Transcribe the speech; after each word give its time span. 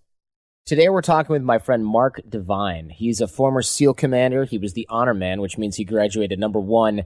Today 0.65 0.89
we're 0.89 1.01
talking 1.01 1.33
with 1.33 1.41
my 1.41 1.57
friend 1.57 1.85
Mark 1.85 2.21
Divine. 2.27 2.89
He's 2.89 3.21
a 3.21 3.27
former 3.27 3.61
SEAL 3.61 3.93
commander. 3.95 4.43
He 4.45 4.59
was 4.59 4.73
the 4.73 4.85
honor 4.89 5.15
man, 5.15 5.41
which 5.41 5.57
means 5.57 5.77
he 5.77 5.83
graduated 5.83 6.37
number 6.37 6.59
one 6.59 7.05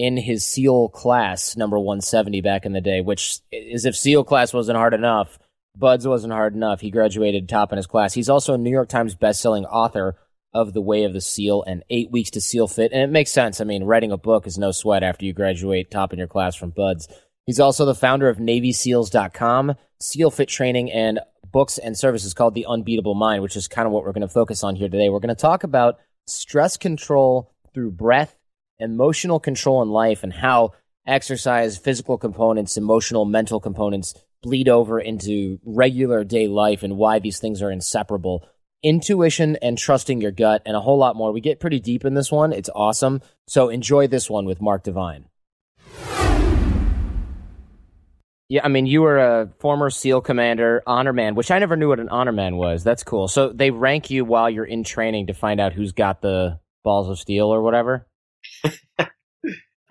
in 0.00 0.16
his 0.16 0.46
SEAL 0.46 0.88
class, 0.88 1.56
number 1.56 1.78
170 1.78 2.40
back 2.40 2.64
in 2.64 2.72
the 2.72 2.80
day, 2.80 3.00
which 3.00 3.40
is 3.52 3.84
if 3.84 3.96
SEAL 3.96 4.24
class 4.24 4.52
wasn't 4.52 4.78
hard 4.78 4.94
enough– 4.94 5.38
BUD/S 5.76 6.06
wasn't 6.06 6.32
hard 6.32 6.54
enough. 6.54 6.80
He 6.80 6.90
graduated 6.90 7.48
top 7.48 7.72
in 7.72 7.76
his 7.76 7.86
class. 7.86 8.12
He's 8.12 8.28
also 8.28 8.54
a 8.54 8.58
New 8.58 8.70
York 8.70 8.88
Times 8.88 9.14
bestselling 9.14 9.64
author 9.70 10.16
of 10.52 10.72
The 10.72 10.80
Way 10.80 11.04
of 11.04 11.12
the 11.12 11.20
SEAL 11.20 11.62
and 11.62 11.84
Eight 11.90 12.10
Weeks 12.10 12.30
to 12.30 12.40
SEAL 12.40 12.68
Fit. 12.68 12.92
And 12.92 13.02
it 13.02 13.10
makes 13.10 13.30
sense. 13.30 13.60
I 13.60 13.64
mean, 13.64 13.84
writing 13.84 14.10
a 14.10 14.16
book 14.16 14.46
is 14.46 14.58
no 14.58 14.72
sweat 14.72 15.02
after 15.02 15.24
you 15.24 15.32
graduate 15.32 15.90
top 15.90 16.12
in 16.12 16.18
your 16.18 16.28
class 16.28 16.56
from 16.56 16.70
BUD/S. 16.70 17.08
He's 17.46 17.60
also 17.60 17.84
the 17.84 17.94
founder 17.94 18.28
of 18.28 18.38
NavySeals.com, 18.38 19.74
SEAL 20.00 20.30
Fit 20.32 20.48
training, 20.48 20.90
and 20.90 21.20
books 21.50 21.78
and 21.78 21.96
services 21.96 22.34
called 22.34 22.54
The 22.54 22.66
Unbeatable 22.66 23.14
Mind, 23.14 23.42
which 23.42 23.56
is 23.56 23.68
kind 23.68 23.86
of 23.86 23.92
what 23.92 24.04
we're 24.04 24.12
going 24.12 24.22
to 24.22 24.28
focus 24.28 24.62
on 24.64 24.76
here 24.76 24.88
today. 24.88 25.08
We're 25.08 25.20
going 25.20 25.34
to 25.34 25.40
talk 25.40 25.62
about 25.64 25.98
stress 26.26 26.76
control 26.76 27.54
through 27.72 27.92
breath, 27.92 28.36
emotional 28.80 29.38
control 29.38 29.82
in 29.82 29.90
life, 29.90 30.22
and 30.22 30.32
how 30.32 30.72
exercise, 31.06 31.78
physical 31.78 32.18
components, 32.18 32.76
emotional, 32.76 33.24
mental 33.24 33.60
components 33.60 34.14
bleed 34.42 34.68
over 34.68 34.98
into 34.98 35.58
regular 35.64 36.24
day 36.24 36.48
life 36.48 36.82
and 36.82 36.96
why 36.96 37.18
these 37.18 37.38
things 37.38 37.62
are 37.62 37.70
inseparable. 37.70 38.46
Intuition 38.82 39.56
and 39.56 39.76
trusting 39.76 40.22
your 40.22 40.30
gut, 40.30 40.62
and 40.64 40.74
a 40.74 40.80
whole 40.80 40.96
lot 40.96 41.14
more. 41.14 41.32
We 41.32 41.42
get 41.42 41.60
pretty 41.60 41.80
deep 41.80 42.04
in 42.04 42.14
this 42.14 42.32
one. 42.32 42.52
It's 42.52 42.70
awesome. 42.74 43.20
So 43.46 43.68
enjoy 43.68 44.06
this 44.06 44.30
one 44.30 44.46
with 44.46 44.62
Mark 44.62 44.82
Divine. 44.82 45.26
Yeah, 48.48 48.62
I 48.64 48.68
mean, 48.68 48.86
you 48.86 49.02
were 49.02 49.18
a 49.18 49.48
former 49.60 49.90
SEAL 49.90 50.22
commander, 50.22 50.82
honor 50.84 51.12
man, 51.12 51.36
which 51.36 51.52
I 51.52 51.60
never 51.60 51.76
knew 51.76 51.88
what 51.88 52.00
an 52.00 52.08
honor 52.08 52.32
man 52.32 52.56
was. 52.56 52.82
That's 52.82 53.04
cool. 53.04 53.28
So 53.28 53.50
they 53.50 53.70
rank 53.70 54.10
you 54.10 54.24
while 54.24 54.50
you're 54.50 54.64
in 54.64 54.82
training 54.82 55.28
to 55.28 55.34
find 55.34 55.60
out 55.60 55.72
who's 55.72 55.92
got 55.92 56.20
the 56.20 56.58
balls 56.82 57.08
of 57.08 57.18
steel 57.18 57.46
or 57.46 57.62
whatever. 57.62 58.08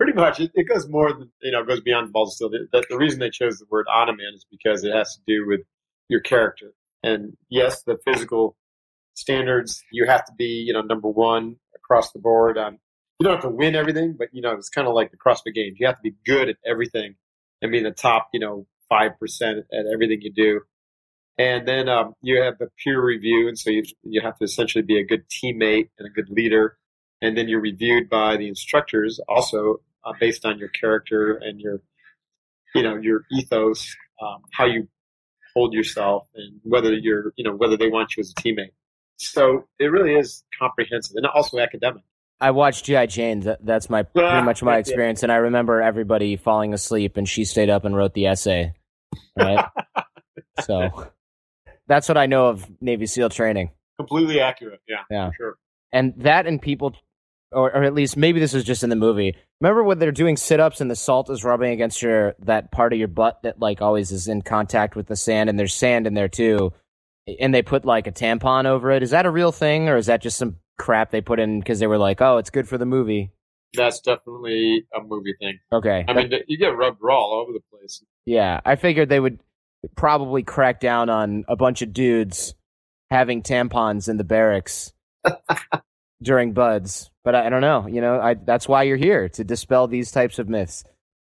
pretty 0.00 0.14
much 0.14 0.40
it, 0.40 0.50
it, 0.54 0.66
goes 0.66 0.88
more 0.88 1.12
than 1.12 1.30
you 1.42 1.52
know 1.52 1.62
goes 1.62 1.80
beyond 1.80 2.10
balls 2.10 2.30
of 2.30 2.34
steel. 2.34 2.66
The, 2.72 2.84
the, 2.88 2.96
reason 2.96 3.20
they 3.20 3.28
chose 3.28 3.58
the 3.58 3.66
word 3.70 3.86
honor 3.92 4.14
is 4.34 4.46
because 4.50 4.82
it 4.82 4.94
has 4.94 5.14
to 5.14 5.20
do 5.26 5.46
with 5.46 5.60
your 6.08 6.20
character. 6.20 6.72
And 7.02 7.36
yes, 7.50 7.82
the 7.82 7.98
physical 8.04 8.56
standards 9.14 9.82
you 9.92 10.06
have 10.06 10.24
to 10.24 10.32
be 10.38 10.64
you 10.66 10.72
know 10.72 10.80
number 10.80 11.08
one 11.08 11.56
across 11.74 12.12
the 12.12 12.18
board. 12.18 12.56
Um, 12.56 12.78
you 13.18 13.24
don't 13.24 13.34
have 13.34 13.44
to 13.44 13.50
win 13.50 13.76
everything, 13.76 14.16
but 14.18 14.28
you 14.32 14.40
know 14.40 14.52
it's 14.52 14.70
kind 14.70 14.88
of 14.88 14.94
like 14.94 15.10
the 15.10 15.18
CrossFit 15.18 15.54
Games. 15.54 15.76
You 15.78 15.86
have 15.86 15.96
to 15.96 16.02
be 16.02 16.14
good 16.24 16.48
at 16.48 16.56
everything 16.66 17.16
and 17.60 17.70
be 17.70 17.78
in 17.78 17.84
the 17.84 17.90
top 17.90 18.28
you 18.32 18.40
know 18.40 18.66
five 18.88 19.18
percent 19.20 19.58
at 19.70 19.84
everything 19.92 20.22
you 20.22 20.32
do. 20.32 20.62
And 21.36 21.68
then 21.68 21.88
um, 21.88 22.14
you 22.22 22.40
have 22.40 22.58
the 22.58 22.68
peer 22.82 23.02
review, 23.02 23.48
and 23.48 23.58
so 23.58 23.68
you 23.68 23.82
you 24.02 24.22
have 24.22 24.38
to 24.38 24.44
essentially 24.44 24.82
be 24.82 24.98
a 24.98 25.04
good 25.04 25.24
teammate 25.28 25.90
and 25.98 26.08
a 26.08 26.10
good 26.10 26.30
leader 26.30 26.78
and 27.22 27.36
then 27.36 27.48
you're 27.48 27.60
reviewed 27.60 28.08
by 28.08 28.36
the 28.36 28.48
instructors 28.48 29.20
also 29.28 29.80
uh, 30.04 30.12
based 30.18 30.44
on 30.44 30.58
your 30.58 30.68
character 30.68 31.36
and 31.42 31.60
your, 31.60 31.80
you 32.74 32.82
know, 32.82 32.96
your 32.96 33.24
ethos, 33.32 33.94
um, 34.22 34.42
how 34.52 34.64
you 34.64 34.88
hold 35.54 35.74
yourself, 35.74 36.28
and 36.34 36.60
whether 36.62 36.92
you're, 36.92 37.32
you 37.36 37.44
know, 37.44 37.54
whether 37.54 37.76
they 37.76 37.88
want 37.88 38.16
you 38.16 38.20
as 38.20 38.32
a 38.36 38.40
teammate. 38.40 38.72
So 39.18 39.66
it 39.78 39.86
really 39.86 40.14
is 40.14 40.44
comprehensive 40.58 41.14
and 41.16 41.26
also 41.26 41.58
academic. 41.58 42.02
I 42.40 42.52
watched 42.52 42.86
GI 42.86 43.08
Jane. 43.08 43.54
That's 43.60 43.90
my 43.90 44.02
pretty 44.02 44.42
much 44.42 44.62
my 44.62 44.78
experience, 44.78 45.22
and 45.22 45.30
I 45.30 45.36
remember 45.36 45.82
everybody 45.82 46.36
falling 46.36 46.72
asleep, 46.72 47.18
and 47.18 47.28
she 47.28 47.44
stayed 47.44 47.68
up 47.68 47.84
and 47.84 47.94
wrote 47.94 48.14
the 48.14 48.26
essay. 48.28 48.72
Right. 49.36 49.62
so 50.64 51.10
that's 51.86 52.08
what 52.08 52.16
I 52.16 52.24
know 52.26 52.46
of 52.46 52.66
Navy 52.80 53.04
SEAL 53.04 53.28
training. 53.28 53.70
Completely 53.98 54.40
accurate. 54.40 54.80
Yeah. 54.88 55.02
Yeah. 55.10 55.30
Sure. 55.36 55.58
And 55.92 56.14
that 56.18 56.46
and 56.46 56.62
people 56.62 56.94
or, 57.52 57.74
or 57.74 57.82
at 57.84 57.94
least 57.94 58.16
maybe 58.16 58.40
this 58.40 58.52
was 58.52 58.64
just 58.64 58.82
in 58.82 58.90
the 58.90 58.96
movie. 58.96 59.36
Remember 59.60 59.82
when 59.82 59.98
they're 59.98 60.12
doing 60.12 60.36
sit 60.36 60.60
ups 60.60 60.80
and 60.80 60.90
the 60.90 60.96
salt 60.96 61.30
is 61.30 61.44
rubbing 61.44 61.72
against 61.72 62.02
your 62.02 62.34
that 62.40 62.70
part 62.70 62.92
of 62.92 62.98
your 62.98 63.08
butt 63.08 63.42
that 63.42 63.60
like 63.60 63.82
always 63.82 64.12
is 64.12 64.28
in 64.28 64.42
contact 64.42 64.96
with 64.96 65.06
the 65.06 65.16
sand 65.16 65.48
and 65.50 65.58
there's 65.58 65.74
sand 65.74 66.06
in 66.06 66.14
there 66.14 66.28
too, 66.28 66.72
and 67.40 67.54
they 67.54 67.62
put 67.62 67.84
like 67.84 68.06
a 68.06 68.12
tampon 68.12 68.66
over 68.66 68.90
it. 68.90 69.02
Is 69.02 69.10
that 69.10 69.26
a 69.26 69.30
real 69.30 69.52
thing 69.52 69.88
or 69.88 69.96
is 69.96 70.06
that 70.06 70.22
just 70.22 70.38
some 70.38 70.56
crap 70.78 71.10
they 71.10 71.20
put 71.20 71.40
in 71.40 71.60
because 71.60 71.78
they 71.78 71.86
were 71.86 71.98
like, 71.98 72.20
oh, 72.20 72.38
it's 72.38 72.50
good 72.50 72.68
for 72.68 72.78
the 72.78 72.86
movie? 72.86 73.32
That's 73.74 74.00
definitely 74.00 74.86
a 74.94 75.00
movie 75.00 75.34
thing. 75.38 75.58
Okay, 75.72 76.04
I 76.08 76.12
mean 76.12 76.32
you 76.46 76.58
get 76.58 76.76
rubbed 76.76 76.98
raw 77.00 77.18
all 77.18 77.42
over 77.42 77.52
the 77.52 77.62
place. 77.70 78.02
Yeah, 78.26 78.60
I 78.64 78.76
figured 78.76 79.08
they 79.08 79.20
would 79.20 79.40
probably 79.96 80.42
crack 80.42 80.80
down 80.80 81.08
on 81.08 81.44
a 81.48 81.56
bunch 81.56 81.82
of 81.82 81.92
dudes 81.92 82.54
having 83.10 83.42
tampons 83.42 84.08
in 84.08 84.16
the 84.16 84.24
barracks. 84.24 84.92
during 86.22 86.52
BUD/S, 86.52 87.10
but 87.24 87.34
I, 87.34 87.46
I, 87.46 87.50
don't 87.50 87.60
know. 87.60 87.86
You 87.86 88.00
know, 88.00 88.20
I, 88.20 88.34
that's 88.34 88.68
why 88.68 88.84
you're 88.84 88.96
here 88.96 89.28
to 89.30 89.44
dispel 89.44 89.86
these 89.86 90.10
types 90.10 90.38
of 90.38 90.48
myths. 90.48 90.84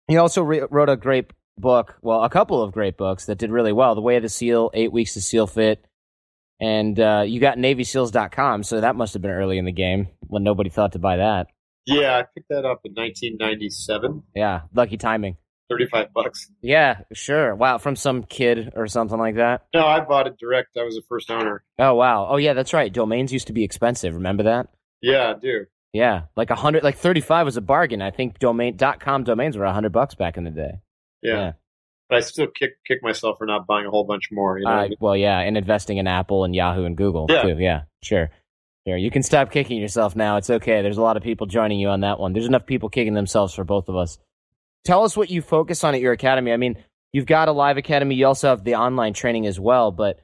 He 0.07 0.17
also 0.17 0.43
re- 0.43 0.63
wrote 0.69 0.89
a 0.89 0.97
great 0.97 1.31
book, 1.57 1.97
well, 2.01 2.23
a 2.23 2.29
couple 2.29 2.61
of 2.61 2.73
great 2.73 2.97
books 2.97 3.25
that 3.25 3.37
did 3.37 3.51
really 3.51 3.71
well. 3.71 3.95
The 3.95 4.01
Way 4.01 4.17
of 4.17 4.23
the 4.23 4.29
SEAL, 4.29 4.71
Eight 4.73 4.91
Weeks 4.91 5.13
to 5.13 5.21
SEAL 5.21 5.47
Fit, 5.47 5.85
and 6.59 6.99
uh, 6.99 7.23
you 7.25 7.39
got 7.39 7.57
NavySeals.com, 7.57 8.63
so 8.63 8.81
that 8.81 8.95
must 8.95 9.13
have 9.13 9.21
been 9.21 9.31
early 9.31 9.57
in 9.57 9.65
the 9.65 9.71
game 9.71 10.09
when 10.27 10.43
nobody 10.43 10.69
thought 10.69 10.93
to 10.93 10.99
buy 10.99 11.17
that. 11.17 11.47
Yeah, 11.85 12.17
I 12.17 12.23
picked 12.23 12.49
that 12.49 12.65
up 12.65 12.81
in 12.85 12.93
1997. 12.93 14.23
Yeah, 14.35 14.61
lucky 14.73 14.97
timing. 14.97 15.37
35 15.69 16.13
bucks. 16.13 16.51
Yeah, 16.61 16.99
sure. 17.13 17.55
Wow, 17.55 17.77
from 17.77 17.95
some 17.95 18.23
kid 18.23 18.73
or 18.75 18.87
something 18.87 19.17
like 19.17 19.35
that? 19.35 19.65
No, 19.73 19.87
I 19.87 20.01
bought 20.01 20.27
it 20.27 20.37
direct. 20.37 20.77
I 20.77 20.83
was 20.83 20.95
the 20.95 21.01
first 21.07 21.31
owner. 21.31 21.63
Oh, 21.79 21.95
wow. 21.95 22.27
Oh, 22.29 22.35
yeah, 22.35 22.53
that's 22.53 22.73
right. 22.73 22.91
Domains 22.91 23.31
used 23.31 23.47
to 23.47 23.53
be 23.53 23.63
expensive. 23.63 24.13
Remember 24.13 24.43
that? 24.43 24.67
Yeah, 25.01 25.33
I 25.35 25.39
do. 25.39 25.65
Yeah, 25.93 26.23
like 26.35 26.49
a 26.51 26.55
hundred, 26.55 26.83
like 26.83 26.97
thirty-five 26.97 27.45
was 27.45 27.57
a 27.57 27.61
bargain. 27.61 28.01
I 28.01 28.11
think 28.11 28.39
domain 28.39 28.77
dot 28.77 28.99
com 28.99 29.23
domains 29.23 29.57
were 29.57 29.65
a 29.65 29.73
hundred 29.73 29.91
bucks 29.91 30.15
back 30.15 30.37
in 30.37 30.45
the 30.45 30.51
day. 30.51 30.79
Yeah. 31.21 31.33
yeah. 31.33 31.51
But 32.09 32.17
I 32.17 32.19
still 32.21 32.47
kick 32.47 32.71
kick 32.85 33.03
myself 33.03 33.37
for 33.37 33.45
not 33.45 33.67
buying 33.67 33.85
a 33.85 33.89
whole 33.89 34.05
bunch 34.05 34.29
more. 34.31 34.57
You 34.57 34.65
know? 34.65 34.71
Uh, 34.71 34.87
well, 34.99 35.17
yeah, 35.17 35.39
and 35.39 35.57
investing 35.57 35.97
in 35.97 36.07
Apple 36.07 36.43
and 36.43 36.55
Yahoo 36.55 36.85
and 36.85 36.95
Google 36.95 37.25
yeah. 37.29 37.41
too. 37.41 37.57
Yeah, 37.59 37.81
sure. 38.03 38.29
Here, 38.85 38.97
you 38.97 39.11
can 39.11 39.21
stop 39.21 39.51
kicking 39.51 39.79
yourself 39.79 40.15
now. 40.15 40.37
It's 40.37 40.49
okay. 40.49 40.81
There's 40.81 40.97
a 40.97 41.03
lot 41.03 41.17
of 41.17 41.23
people 41.23 41.45
joining 41.45 41.79
you 41.79 41.89
on 41.89 42.01
that 42.01 42.19
one. 42.19 42.33
There's 42.33 42.47
enough 42.47 42.65
people 42.65 42.89
kicking 42.89 43.13
themselves 43.13 43.53
for 43.53 43.63
both 43.63 43.89
of 43.89 43.95
us. 43.95 44.17
Tell 44.85 45.03
us 45.03 45.15
what 45.15 45.29
you 45.29 45.41
focus 45.41 45.83
on 45.83 45.93
at 45.93 46.01
your 46.01 46.13
academy. 46.13 46.51
I 46.51 46.57
mean, 46.57 46.77
you've 47.13 47.27
got 47.27 47.47
a 47.47 47.51
live 47.51 47.77
academy. 47.77 48.15
You 48.15 48.25
also 48.25 48.49
have 48.49 48.63
the 48.63 48.75
online 48.75 49.13
training 49.13 49.45
as 49.45 49.59
well, 49.59 49.91
but 49.91 50.19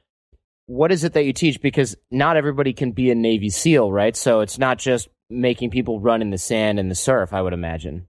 what 0.68 0.92
is 0.92 1.02
it 1.02 1.14
that 1.14 1.24
you 1.24 1.32
teach? 1.32 1.62
Because 1.62 1.96
not 2.10 2.36
everybody 2.36 2.74
can 2.74 2.92
be 2.92 3.10
a 3.10 3.14
Navy 3.14 3.48
SEAL, 3.48 3.90
right? 3.90 4.14
So 4.14 4.40
it's 4.40 4.58
not 4.58 4.78
just 4.78 5.08
making 5.30 5.70
people 5.70 5.98
run 5.98 6.20
in 6.20 6.28
the 6.28 6.36
sand 6.36 6.78
and 6.78 6.90
the 6.90 6.94
surf, 6.94 7.32
I 7.32 7.40
would 7.40 7.54
imagine. 7.54 8.06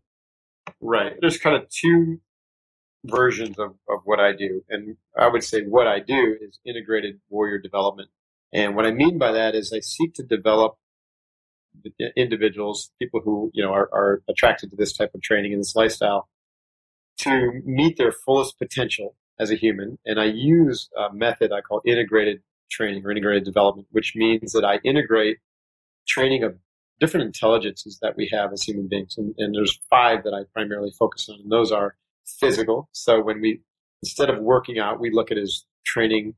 Right. 0.82 1.14
There's 1.22 1.38
kind 1.38 1.56
of 1.56 1.70
two 1.70 2.20
versions 3.06 3.58
of, 3.58 3.76
of 3.88 4.02
what 4.04 4.20
I 4.20 4.34
do. 4.34 4.62
And 4.70 4.98
I 5.18 5.30
would 5.30 5.44
say 5.44 5.62
what 5.62 5.88
I 5.88 6.00
do 6.00 6.36
is 6.42 6.60
integrated 6.66 7.22
warrior 7.30 7.60
development. 7.60 8.10
And 8.54 8.76
what 8.76 8.86
I 8.86 8.92
mean 8.92 9.18
by 9.18 9.32
that 9.32 9.56
is 9.56 9.72
I 9.72 9.80
seek 9.80 10.14
to 10.16 10.24
develop 10.24 10.76
individuals, 12.18 12.92
people 13.00 13.22
who, 13.24 13.52
you 13.54 13.64
know, 13.64 13.72
are, 13.72 13.90
are 13.94 14.22
attracted 14.28 14.72
to 14.72 14.76
this 14.76 14.92
type 14.92 15.12
of 15.16 15.22
training 15.22 15.54
and 15.54 15.62
this 15.62 15.78
lifestyle 15.78 16.28
to 17.20 17.62
meet 17.64 17.98
their 17.98 18.12
fullest 18.12 18.60
potential 18.60 19.16
as 19.40 19.50
a 19.50 19.56
human. 19.56 19.98
And 20.06 20.20
I 20.20 20.26
use 20.26 20.90
a 20.98 21.14
method 21.14 21.54
I 21.54 21.62
call 21.62 21.82
integrated 21.86 22.42
training 22.70 23.06
or 23.06 23.12
integrated 23.12 23.44
development, 23.44 23.88
which 23.92 24.14
means 24.16 24.52
that 24.54 24.66
I 24.66 24.80
integrate 24.84 25.38
training 26.08 26.44
of 26.44 26.58
different 27.00 27.26
intelligences 27.26 28.00
that 28.02 28.16
we 28.18 28.30
have 28.32 28.52
as 28.52 28.64
human 28.64 28.88
beings. 28.88 29.16
And, 29.18 29.34
and 29.38 29.56
there's 29.56 29.80
five 29.90 30.24
that 30.24 30.34
I 30.34 30.44
primarily 30.54 30.92
focus 30.98 31.30
on. 31.30 31.40
And 31.42 31.52
those 31.52 31.72
are 31.72 31.96
physical. 32.40 32.90
So 32.92 33.22
when 33.22 33.42
we, 33.42 33.62
instead 34.04 34.30
of 34.30 34.40
working 34.40 34.80
out, 34.80 35.00
we 35.00 35.12
look 35.12 35.32
at 35.32 35.38
as 35.38 35.66
training 35.86 36.36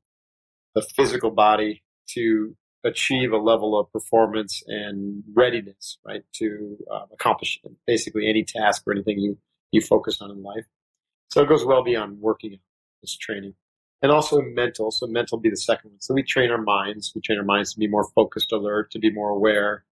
the 0.75 0.81
physical 0.81 1.31
body 1.31 1.83
to 2.09 2.55
achieve 2.83 3.31
a 3.31 3.37
level 3.37 3.79
of 3.79 3.91
performance 3.91 4.63
and 4.67 5.23
readiness, 5.35 5.97
right, 6.05 6.23
to 6.35 6.77
uh, 6.91 7.05
accomplish 7.13 7.59
basically 7.85 8.27
any 8.27 8.43
task 8.43 8.83
or 8.87 8.93
anything 8.93 9.19
you, 9.19 9.37
you 9.71 9.81
focus 9.81 10.21
on 10.21 10.31
in 10.31 10.41
life. 10.41 10.65
So 11.29 11.41
it 11.41 11.49
goes 11.49 11.65
well 11.65 11.83
beyond 11.83 12.19
working 12.19 12.53
out, 12.53 12.59
this 13.01 13.17
training. 13.17 13.53
And 14.01 14.11
also 14.11 14.41
mental. 14.41 14.91
So 14.91 15.05
mental 15.07 15.37
be 15.37 15.49
the 15.49 15.57
second 15.57 15.91
one. 15.91 16.01
So 16.01 16.13
we 16.13 16.23
train 16.23 16.49
our 16.49 16.61
minds. 16.61 17.11
We 17.13 17.21
train 17.21 17.37
our 17.37 17.45
minds 17.45 17.73
to 17.73 17.79
be 17.79 17.87
more 17.87 18.05
focused, 18.15 18.51
alert, 18.51 18.91
to 18.91 18.99
be 18.99 19.11
more 19.11 19.29
aware. 19.29 19.85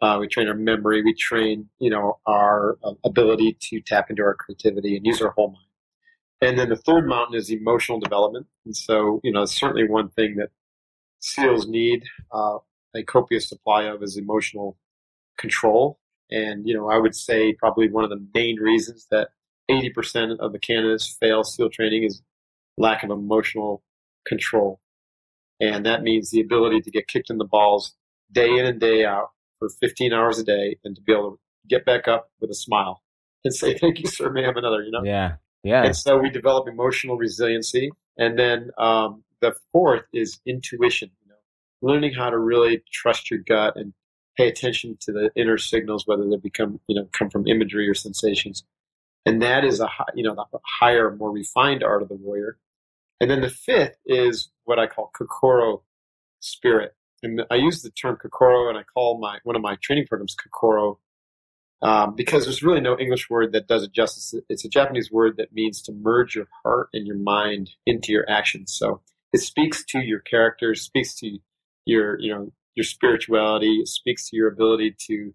Uh, 0.00 0.18
we 0.20 0.28
train 0.28 0.46
our 0.46 0.54
memory. 0.54 1.02
We 1.02 1.14
train, 1.14 1.68
you 1.78 1.90
know, 1.90 2.18
our 2.26 2.78
uh, 2.84 2.92
ability 3.04 3.56
to 3.60 3.80
tap 3.80 4.10
into 4.10 4.22
our 4.22 4.34
creativity 4.34 4.96
and 4.96 5.04
use 5.04 5.20
our 5.20 5.30
whole 5.30 5.48
mind. 5.48 5.66
And 6.40 6.58
then 6.58 6.68
the 6.68 6.76
third 6.76 7.08
mountain 7.08 7.34
is 7.34 7.50
emotional 7.50 7.98
development. 7.98 8.46
And 8.64 8.76
so, 8.76 9.20
you 9.24 9.32
know, 9.32 9.46
certainly 9.46 9.88
one 9.88 10.10
thing 10.10 10.36
that 10.36 10.50
SEALs 11.20 11.66
need 11.66 12.04
uh, 12.30 12.58
a 12.94 13.02
copious 13.02 13.48
supply 13.48 13.84
of 13.84 14.02
is 14.02 14.16
emotional 14.16 14.76
control. 15.38 15.98
And, 16.30 16.66
you 16.66 16.74
know, 16.74 16.90
I 16.90 16.98
would 16.98 17.14
say 17.14 17.54
probably 17.54 17.88
one 17.88 18.04
of 18.04 18.10
the 18.10 18.24
main 18.34 18.56
reasons 18.56 19.06
that 19.10 19.28
80% 19.70 20.38
of 20.38 20.52
the 20.52 20.58
candidates 20.58 21.16
fail 21.18 21.42
SEAL 21.42 21.70
training 21.70 22.04
is 22.04 22.22
lack 22.76 23.02
of 23.02 23.10
emotional 23.10 23.82
control. 24.26 24.80
And 25.60 25.86
that 25.86 26.02
means 26.02 26.30
the 26.30 26.40
ability 26.40 26.80
to 26.82 26.90
get 26.90 27.08
kicked 27.08 27.30
in 27.30 27.38
the 27.38 27.44
balls 27.44 27.94
day 28.30 28.58
in 28.58 28.66
and 28.66 28.80
day 28.80 29.04
out 29.04 29.30
for 29.58 29.68
15 29.68 30.12
hours 30.12 30.38
a 30.38 30.44
day 30.44 30.76
and 30.84 30.96
to 30.96 31.02
be 31.02 31.12
able 31.12 31.32
to 31.32 31.38
get 31.68 31.84
back 31.84 32.06
up 32.08 32.30
with 32.40 32.50
a 32.50 32.54
smile 32.54 33.02
and 33.44 33.54
say, 33.54 33.74
thank 33.78 33.98
you, 33.98 34.06
sir, 34.06 34.30
may 34.30 34.42
have 34.42 34.56
another, 34.56 34.82
you 34.82 34.90
know? 34.90 35.02
Yeah. 35.04 35.36
Yeah. 35.62 35.84
And 35.84 35.96
so 35.96 36.18
we 36.18 36.30
develop 36.30 36.68
emotional 36.68 37.16
resiliency. 37.16 37.90
And 38.16 38.38
then 38.38 38.70
um, 38.78 39.24
the 39.40 39.54
fourth 39.72 40.04
is 40.12 40.40
intuition, 40.46 41.10
you 41.22 41.28
know, 41.30 41.36
learning 41.82 42.14
how 42.14 42.30
to 42.30 42.38
really 42.38 42.82
trust 42.92 43.30
your 43.30 43.40
gut 43.40 43.76
and 43.76 43.92
pay 44.36 44.48
attention 44.48 44.96
to 45.00 45.12
the 45.12 45.30
inner 45.34 45.58
signals, 45.58 46.06
whether 46.06 46.28
they 46.28 46.36
become, 46.36 46.78
you 46.86 46.94
know, 46.94 47.08
come 47.12 47.30
from 47.30 47.46
imagery 47.46 47.88
or 47.88 47.94
sensations. 47.94 48.64
And 49.24 49.42
that 49.42 49.64
is 49.64 49.80
a, 49.80 49.88
you 50.14 50.22
know, 50.22 50.34
the 50.34 50.58
higher, 50.64 51.14
more 51.16 51.32
refined 51.32 51.82
art 51.82 52.02
of 52.02 52.08
the 52.08 52.14
warrior. 52.14 52.58
And 53.20 53.30
then 53.30 53.40
the 53.40 53.48
fifth 53.48 53.96
is 54.04 54.50
what 54.64 54.78
I 54.78 54.86
call 54.86 55.10
Kokoro 55.16 55.82
spirit. 56.40 56.94
And 57.22 57.42
I 57.50 57.54
use 57.56 57.82
the 57.82 57.90
term 57.90 58.16
Kokoro 58.16 58.68
and 58.68 58.78
I 58.78 58.82
call 58.82 59.18
my, 59.18 59.38
one 59.44 59.56
of 59.56 59.62
my 59.62 59.76
training 59.82 60.06
programs 60.06 60.34
Kokoro 60.34 60.98
um, 61.82 62.14
because 62.14 62.44
there's 62.44 62.62
really 62.62 62.80
no 62.80 62.98
English 62.98 63.28
word 63.28 63.52
that 63.52 63.68
does 63.68 63.82
it 63.82 63.92
justice. 63.92 64.34
It's 64.48 64.64
a 64.64 64.68
Japanese 64.68 65.10
word 65.10 65.36
that 65.38 65.52
means 65.52 65.82
to 65.82 65.92
merge 65.92 66.34
your 66.34 66.48
heart 66.62 66.88
and 66.92 67.06
your 67.06 67.16
mind 67.18 67.70
into 67.86 68.12
your 68.12 68.28
actions. 68.28 68.74
So 68.74 69.00
it 69.32 69.40
speaks 69.40 69.84
to 69.86 70.00
your 70.00 70.20
character, 70.20 70.74
speaks 70.74 71.14
to 71.16 71.38
your, 71.84 72.18
you 72.20 72.34
know, 72.34 72.52
your 72.74 72.84
spirituality, 72.84 73.80
it 73.80 73.88
speaks 73.88 74.28
to 74.30 74.36
your 74.36 74.48
ability 74.48 74.96
to, 75.06 75.32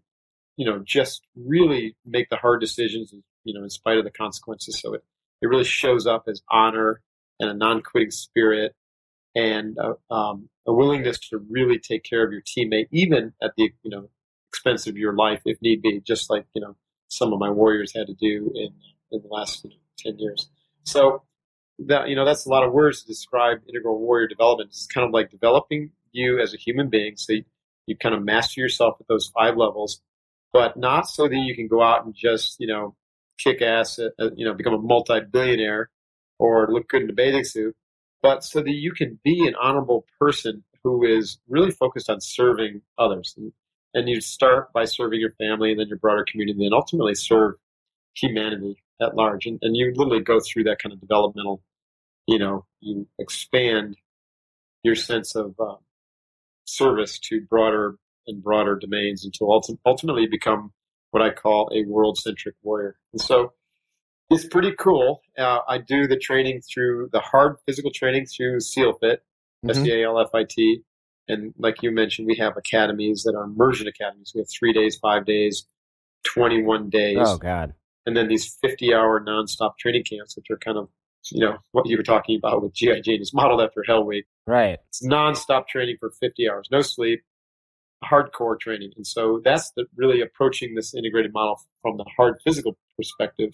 you 0.57 0.65
know, 0.65 0.81
just 0.83 1.21
really 1.35 1.95
make 2.05 2.29
the 2.29 2.37
hard 2.37 2.61
decisions, 2.61 3.13
you 3.43 3.53
know, 3.53 3.63
in 3.63 3.69
spite 3.69 3.97
of 3.97 4.03
the 4.03 4.11
consequences. 4.11 4.79
So 4.79 4.93
it, 4.93 5.03
it 5.41 5.47
really 5.47 5.63
shows 5.63 6.05
up 6.05 6.25
as 6.27 6.41
honor 6.49 7.01
and 7.41 7.49
a 7.49 7.53
non-quitting 7.53 8.11
spirit 8.11 8.73
and 9.35 9.77
a, 9.77 10.13
um, 10.13 10.47
a 10.65 10.73
willingness 10.73 11.19
to 11.19 11.45
really 11.49 11.79
take 11.79 12.03
care 12.03 12.25
of 12.25 12.31
your 12.31 12.41
teammate, 12.41 12.87
even 12.91 13.33
at 13.41 13.51
the, 13.57 13.73
you 13.83 13.89
know, 13.89 14.09
expense 14.51 14.85
of 14.87 14.97
your 14.97 15.13
life 15.13 15.41
if 15.45 15.61
need 15.61 15.81
be, 15.81 16.01
just 16.01 16.29
like 16.29 16.45
you 16.53 16.61
know 16.61 16.75
some 17.07 17.33
of 17.33 17.39
my 17.39 17.49
warriors 17.49 17.93
had 17.95 18.07
to 18.07 18.13
do 18.13 18.51
in 18.53 18.69
in 19.11 19.21
the 19.21 19.27
last 19.29 19.63
you 19.63 19.69
know, 19.69 19.75
ten 19.97 20.19
years. 20.19 20.49
So 20.83 21.23
that 21.79 22.09
you 22.09 22.15
know 22.15 22.25
that's 22.25 22.45
a 22.45 22.49
lot 22.49 22.63
of 22.63 22.73
words 22.73 23.01
to 23.01 23.07
describe 23.07 23.59
integral 23.67 23.99
warrior 23.99 24.27
development. 24.27 24.69
It's 24.69 24.87
kind 24.87 25.05
of 25.05 25.13
like 25.13 25.31
developing 25.31 25.91
you 26.11 26.39
as 26.39 26.53
a 26.53 26.57
human 26.57 26.89
being, 26.89 27.15
so 27.15 27.33
you, 27.33 27.43
you 27.87 27.95
kind 27.95 28.13
of 28.13 28.23
master 28.23 28.59
yourself 28.59 28.97
at 28.99 29.07
those 29.07 29.31
five 29.33 29.55
levels, 29.55 30.01
but 30.51 30.75
not 30.75 31.07
so 31.07 31.27
that 31.29 31.35
you 31.35 31.55
can 31.55 31.67
go 31.67 31.81
out 31.81 32.05
and 32.05 32.13
just 32.13 32.59
you 32.59 32.67
know 32.67 32.95
kick 33.37 33.61
ass, 33.61 33.97
at, 33.97 34.11
you 34.37 34.45
know, 34.45 34.53
become 34.53 34.73
a 34.73 34.77
multi-billionaire 34.77 35.89
or 36.41 36.67
look 36.71 36.89
good 36.89 37.03
in 37.03 37.09
a 37.09 37.13
bathing 37.13 37.43
suit, 37.43 37.75
but 38.21 38.43
so 38.43 38.61
that 38.61 38.71
you 38.73 38.91
can 38.91 39.19
be 39.23 39.47
an 39.47 39.55
honorable 39.61 40.05
person 40.19 40.63
who 40.83 41.05
is 41.05 41.37
really 41.47 41.71
focused 41.71 42.09
on 42.09 42.19
serving 42.19 42.81
others. 42.97 43.35
And 43.37 43.53
and 43.93 44.07
you 44.07 44.21
start 44.21 44.71
by 44.73 44.85
serving 44.85 45.19
your 45.19 45.33
family 45.33 45.71
and 45.71 45.79
then 45.79 45.87
your 45.87 45.97
broader 45.97 46.25
community 46.29 46.65
and 46.65 46.73
ultimately 46.73 47.15
serve 47.15 47.55
humanity 48.15 48.83
at 49.01 49.15
large 49.15 49.45
and, 49.45 49.59
and 49.61 49.75
you 49.75 49.93
literally 49.95 50.23
go 50.23 50.39
through 50.39 50.63
that 50.63 50.77
kind 50.81 50.93
of 50.93 50.99
developmental 50.99 51.61
you 52.27 52.37
know 52.37 52.65
you 52.81 53.07
expand 53.19 53.95
your 54.83 54.95
sense 54.95 55.35
of 55.35 55.55
uh, 55.59 55.75
service 56.65 57.19
to 57.19 57.41
broader 57.41 57.95
and 58.27 58.43
broader 58.43 58.75
domains 58.75 59.25
until 59.25 59.47
ulti- 59.47 59.77
ultimately 59.85 60.27
become 60.27 60.71
what 61.11 61.23
i 61.23 61.29
call 61.29 61.69
a 61.73 61.83
world-centric 61.85 62.55
warrior 62.63 62.97
and 63.13 63.21
so 63.21 63.53
it's 64.31 64.45
pretty 64.45 64.73
cool 64.79 65.21
uh, 65.37 65.59
i 65.67 65.77
do 65.77 66.07
the 66.07 66.17
training 66.17 66.61
through 66.61 67.07
the 67.11 67.19
hard 67.19 67.57
physical 67.65 67.91
training 67.91 68.25
through 68.25 68.59
seal 68.59 68.93
fit 68.93 69.23
mm-hmm. 69.63 69.69
s-e-a-l-f-i-t 69.69 70.83
and 71.31 71.53
like 71.57 71.81
you 71.81 71.91
mentioned, 71.91 72.27
we 72.27 72.35
have 72.37 72.57
academies 72.57 73.23
that 73.23 73.35
are 73.35 73.43
immersion 73.43 73.87
academies. 73.87 74.31
We 74.35 74.39
have 74.41 74.49
three 74.49 74.73
days, 74.73 74.97
five 74.97 75.25
days, 75.25 75.65
21 76.25 76.89
days. 76.89 77.17
Oh, 77.19 77.37
God. 77.37 77.73
And 78.05 78.17
then 78.17 78.27
these 78.27 78.57
50 78.61 78.93
hour 78.93 79.23
nonstop 79.23 79.77
training 79.77 80.03
camps, 80.03 80.35
which 80.35 80.47
are 80.49 80.57
kind 80.57 80.77
of, 80.77 80.89
you 81.31 81.39
know, 81.39 81.57
what 81.71 81.87
you 81.87 81.97
were 81.97 82.03
talking 82.03 82.37
about 82.37 82.61
with 82.63 82.73
G.I. 82.73 83.01
Jane 83.01 83.21
is 83.21 83.33
modeled 83.33 83.61
after 83.61 83.83
Hell 83.87 84.03
Week. 84.03 84.25
Right. 84.47 84.79
It's 84.89 85.05
nonstop 85.05 85.67
training 85.67 85.97
for 85.99 86.09
50 86.09 86.49
hours, 86.49 86.67
no 86.71 86.81
sleep, 86.81 87.21
hardcore 88.03 88.59
training. 88.59 88.91
And 88.95 89.05
so 89.05 89.39
that's 89.43 89.71
the, 89.77 89.85
really 89.95 90.21
approaching 90.21 90.73
this 90.73 90.95
integrated 90.95 91.31
model 91.31 91.61
from 91.81 91.97
the 91.97 92.05
hard 92.17 92.41
physical 92.43 92.75
perspective. 92.97 93.53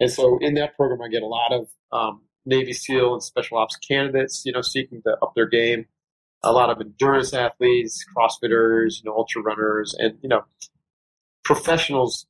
And 0.00 0.10
so 0.10 0.38
in 0.40 0.54
that 0.54 0.76
program, 0.76 1.02
I 1.02 1.08
get 1.08 1.22
a 1.22 1.26
lot 1.26 1.52
of 1.52 1.68
um, 1.92 2.22
Navy 2.44 2.72
SEAL 2.72 3.14
and 3.14 3.22
special 3.22 3.58
ops 3.58 3.76
candidates, 3.76 4.42
you 4.44 4.52
know, 4.52 4.60
seeking 4.60 5.02
to 5.02 5.16
up 5.22 5.34
their 5.34 5.46
game 5.46 5.86
a 6.44 6.52
lot 6.52 6.70
of 6.70 6.80
endurance 6.80 7.32
athletes, 7.32 8.04
CrossFitters, 8.14 9.02
you 9.02 9.10
know, 9.10 9.16
ultra 9.16 9.42
runners, 9.42 9.94
and 9.98 10.18
you 10.22 10.28
know, 10.28 10.44
professionals 11.44 12.26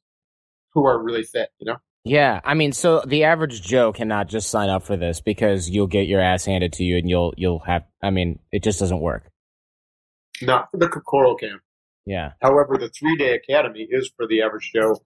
who 0.72 0.86
are 0.86 1.02
really 1.02 1.24
fit. 1.24 1.50
You 1.58 1.72
know. 1.72 1.76
Yeah, 2.04 2.40
I 2.44 2.54
mean, 2.54 2.72
so 2.72 3.02
the 3.06 3.24
average 3.24 3.60
Joe 3.62 3.92
cannot 3.92 4.28
just 4.28 4.50
sign 4.50 4.68
up 4.68 4.84
for 4.84 4.96
this 4.96 5.20
because 5.20 5.68
you'll 5.68 5.86
get 5.86 6.06
your 6.06 6.20
ass 6.20 6.44
handed 6.44 6.74
to 6.74 6.84
you, 6.84 6.96
and 6.96 7.10
you'll 7.10 7.34
you'll 7.36 7.60
have. 7.60 7.84
I 8.02 8.10
mean, 8.10 8.38
it 8.52 8.62
just 8.62 8.78
doesn't 8.78 9.00
work. 9.00 9.24
Not 10.40 10.70
for 10.70 10.78
the 10.78 10.88
Kokoro 10.88 11.34
camp. 11.34 11.60
Yeah. 12.06 12.32
However, 12.40 12.76
the 12.78 12.88
three 12.88 13.16
day 13.16 13.34
academy 13.34 13.86
is 13.90 14.10
for 14.16 14.26
the 14.26 14.42
average 14.42 14.70
Joe, 14.74 15.02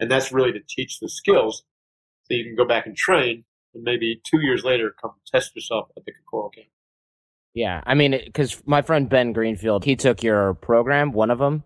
and 0.00 0.10
that's 0.10 0.32
really 0.32 0.52
to 0.52 0.60
teach 0.68 0.98
the 1.00 1.08
skills 1.08 1.64
so 2.24 2.34
you 2.34 2.44
can 2.44 2.56
go 2.56 2.66
back 2.66 2.86
and 2.86 2.96
train, 2.96 3.44
and 3.74 3.82
maybe 3.82 4.20
two 4.24 4.40
years 4.40 4.64
later 4.64 4.94
come 5.00 5.12
test 5.32 5.54
yourself 5.54 5.88
at 5.96 6.04
the 6.04 6.12
Kokoro 6.12 6.50
camp. 6.50 6.68
Yeah, 7.54 7.80
I 7.86 7.94
mean, 7.94 8.18
because 8.24 8.60
my 8.66 8.82
friend 8.82 9.08
Ben 9.08 9.32
Greenfield, 9.32 9.84
he 9.84 9.94
took 9.94 10.22
your 10.22 10.54
program, 10.54 11.12
one 11.12 11.30
of 11.30 11.38
them, 11.38 11.62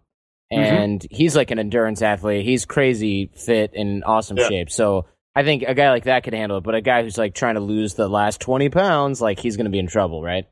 mm-hmm. 0.53 0.63
and 0.63 1.01
mm-hmm. 1.01 1.15
he's 1.15 1.35
like 1.35 1.51
an 1.51 1.59
endurance 1.59 2.03
athlete. 2.03 2.45
He's 2.45 2.67
crazy 2.67 3.31
fit 3.35 3.73
and 3.75 4.05
awesome 4.05 4.37
yeah. 4.37 4.49
shape. 4.49 4.71
So 4.71 5.07
I 5.35 5.45
think 5.45 5.63
a 5.63 5.75
guy 5.75 5.91
like 5.91 6.05
that 6.05 6.25
could 6.25 6.35
handle 6.35 6.59
it. 6.59 6.65
But 6.65 6.75
a 6.75 6.83
guy 6.83 7.03
who's 7.03 7.17
like 7.17 7.35
trying 7.35 7.55
to 7.55 7.61
lose 7.61 7.95
the 7.95 8.09
last 8.09 8.41
twenty 8.41 8.69
pounds, 8.69 9.23
like 9.23 9.39
he's 9.39 9.57
going 9.57 9.65
to 9.65 9.71
be 9.71 9.79
in 9.79 9.87
trouble, 9.87 10.23
right? 10.23 10.45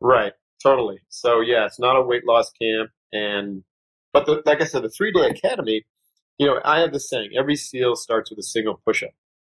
Right. 0.00 0.32
Totally. 0.62 1.00
So 1.08 1.40
yeah, 1.40 1.66
it's 1.66 1.80
not 1.80 1.96
a 1.96 2.02
weight 2.02 2.26
loss 2.26 2.52
camp, 2.60 2.90
and 3.12 3.64
but 4.12 4.26
the, 4.26 4.42
like 4.44 4.60
I 4.60 4.64
said, 4.64 4.82
the 4.82 4.90
three 4.90 5.12
day 5.12 5.26
academy. 5.26 5.84
You 6.40 6.46
know, 6.46 6.60
I 6.64 6.80
have 6.80 6.94
this 6.94 7.10
saying: 7.10 7.32
every 7.38 7.54
SEAL 7.54 7.96
starts 7.96 8.30
with 8.30 8.38
a 8.38 8.42
single 8.42 8.80
push 8.86 9.02
up. 9.02 9.10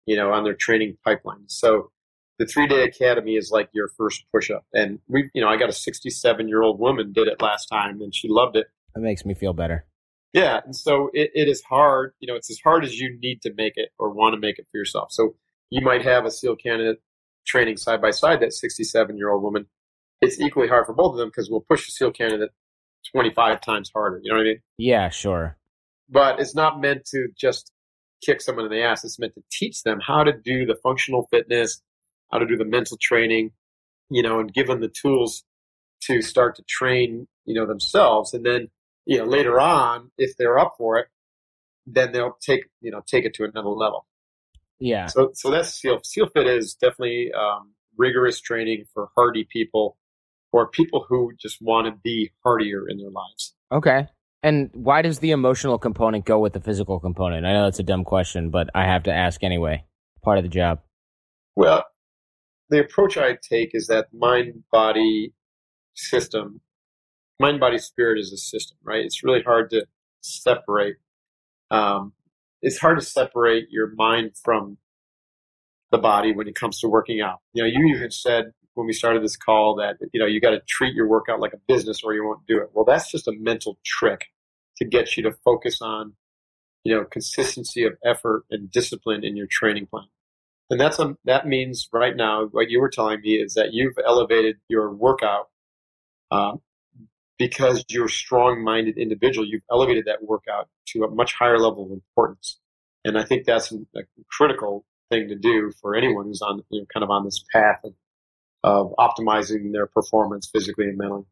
You 0.07 0.15
know, 0.15 0.33
on 0.33 0.43
their 0.43 0.55
training 0.55 0.97
pipeline. 1.05 1.43
So 1.45 1.91
the 2.39 2.47
three 2.47 2.65
day 2.65 2.83
academy 2.83 3.35
is 3.35 3.51
like 3.51 3.69
your 3.71 3.87
first 3.87 4.25
push 4.33 4.49
up. 4.49 4.65
And 4.73 4.97
we, 5.07 5.29
you 5.35 5.43
know, 5.43 5.47
I 5.47 5.57
got 5.57 5.69
a 5.69 5.73
67 5.73 6.47
year 6.47 6.63
old 6.63 6.79
woman 6.79 7.13
did 7.13 7.27
it 7.27 7.39
last 7.39 7.67
time, 7.67 8.01
and 8.01 8.15
she 8.15 8.27
loved 8.27 8.55
it. 8.55 8.65
That 8.95 9.01
makes 9.01 9.23
me 9.23 9.35
feel 9.35 9.53
better. 9.53 9.85
Yeah, 10.33 10.61
and 10.65 10.75
so 10.75 11.11
it, 11.13 11.29
it 11.35 11.47
is 11.47 11.61
hard. 11.61 12.13
You 12.19 12.27
know, 12.27 12.35
it's 12.35 12.49
as 12.49 12.59
hard 12.63 12.83
as 12.83 12.99
you 12.99 13.15
need 13.21 13.43
to 13.43 13.53
make 13.53 13.73
it 13.75 13.89
or 13.99 14.09
want 14.09 14.33
to 14.33 14.39
make 14.39 14.57
it 14.57 14.65
for 14.71 14.79
yourself. 14.79 15.11
So 15.11 15.35
you 15.69 15.81
might 15.81 16.03
have 16.03 16.25
a 16.25 16.31
SEAL 16.31 16.55
candidate 16.55 16.99
training 17.45 17.77
side 17.77 18.01
by 18.01 18.09
side 18.09 18.39
that 18.39 18.53
67 18.53 19.17
year 19.17 19.29
old 19.29 19.43
woman. 19.43 19.67
It's 20.19 20.41
equally 20.41 20.67
hard 20.67 20.87
for 20.87 20.93
both 20.93 21.11
of 21.11 21.19
them 21.19 21.29
because 21.29 21.47
we'll 21.47 21.61
push 21.61 21.85
the 21.85 21.91
SEAL 21.91 22.13
candidate 22.13 22.49
25 23.11 23.61
times 23.61 23.91
harder. 23.93 24.19
You 24.23 24.31
know 24.31 24.37
what 24.37 24.45
I 24.45 24.45
mean? 24.45 24.61
Yeah, 24.79 25.09
sure. 25.09 25.57
But 26.11 26.39
it's 26.39 26.53
not 26.53 26.81
meant 26.81 27.05
to 27.07 27.29
just 27.37 27.71
kick 28.23 28.41
someone 28.41 28.65
in 28.65 28.71
the 28.71 28.83
ass. 28.83 29.03
It's 29.03 29.17
meant 29.17 29.33
to 29.35 29.43
teach 29.51 29.83
them 29.83 29.99
how 30.05 30.23
to 30.23 30.33
do 30.33 30.65
the 30.65 30.75
functional 30.83 31.27
fitness, 31.31 31.81
how 32.31 32.39
to 32.39 32.45
do 32.45 32.57
the 32.57 32.65
mental 32.65 32.97
training, 33.01 33.51
you 34.09 34.21
know, 34.21 34.39
and 34.39 34.53
give 34.53 34.67
them 34.67 34.81
the 34.81 34.89
tools 34.89 35.43
to 36.01 36.21
start 36.21 36.55
to 36.57 36.63
train, 36.67 37.27
you 37.45 37.55
know, 37.55 37.65
themselves. 37.65 38.33
And 38.33 38.45
then 38.45 38.69
you 39.05 39.17
know, 39.17 39.25
later 39.25 39.59
on, 39.59 40.11
if 40.17 40.37
they're 40.37 40.59
up 40.59 40.75
for 40.77 40.97
it, 40.97 41.07
then 41.85 42.11
they'll 42.11 42.37
take, 42.41 42.69
you 42.81 42.91
know, 42.91 43.01
take 43.05 43.25
it 43.25 43.33
to 43.35 43.43
another 43.43 43.69
level. 43.69 44.05
Yeah. 44.79 45.07
So, 45.07 45.31
so 45.33 45.51
that's 45.51 45.73
SEAL. 45.73 46.01
SEAL 46.03 46.27
Fit 46.33 46.47
is 46.47 46.73
definitely 46.75 47.31
um, 47.33 47.73
rigorous 47.97 48.39
training 48.39 48.85
for 48.93 49.09
hardy 49.15 49.47
people 49.51 49.97
or 50.51 50.67
people 50.67 51.05
who 51.07 51.33
just 51.39 51.61
want 51.61 51.87
to 51.87 51.99
be 52.03 52.31
hardier 52.43 52.87
in 52.87 52.97
their 52.97 53.09
lives. 53.09 53.55
Okay. 53.71 54.07
And 54.43 54.69
why 54.73 55.01
does 55.01 55.19
the 55.19 55.31
emotional 55.31 55.77
component 55.77 56.25
go 56.25 56.39
with 56.39 56.53
the 56.53 56.61
physical 56.61 56.99
component? 56.99 57.45
I 57.45 57.53
know 57.53 57.65
that's 57.65 57.79
a 57.79 57.83
dumb 57.83 58.03
question, 58.03 58.49
but 58.49 58.69
I 58.73 58.85
have 58.85 59.03
to 59.03 59.13
ask 59.13 59.43
anyway. 59.43 59.85
Part 60.23 60.37
of 60.37 60.43
the 60.43 60.49
job. 60.49 60.81
Well, 61.55 61.83
the 62.69 62.79
approach 62.79 63.17
I 63.17 63.37
take 63.41 63.71
is 63.73 63.87
that 63.87 64.13
mind 64.13 64.63
body 64.71 65.33
system 65.95 66.61
mind, 67.41 67.59
body, 67.59 67.79
spirit 67.79 68.19
is 68.19 68.31
a 68.31 68.37
system, 68.37 68.77
right? 68.83 69.03
It's 69.03 69.23
really 69.23 69.41
hard 69.41 69.71
to 69.71 69.85
separate. 70.21 70.97
Um, 71.71 72.13
it's 72.61 72.77
hard 72.77 72.99
to 72.99 73.05
separate 73.05 73.67
your 73.71 73.91
mind 73.95 74.33
from 74.41 74.77
the 75.91 75.97
body 75.97 76.33
when 76.33 76.47
it 76.47 76.55
comes 76.55 76.79
to 76.79 76.87
working 76.87 77.19
out. 77.19 77.39
You 77.53 77.63
know, 77.63 77.69
you 77.69 77.95
even 77.95 78.11
said 78.11 78.53
when 78.73 78.87
we 78.87 78.93
started 78.93 79.23
this 79.23 79.37
call 79.37 79.75
that 79.75 79.97
you 80.13 80.19
know 80.19 80.25
you 80.25 80.39
got 80.39 80.51
to 80.51 80.61
treat 80.67 80.93
your 80.93 81.07
workout 81.07 81.39
like 81.39 81.53
a 81.53 81.59
business 81.67 82.01
or 82.03 82.13
you 82.13 82.25
won't 82.25 82.45
do 82.47 82.57
it. 82.57 82.69
Well, 82.73 82.85
that's 82.85 83.11
just 83.11 83.27
a 83.27 83.33
mental 83.33 83.77
trick 83.85 84.27
to 84.77 84.85
get 84.85 85.17
you 85.17 85.23
to 85.23 85.31
focus 85.45 85.81
on 85.81 86.13
you 86.83 86.95
know 86.95 87.05
consistency 87.05 87.83
of 87.85 87.93
effort 88.05 88.43
and 88.49 88.71
discipline 88.71 89.23
in 89.23 89.35
your 89.35 89.47
training 89.49 89.87
plan. 89.87 90.05
And 90.69 90.79
that's 90.79 90.99
that 91.25 91.47
means 91.47 91.89
right 91.91 92.15
now 92.15 92.45
what 92.45 92.69
you 92.69 92.79
were 92.79 92.89
telling 92.89 93.21
me 93.21 93.35
is 93.35 93.55
that 93.55 93.73
you've 93.73 93.97
elevated 94.05 94.57
your 94.69 94.89
workout 94.89 95.49
um, 96.31 96.61
because 97.37 97.83
you're 97.89 98.05
a 98.05 98.09
strong 98.09 98.63
minded 98.63 98.97
individual, 98.97 99.45
you've 99.45 99.63
elevated 99.69 100.05
that 100.05 100.23
workout 100.23 100.69
to 100.85 101.03
a 101.03 101.09
much 101.09 101.33
higher 101.33 101.59
level 101.59 101.85
of 101.85 101.91
importance. 101.91 102.59
And 103.03 103.17
I 103.17 103.23
think 103.23 103.45
that's 103.45 103.71
a 103.71 104.01
critical 104.29 104.85
thing 105.09 105.27
to 105.27 105.35
do 105.35 105.71
for 105.81 105.95
anyone 105.95 106.25
who's 106.25 106.41
on, 106.41 106.61
you 106.69 106.81
know, 106.81 106.85
kind 106.93 107.03
of 107.03 107.09
on 107.09 107.25
this 107.25 107.43
path 107.51 107.79
of, 107.83 107.93
of 108.63 108.93
optimizing 108.99 109.71
their 109.71 109.87
performance 109.87 110.49
physically 110.51 110.85
and 110.85 110.97
mentally. 110.97 111.25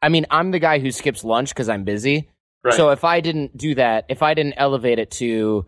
I 0.00 0.08
mean, 0.08 0.26
I'm 0.30 0.50
the 0.50 0.58
guy 0.58 0.78
who 0.78 0.90
skips 0.90 1.24
lunch 1.24 1.50
because 1.50 1.68
I'm 1.68 1.84
busy. 1.84 2.30
Right. 2.64 2.74
So 2.74 2.90
if 2.90 3.04
I 3.04 3.20
didn't 3.20 3.56
do 3.56 3.74
that, 3.76 4.06
if 4.08 4.22
I 4.22 4.34
didn't 4.34 4.54
elevate 4.56 4.98
it 4.98 5.10
to 5.12 5.66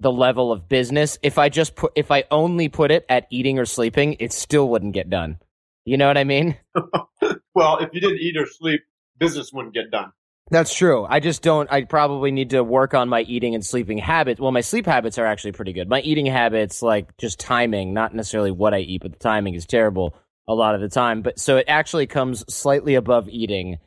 the 0.00 0.12
level 0.12 0.52
of 0.52 0.68
business, 0.68 1.18
if 1.22 1.38
I 1.38 1.48
just 1.48 1.74
put, 1.74 1.92
if 1.96 2.10
I 2.10 2.24
only 2.30 2.68
put 2.68 2.90
it 2.90 3.04
at 3.08 3.26
eating 3.30 3.58
or 3.58 3.64
sleeping, 3.64 4.16
it 4.20 4.32
still 4.32 4.68
wouldn't 4.68 4.94
get 4.94 5.10
done. 5.10 5.38
You 5.84 5.96
know 5.96 6.06
what 6.06 6.18
I 6.18 6.24
mean? 6.24 6.56
well, 7.54 7.78
if 7.78 7.90
you 7.92 8.00
didn't 8.00 8.18
eat 8.18 8.36
or 8.36 8.46
sleep, 8.46 8.82
business 9.16 9.52
wouldn't 9.52 9.74
get 9.74 9.90
done. 9.90 10.12
That's 10.50 10.74
true. 10.74 11.04
I 11.04 11.20
just 11.20 11.42
don't. 11.42 11.70
I 11.70 11.84
probably 11.84 12.30
need 12.30 12.50
to 12.50 12.64
work 12.64 12.94
on 12.94 13.08
my 13.08 13.20
eating 13.22 13.54
and 13.54 13.64
sleeping 13.64 13.98
habits. 13.98 14.40
Well, 14.40 14.52
my 14.52 14.62
sleep 14.62 14.86
habits 14.86 15.18
are 15.18 15.26
actually 15.26 15.52
pretty 15.52 15.74
good. 15.74 15.88
My 15.88 16.00
eating 16.00 16.26
habits, 16.26 16.80
like 16.80 17.16
just 17.18 17.38
timing, 17.38 17.92
not 17.92 18.14
necessarily 18.14 18.50
what 18.50 18.72
I 18.72 18.78
eat, 18.78 19.02
but 19.02 19.12
the 19.12 19.18
timing 19.18 19.54
is 19.54 19.66
terrible 19.66 20.16
a 20.48 20.54
lot 20.54 20.74
of 20.74 20.80
the 20.80 20.88
time. 20.88 21.22
But 21.22 21.38
so 21.38 21.58
it 21.58 21.66
actually 21.68 22.06
comes 22.06 22.44
slightly 22.52 22.94
above 22.94 23.28
eating. 23.28 23.78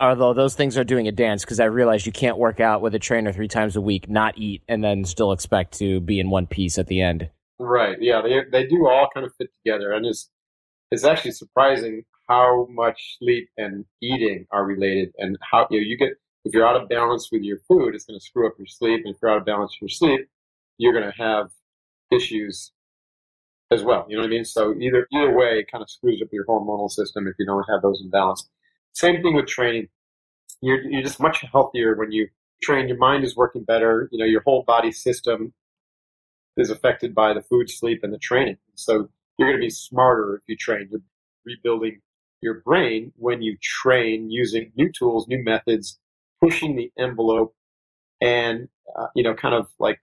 Although 0.00 0.32
those 0.32 0.54
things 0.54 0.78
are 0.78 0.84
doing 0.84 1.06
a 1.06 1.12
dance 1.12 1.44
because 1.44 1.60
I 1.60 1.66
realize 1.66 2.06
you 2.06 2.12
can't 2.12 2.38
work 2.38 2.60
out 2.60 2.80
with 2.80 2.94
a 2.94 2.98
trainer 2.98 3.30
three 3.30 3.48
times 3.48 3.76
a 3.76 3.80
week, 3.80 4.08
not 4.08 4.38
eat, 4.38 4.62
and 4.68 4.82
then 4.82 5.04
still 5.04 5.32
expect 5.32 5.78
to 5.78 6.00
be 6.00 6.18
in 6.18 6.30
one 6.30 6.46
piece 6.46 6.78
at 6.78 6.86
the 6.86 7.02
end. 7.02 7.28
Right. 7.58 7.98
Yeah. 8.00 8.22
They 8.22 8.40
they 8.50 8.66
do 8.66 8.88
all 8.88 9.08
kind 9.12 9.26
of 9.26 9.32
fit 9.36 9.50
together, 9.62 9.92
and 9.92 10.06
it's 10.06 10.30
it's 10.90 11.04
actually 11.04 11.32
surprising 11.32 12.04
how 12.28 12.66
much 12.70 13.18
sleep 13.18 13.48
and 13.56 13.84
eating 14.02 14.46
are 14.50 14.64
related 14.64 15.12
and 15.18 15.36
how 15.42 15.66
you 15.70 15.80
know 15.80 15.84
you 15.86 15.96
get 15.96 16.10
if 16.44 16.54
you're 16.54 16.66
out 16.66 16.80
of 16.80 16.88
balance 16.88 17.28
with 17.30 17.42
your 17.42 17.58
food 17.68 17.94
it's 17.94 18.04
going 18.04 18.18
to 18.18 18.24
screw 18.24 18.46
up 18.46 18.54
your 18.58 18.66
sleep 18.66 19.02
and 19.04 19.14
if 19.14 19.20
you're 19.22 19.30
out 19.30 19.38
of 19.38 19.44
balance 19.44 19.76
with 19.80 19.90
your 19.90 19.94
sleep 20.10 20.28
you're 20.78 20.92
going 20.92 21.04
to 21.04 21.22
have 21.22 21.50
issues 22.12 22.72
as 23.72 23.82
well 23.82 24.06
you 24.08 24.16
know 24.16 24.22
what 24.22 24.28
i 24.28 24.30
mean? 24.30 24.44
So 24.44 24.74
either 24.80 25.06
either 25.12 25.36
way 25.36 25.58
it 25.58 25.70
kind 25.70 25.82
of 25.82 25.90
screws 25.90 26.22
up 26.22 26.28
your 26.32 26.44
hormonal 26.46 26.90
system 26.90 27.26
if 27.26 27.34
you 27.38 27.46
don't 27.46 27.64
have 27.68 27.82
those 27.82 28.00
in 28.00 28.10
balance. 28.10 28.48
Same 28.92 29.22
thing 29.22 29.34
with 29.34 29.46
training. 29.46 29.88
You're, 30.62 30.82
you're 30.90 31.02
just 31.02 31.20
much 31.20 31.44
healthier 31.52 31.94
when 31.96 32.12
you 32.12 32.28
train 32.62 32.88
your 32.88 32.96
mind 32.96 33.22
is 33.24 33.36
working 33.36 33.64
better 33.64 34.08
you 34.12 34.18
know 34.18 34.24
your 34.24 34.42
whole 34.42 34.62
body 34.62 34.92
system 34.92 35.52
is 36.56 36.70
affected 36.70 37.14
by 37.14 37.34
the 37.34 37.42
food 37.42 37.70
sleep 37.70 38.00
and 38.02 38.12
the 38.12 38.18
training. 38.18 38.56
So 38.74 39.08
you're 39.38 39.48
going 39.48 39.60
to 39.60 39.64
be 39.66 39.70
smarter 39.70 40.36
if 40.36 40.42
you 40.46 40.56
train. 40.56 40.88
You're 40.90 41.02
rebuilding 41.44 42.00
your 42.40 42.60
brain 42.60 43.12
when 43.16 43.42
you 43.42 43.56
train 43.62 44.30
using 44.30 44.72
new 44.76 44.90
tools, 44.90 45.28
new 45.28 45.42
methods, 45.42 45.98
pushing 46.40 46.76
the 46.76 46.90
envelope, 46.98 47.54
and 48.20 48.68
uh, 48.96 49.06
you 49.14 49.22
know, 49.22 49.34
kind 49.34 49.54
of 49.54 49.68
like 49.78 50.00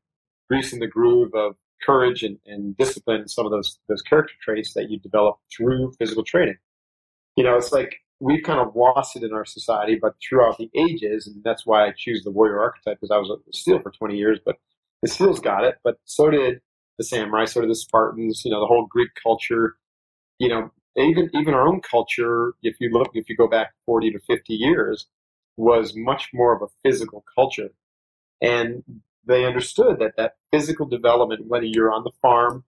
greasing 0.50 0.80
the 0.80 0.88
groove 0.88 1.34
of 1.34 1.56
courage 1.86 2.24
and, 2.24 2.38
and 2.46 2.76
discipline 2.78 3.28
some 3.28 3.46
of 3.46 3.52
those 3.52 3.80
those 3.88 4.02
character 4.02 4.34
traits 4.42 4.74
that 4.74 4.90
you 4.90 5.00
develop 5.00 5.38
through 5.56 5.94
physical 6.00 6.24
training. 6.24 6.58
You 7.36 7.44
know, 7.44 7.56
it's 7.56 7.72
like 7.72 7.96
we've 8.20 8.44
kind 8.44 8.60
of 8.60 8.76
lost 8.76 9.16
it 9.16 9.24
in 9.24 9.34
our 9.34 9.46
society, 9.46 9.98
but 10.02 10.16
throughout 10.22 10.58
the 10.58 10.70
ages, 10.76 11.28
and 11.28 11.44
that's 11.44 11.66
why 11.66 11.86
I 11.86 11.94
choose 11.96 12.24
the 12.24 12.32
warrior 12.32 12.60
archetype 12.60 13.00
because 13.00 13.12
I 13.12 13.18
was 13.18 13.30
a 13.30 13.54
SEAL 13.54 13.82
for 13.82 13.92
20 13.92 14.16
years, 14.16 14.40
but 14.46 14.58
the 15.02 15.10
SEALs 15.10 15.40
got 15.40 15.66
it, 15.66 15.76
but 15.84 15.98
so 16.06 16.30
did 16.30 16.62
the 16.98 17.04
samurai, 17.04 17.46
so 17.46 17.62
did 17.62 17.70
the 17.70 17.76
Spartans, 17.76 18.44
you 18.46 18.52
know, 18.52 18.60
the 18.60 18.68
whole 18.68 18.86
Greek 18.86 19.10
culture, 19.22 19.76
you 20.40 20.48
know, 20.48 20.72
even 20.96 21.30
even 21.34 21.54
our 21.54 21.68
own 21.68 21.82
culture, 21.82 22.54
if 22.62 22.78
you 22.80 22.90
look, 22.92 23.12
if 23.14 23.28
you 23.30 23.36
go 23.36 23.48
back 23.48 23.74
40 23.86 24.12
to 24.12 24.20
50 24.20 24.54
years, 24.54 25.08
was 25.58 25.94
much 25.96 26.30
more 26.34 26.56
of 26.56 26.62
a 26.62 26.72
physical 26.84 27.24
culture, 27.36 27.70
and 28.42 28.84
they 29.26 29.46
understood 29.46 30.00
that 30.00 30.16
that 30.18 30.36
physical 30.52 30.86
development, 30.86 31.48
whether 31.48 31.66
you're 31.66 31.92
on 31.92 32.04
the 32.04 32.12
farm, 32.22 32.64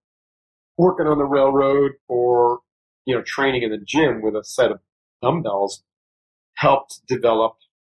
working 0.77 1.07
on 1.07 1.17
the 1.17 1.25
railroad, 1.25 1.93
or 2.07 2.59
you 3.05 3.15
know 3.15 3.21
training 3.21 3.63
in 3.63 3.71
the 3.71 3.77
gym 3.77 4.21
with 4.21 4.35
a 4.35 4.43
set 4.43 4.71
of 4.71 4.79
dumbbells, 5.21 5.83
helped 6.55 7.01
develop 7.07 7.55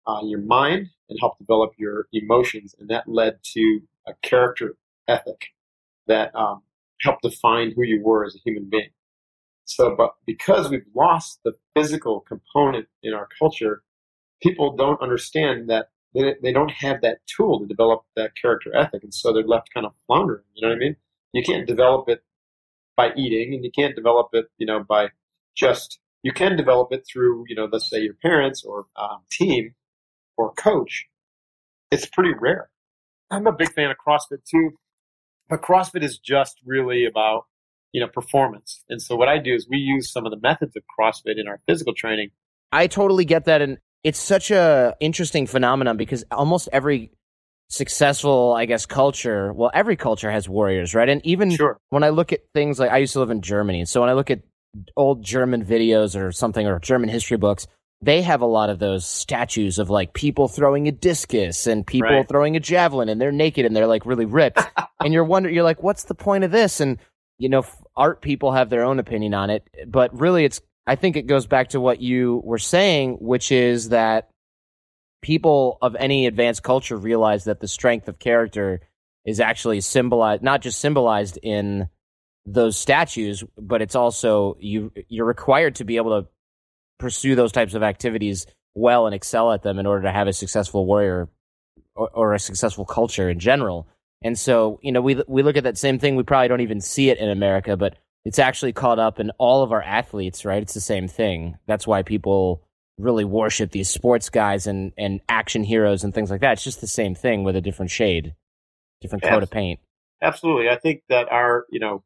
uh, 0.08 0.22
your 0.24 0.42
mind 0.42 0.88
and 1.10 1.20
helped 1.20 1.40
develop 1.40 1.74
your 1.78 2.08
emotions, 2.14 2.76
and 2.80 2.90
that 2.90 3.08
led 3.08 3.40
to 3.44 3.82
a 4.08 4.14
character 4.22 4.76
ethic 5.08 5.48
that 6.08 6.36
um, 6.36 6.62
helped 7.02 7.24
define 7.24 7.74
who 7.76 7.84
you 7.84 8.02
were 8.04 8.26
as 8.26 8.36
a 8.36 8.40
human 8.44 8.68
being. 8.70 8.90
So, 9.66 9.96
but 9.96 10.16
because 10.26 10.70
we've 10.70 10.86
lost 10.96 11.40
the 11.44 11.54
physical 11.76 12.22
component 12.22 12.88
in 13.02 13.14
our 13.14 13.28
culture, 13.40 13.84
people 14.42 14.76
don't 14.76 15.02
understand 15.02 15.70
that 15.70 15.90
they, 16.16 16.36
they 16.42 16.54
don't 16.54 16.72
have 16.72 17.02
that 17.02 17.20
tool 17.28 17.60
to 17.60 17.68
develop 17.68 18.04
that 18.16 18.32
character 18.36 18.76
ethic. 18.76 19.04
And 19.04 19.14
so 19.14 19.34
they're 19.34 19.44
left 19.44 19.74
kind 19.74 19.86
of 19.86 19.94
floundering. 20.08 20.44
You 20.56 20.68
know 20.68 20.74
what 20.74 20.78
I 20.78 20.80
mean? 20.80 20.96
You 21.34 21.44
can't 21.44 21.68
develop 21.68 22.10
it 22.10 22.24
by 22.96 23.12
eating 23.16 23.54
and 23.54 23.64
you 23.64 23.72
can't 23.72 23.96
develop 23.96 24.30
it, 24.34 24.46
you 24.58 24.66
know, 24.66 24.84
by 24.84 25.10
just, 25.56 26.00
you 26.24 26.32
can 26.32 26.56
develop 26.56 26.92
it 26.92 27.06
through, 27.12 27.46
you 27.48 27.56
know, 27.56 27.68
let's 27.72 27.90
say 27.90 28.00
your 28.00 28.16
parents 28.16 28.64
or 28.64 28.86
um, 28.96 29.20
team 29.30 29.76
or 30.38 30.54
coach. 30.54 31.06
It's 31.92 32.06
pretty 32.06 32.34
rare. 32.40 32.70
I'm 33.30 33.48
a 33.48 33.52
big 33.52 33.74
fan 33.74 33.92
of 33.92 33.98
CrossFit 33.98 34.44
too, 34.50 34.72
but 35.50 35.62
CrossFit 35.62 36.04
is 36.04 36.18
just 36.18 36.60
really 36.66 37.06
about 37.06 37.46
you 37.96 38.02
know, 38.02 38.08
performance. 38.08 38.84
And 38.90 39.02
so 39.02 39.16
what 39.16 39.30
I 39.30 39.38
do 39.38 39.54
is 39.54 39.70
we 39.70 39.78
use 39.78 40.12
some 40.12 40.26
of 40.26 40.32
the 40.32 40.38
methods 40.38 40.76
of 40.76 40.84
CrossFit 41.00 41.40
in 41.40 41.48
our 41.48 41.62
physical 41.66 41.94
training. 41.94 42.32
I 42.74 42.88
totally 42.88 43.24
get 43.24 43.46
that. 43.46 43.62
And 43.62 43.78
it's 44.06 44.20
such 44.20 44.52
a 44.52 44.96
interesting 45.00 45.48
phenomenon 45.48 45.98
because 45.98 46.24
almost 46.30 46.70
every 46.72 47.12
successful, 47.70 48.54
I 48.54 48.66
guess, 48.66 48.86
culture, 48.86 49.52
well, 49.52 49.72
every 49.74 49.96
culture 49.96 50.30
has 50.30 50.48
warriors, 50.48 50.94
right? 50.94 51.10
And 51.10 51.26
even 51.26 51.50
sure. 51.50 51.80
when 51.90 52.04
I 52.04 52.10
look 52.10 52.32
at 52.32 52.42
things 52.54 52.80
like 52.80 52.92
I 52.92 53.00
used 53.00 53.14
to 53.14 53.20
live 53.20 53.32
in 53.32 53.42
Germany. 53.42 53.84
So 53.86 54.02
when 54.02 54.10
I 54.12 54.14
look 54.14 54.30
at 54.30 54.42
old 54.96 55.24
German 55.24 55.66
videos 55.66 56.16
or 56.16 56.32
something 56.32 56.68
or 56.68 56.78
German 56.80 57.10
history 57.10 57.38
books, 57.38 57.66
they 58.00 58.22
have 58.22 58.42
a 58.42 58.46
lot 58.46 58.70
of 58.70 58.78
those 58.78 59.08
statues 59.08 59.80
of 59.80 59.90
like 59.90 60.14
people 60.14 60.48
throwing 60.48 60.88
a 60.88 60.92
discus 60.92 61.66
and 61.66 61.88
people 61.88 62.08
Right. 62.10 62.28
throwing 62.28 62.56
a 62.56 62.60
javelin 62.60 63.10
and 63.10 63.20
they're 63.20 63.32
naked 63.32 63.66
and 63.66 63.76
they're 63.76 63.88
like 63.88 64.06
really 64.06 64.26
ripped. 64.26 64.60
and 65.04 65.16
you're 65.16 65.24
wondering, 65.24 65.56
you're 65.56 65.64
like, 65.64 65.82
what's 65.82 66.04
the 66.04 66.14
point 66.14 66.44
of 66.44 66.52
this? 66.52 66.80
And, 66.80 67.00
you 67.40 67.50
know, 67.50 67.66
art 67.98 68.22
people 68.22 68.52
have 68.52 68.70
their 68.70 68.86
own 68.86 69.00
opinion 69.00 69.34
on 69.34 69.50
it, 69.50 69.68
but 69.88 70.16
really 70.20 70.46
it's, 70.46 70.62
I 70.88 70.96
think 70.96 71.16
it 71.16 71.28
goes 71.28 71.48
back 71.48 71.70
to 71.70 71.82
what 71.82 72.02
you 72.02 72.42
were 72.44 72.60
saying, 72.60 73.18
which 73.20 73.52
is 73.52 73.90
that 73.90 74.30
people 75.22 75.78
of 75.82 75.96
any 75.96 76.28
advanced 76.28 76.62
culture 76.62 76.96
realize 76.96 77.46
that 77.46 77.60
the 77.60 77.68
strength 77.68 78.08
of 78.08 78.20
character 78.20 78.82
is 79.26 79.40
actually 79.40 79.82
symbolized, 79.82 80.44
not 80.44 80.62
just 80.62 80.80
symbolized 80.80 81.40
in 81.42 81.90
those 82.46 82.78
statues, 82.78 83.44
but 83.58 83.82
it's 83.82 83.96
also 83.96 84.56
you 84.60 84.92
you're 85.10 85.26
required 85.26 85.76
to 85.76 85.84
be 85.84 85.98
able 85.98 86.22
to 86.22 86.28
pursue 87.00 87.36
those 87.36 87.52
types 87.52 87.74
of 87.74 87.82
activities 87.82 88.46
well 88.76 89.08
and 89.08 89.16
excel 89.16 89.52
at 89.52 89.64
them 89.64 89.80
in 89.80 89.86
order 89.86 90.04
to 90.04 90.12
have 90.12 90.28
a 90.28 90.34
successful 90.34 90.86
warrior 90.86 91.28
or, 91.96 92.10
or 92.14 92.34
a 92.34 92.40
successful 92.40 92.86
culture 92.86 93.30
in 93.30 93.40
general. 93.40 93.88
And 94.22 94.38
so, 94.38 94.80
you 94.84 94.92
know, 94.92 95.02
we 95.02 95.22
we 95.28 95.42
look 95.42 95.58
at 95.58 95.64
that 95.64 95.78
same 95.78 95.98
thing. 95.98 96.16
We 96.16 96.24
probably 96.24 96.48
don't 96.48 96.62
even 96.62 96.82
see 96.82 97.10
it 97.10 97.18
in 97.18 97.30
America, 97.30 97.76
but 97.76 97.98
it's 98.26 98.40
actually 98.40 98.74
caught 98.74 99.00
up 99.00 99.20
in 99.20 99.32
all 99.38 99.64
of 99.64 99.72
our 99.72 99.84
athletes, 99.84 100.44
right? 100.44 100.62
It's 100.62 100.74
the 100.74 100.82
same 100.82 101.08
thing. 101.08 101.58
That's 101.68 101.88
why 101.88 102.02
people 102.02 102.64
really 102.98 103.26
worship 103.26 103.72
these 103.72 103.90
sports 103.90 104.30
guys 104.30 104.68
and 104.68 104.94
and 104.98 105.20
action 105.30 105.64
heroes 105.64 106.04
and 106.04 106.14
things 106.14 106.32
like 106.32 106.42
that. 106.42 106.54
It's 106.54 106.64
just 106.64 106.82
the 106.82 106.88
same 106.88 107.14
thing 107.14 107.44
with 107.44 107.56
a 107.56 107.62
different 107.62 107.92
shade, 107.92 108.34
different 109.02 109.24
coat 109.24 109.44
of 109.44 109.52
paint. 109.52 109.80
Absolutely. 110.22 110.70
I 110.70 110.78
think 110.78 111.04
that 111.10 111.32
our, 111.32 111.66
you 111.70 111.80
know, 111.80 112.04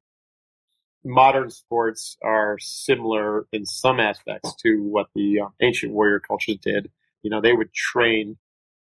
modern 1.05 1.49
sports 1.49 2.17
are 2.21 2.57
similar 2.59 3.47
in 3.53 3.65
some 3.65 3.99
aspects 3.99 4.53
to 4.63 4.83
what 4.83 5.07
the 5.15 5.41
uh, 5.41 5.49
ancient 5.61 5.93
warrior 5.93 6.19
cultures 6.19 6.57
did. 6.61 6.91
You 7.21 7.29
know, 7.29 7.39
they 7.39 7.53
would 7.53 7.73
train 7.73 8.37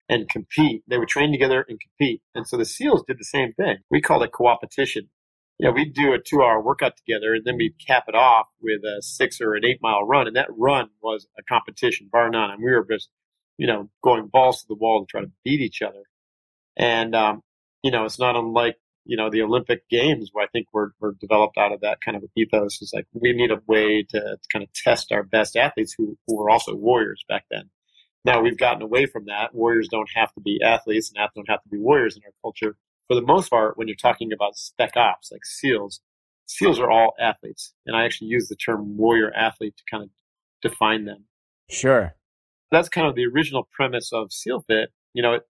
and 0.09 0.27
compete. 0.27 0.83
They 0.87 0.97
would 0.97 1.07
train 1.07 1.31
together 1.31 1.65
and 1.67 1.79
compete. 1.79 2.21
And 2.35 2.47
so 2.47 2.57
the 2.57 2.65
SEALs 2.65 3.03
did 3.07 3.19
the 3.19 3.25
same 3.25 3.53
thing. 3.53 3.77
We 3.89 4.01
called 4.01 4.23
it 4.23 4.31
coopetition. 4.31 5.07
Know, 5.67 5.71
we'd 5.71 5.93
do 5.93 6.13
a 6.13 6.19
two 6.19 6.41
hour 6.41 6.61
workout 6.61 6.95
together 6.95 7.33
and 7.33 7.43
then 7.43 7.57
we'd 7.57 7.75
cap 7.85 8.05
it 8.07 8.15
off 8.15 8.47
with 8.61 8.81
a 8.83 9.01
six 9.01 9.41
or 9.41 9.55
an 9.55 9.65
eight 9.65 9.79
mile 9.81 10.03
run. 10.03 10.27
And 10.27 10.35
that 10.35 10.47
run 10.49 10.89
was 11.01 11.27
a 11.37 11.43
competition, 11.43 12.09
bar 12.11 12.29
none. 12.29 12.51
And 12.51 12.63
we 12.63 12.71
were 12.71 12.85
just, 12.89 13.09
you 13.57 13.67
know, 13.67 13.89
going 14.01 14.27
balls 14.27 14.61
to 14.61 14.67
the 14.67 14.75
wall 14.75 15.05
to 15.05 15.09
try 15.09 15.21
to 15.21 15.31
beat 15.43 15.59
each 15.59 15.81
other. 15.81 16.03
And, 16.77 17.13
um, 17.13 17.41
you 17.83 17.91
know, 17.91 18.05
it's 18.05 18.19
not 18.19 18.37
unlike 18.37 18.77
you 19.09 19.17
know 19.17 19.31
the 19.31 19.41
Olympic 19.41 19.89
Games, 19.89 20.29
where 20.31 20.45
I 20.45 20.47
think 20.49 20.67
we're 20.71 20.91
we're 20.99 21.13
developed 21.13 21.57
out 21.57 21.71
of 21.71 21.81
that 21.81 21.99
kind 21.99 22.15
of 22.15 22.23
ethos. 22.37 22.79
Is 22.79 22.91
like 22.93 23.07
we 23.11 23.33
need 23.33 23.49
a 23.49 23.59
way 23.65 24.03
to, 24.03 24.19
to 24.19 24.47
kind 24.53 24.61
of 24.61 24.71
test 24.73 25.11
our 25.11 25.23
best 25.23 25.55
athletes 25.55 25.95
who 25.97 26.15
who 26.27 26.37
were 26.37 26.49
also 26.49 26.75
warriors 26.75 27.25
back 27.27 27.45
then. 27.49 27.71
Now 28.23 28.41
we've 28.41 28.57
gotten 28.57 28.83
away 28.83 29.07
from 29.07 29.25
that. 29.25 29.55
Warriors 29.55 29.87
don't 29.89 30.09
have 30.13 30.31
to 30.33 30.41
be 30.41 30.61
athletes, 30.63 31.09
and 31.09 31.17
athletes 31.17 31.33
don't 31.35 31.49
have 31.49 31.63
to 31.63 31.69
be 31.69 31.79
warriors 31.79 32.17
in 32.17 32.23
our 32.23 32.33
culture. 32.43 32.77
For 33.09 33.15
the 33.15 33.21
most 33.25 33.49
part, 33.49 33.75
when 33.75 33.87
you're 33.87 33.97
talking 33.97 34.31
about 34.31 34.55
spec 34.55 34.95
ops 34.95 35.31
like 35.31 35.43
SEALs, 35.43 35.99
SEALs 36.45 36.79
are 36.79 36.91
all 36.91 37.13
athletes, 37.19 37.73
and 37.87 37.95
I 37.97 38.05
actually 38.05 38.27
use 38.27 38.47
the 38.47 38.55
term 38.55 38.97
warrior 38.97 39.31
athlete 39.35 39.75
to 39.77 39.83
kind 39.89 40.03
of 40.03 40.09
define 40.61 41.05
them 41.05 41.25
Sure. 41.69 42.15
that's 42.71 42.87
kind 42.89 43.07
of 43.07 43.15
the 43.15 43.25
original 43.25 43.67
premise 43.71 44.11
of 44.13 44.31
SEALFIT. 44.31 44.89
You 45.13 45.23
know, 45.23 45.33
it 45.33 45.43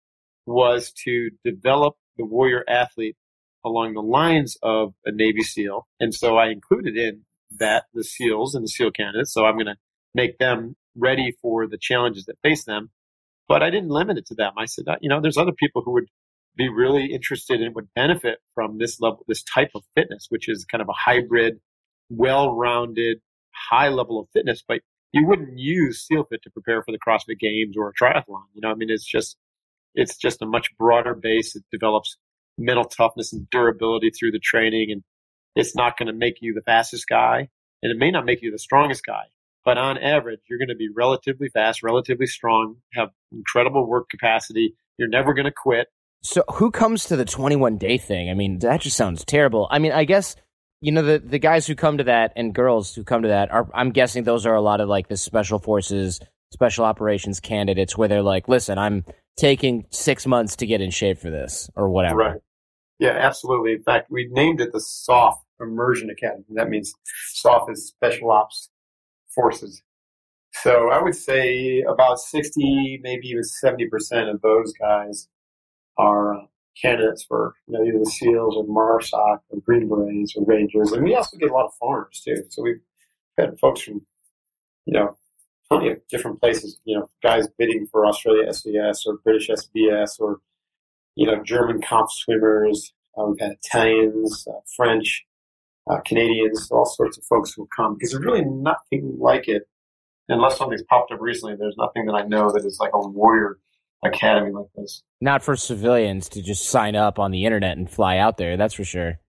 was 0.45 0.91
to 1.03 1.31
develop 1.43 1.95
the 2.17 2.25
warrior 2.25 2.63
athlete 2.67 3.17
along 3.65 3.93
the 3.93 4.01
lines 4.01 4.57
of 4.63 4.93
a 5.05 5.11
Navy 5.11 5.41
SEAL. 5.41 5.85
And 5.99 6.13
so 6.13 6.37
I 6.37 6.47
included 6.47 6.95
in 6.95 7.23
that 7.59 7.85
the 7.93 8.05
SEALs 8.05 8.55
and 8.55 8.63
the 8.63 8.69
SEAL 8.69 8.91
candidates. 8.91 9.33
So 9.33 9.45
I'm 9.45 9.55
going 9.55 9.65
to 9.65 9.75
make 10.15 10.37
them 10.37 10.75
ready 10.95 11.33
for 11.41 11.67
the 11.67 11.77
challenges 11.77 12.25
that 12.25 12.37
face 12.41 12.63
them. 12.63 12.89
But 13.49 13.63
I 13.63 13.69
didn't 13.69 13.89
limit 13.89 14.17
it 14.17 14.27
to 14.27 14.35
them. 14.35 14.53
I 14.57 14.65
said, 14.65 14.87
uh, 14.87 14.95
you 15.01 15.09
know, 15.09 15.19
there's 15.19 15.37
other 15.37 15.51
people 15.51 15.81
who 15.83 15.91
would 15.93 16.07
be 16.59 16.69
really 16.69 17.05
interested 17.13 17.61
and 17.61 17.73
would 17.73 17.87
benefit 17.95 18.39
from 18.53 18.77
this 18.77 18.99
level, 18.99 19.23
this 19.27 19.41
type 19.41 19.71
of 19.73 19.83
fitness, 19.95 20.27
which 20.29 20.49
is 20.49 20.65
kind 20.65 20.81
of 20.81 20.89
a 20.89 20.93
hybrid, 20.93 21.59
well-rounded, 22.09 23.21
high 23.71 23.87
level 23.87 24.19
of 24.19 24.27
fitness. 24.33 24.61
But 24.67 24.81
you 25.13 25.25
wouldn't 25.25 25.57
use 25.57 26.05
SEALFIT 26.05 26.41
to 26.43 26.51
prepare 26.51 26.83
for 26.83 26.91
the 26.91 26.99
CrossFit 26.99 27.39
Games 27.39 27.75
or 27.77 27.89
a 27.89 27.93
triathlon. 27.93 28.43
You 28.53 28.61
know, 28.61 28.69
I 28.69 28.75
mean, 28.75 28.89
it's 28.91 29.05
just 29.05 29.37
it's 29.95 30.17
just 30.17 30.41
a 30.41 30.45
much 30.45 30.67
broader 30.77 31.15
base. 31.15 31.55
It 31.55 31.63
develops 31.71 32.17
mental 32.57 32.83
toughness 32.83 33.31
and 33.33 33.49
durability 33.49 34.11
through 34.11 34.31
the 34.31 34.39
training, 34.39 34.91
and 34.91 35.03
it's 35.55 35.75
not 35.75 35.97
going 35.97 36.07
to 36.07 36.13
make 36.13 36.35
you 36.41 36.53
the 36.53 36.61
fastest 36.61 37.07
guy, 37.07 37.47
and 37.81 37.91
it 37.91 37.97
may 37.97 38.11
not 38.11 38.25
make 38.25 38.41
you 38.41 38.51
the 38.51 38.59
strongest 38.59 39.05
guy. 39.05 39.23
But 39.63 39.77
on 39.77 39.97
average, 39.97 40.41
you're 40.49 40.59
going 40.59 40.69
to 40.69 40.75
be 40.75 40.89
relatively 40.93 41.47
fast, 41.49 41.83
relatively 41.83 42.27
strong, 42.27 42.77
have 42.93 43.09
incredible 43.31 43.87
work 43.87 44.09
capacity. 44.09 44.75
You're 44.97 45.09
never 45.09 45.33
going 45.33 45.45
to 45.45 45.51
quit. 45.51 45.87
So 46.21 46.43
who 46.53 46.71
comes 46.71 47.05
to 47.05 47.15
the 47.15 47.25
21 47.25 47.77
day 47.77 47.97
thing? 47.97 48.29
I 48.29 48.33
mean, 48.33 48.59
that 48.59 48.81
just 48.81 48.97
sounds 48.97 49.23
terrible. 49.23 49.67
I 49.71 49.79
mean, 49.79 49.91
I 49.91 50.03
guess 50.03 50.35
you 50.81 50.91
know 50.91 51.01
the 51.01 51.19
the 51.19 51.39
guys 51.39 51.67
who 51.67 51.75
come 51.75 51.97
to 51.97 52.03
that 52.05 52.33
and 52.35 52.53
girls 52.53 52.93
who 52.93 53.03
come 53.03 53.21
to 53.23 53.29
that 53.29 53.51
are 53.51 53.69
I'm 53.73 53.91
guessing 53.91 54.23
those 54.23 54.45
are 54.45 54.55
a 54.55 54.61
lot 54.61 54.81
of 54.81 54.89
like 54.89 55.07
the 55.07 55.17
special 55.17 55.59
forces, 55.59 56.19
special 56.51 56.85
operations 56.85 57.39
candidates 57.39 57.97
where 57.97 58.07
they're 58.07 58.21
like, 58.21 58.47
"Listen, 58.47 58.77
I'm 58.77 59.05
taking 59.37 59.85
6 59.91 60.25
months 60.27 60.57
to 60.57 60.65
get 60.65 60.81
in 60.81 60.91
shape 60.91 61.19
for 61.19 61.29
this 61.29 61.69
or 61.75 61.89
whatever." 61.89 62.17
Right. 62.17 62.41
Yeah, 62.99 63.11
absolutely. 63.11 63.73
In 63.73 63.83
fact, 63.83 64.11
we 64.11 64.27
named 64.31 64.59
it 64.59 64.73
the 64.73 64.81
soft 64.81 65.45
Immersion 65.61 66.09
Academy. 66.09 66.43
That 66.49 66.69
means 66.69 66.93
soft 67.33 67.71
is 67.71 67.87
Special 67.87 68.29
Ops 68.29 68.69
Forces. 69.33 69.81
So 70.51 70.89
I 70.89 71.01
would 71.01 71.15
say 71.15 71.81
about 71.87 72.19
60, 72.19 72.99
maybe 73.01 73.27
even 73.27 73.43
70% 73.43 74.33
of 74.33 74.41
those 74.41 74.73
guys 74.73 75.29
uh, 75.99 76.45
candidates 76.81 77.23
for 77.23 77.53
you 77.67 77.77
know, 77.77 77.85
either 77.85 77.99
the 77.99 78.05
SEALs 78.05 78.55
or 78.55 78.65
MARSOC 78.65 79.39
or 79.49 79.59
Green 79.65 79.87
Berets 79.89 80.35
or 80.35 80.45
Rangers. 80.45 80.91
And 80.91 81.03
we 81.03 81.15
also 81.15 81.37
get 81.37 81.51
a 81.51 81.53
lot 81.53 81.65
of 81.65 81.73
foreigners 81.73 82.21
too. 82.23 82.43
So 82.49 82.63
we've 82.63 82.81
had 83.37 83.59
folks 83.59 83.81
from, 83.81 84.05
you 84.85 84.93
know, 84.93 85.17
plenty 85.69 85.89
of 85.89 85.99
different 86.07 86.39
places, 86.39 86.79
you 86.85 86.97
know, 86.97 87.09
guys 87.21 87.47
bidding 87.57 87.87
for 87.91 88.05
Australia 88.05 88.49
SDS 88.49 89.05
or 89.05 89.17
British 89.23 89.49
SBS 89.49 90.19
or 90.19 90.39
you 91.15 91.25
know, 91.25 91.43
German 91.43 91.81
Kampfschwimmer. 91.81 92.71
Uh, 93.17 93.25
we've 93.25 93.39
had 93.39 93.51
Italians, 93.63 94.47
uh, 94.49 94.59
French, 94.77 95.25
uh, 95.89 95.99
Canadians, 96.05 96.69
all 96.71 96.85
sorts 96.85 97.17
of 97.17 97.25
folks 97.25 97.53
who 97.53 97.67
come 97.75 97.95
because 97.95 98.11
there's 98.11 98.23
really 98.23 98.45
nothing 98.45 99.17
like 99.19 99.49
it. 99.49 99.63
Unless 100.29 100.57
something's 100.57 100.83
popped 100.83 101.11
up 101.11 101.19
recently, 101.19 101.55
there's 101.57 101.75
nothing 101.77 102.05
that 102.05 102.13
I 102.13 102.21
know 102.21 102.51
that 102.51 102.65
is 102.65 102.77
like 102.79 102.91
a 102.93 103.07
warrior 103.07 103.57
academy 104.03 104.51
like 104.51 104.67
this. 104.75 105.03
Not 105.21 105.43
for 105.43 105.55
civilians 105.55 106.29
to 106.29 106.41
just 106.41 106.69
sign 106.69 106.95
up 106.95 107.19
on 107.19 107.31
the 107.31 107.45
internet 107.45 107.77
and 107.77 107.89
fly 107.89 108.17
out 108.17 108.37
there, 108.37 108.57
that's 108.57 108.73
for 108.73 108.83
sure. 108.83 109.19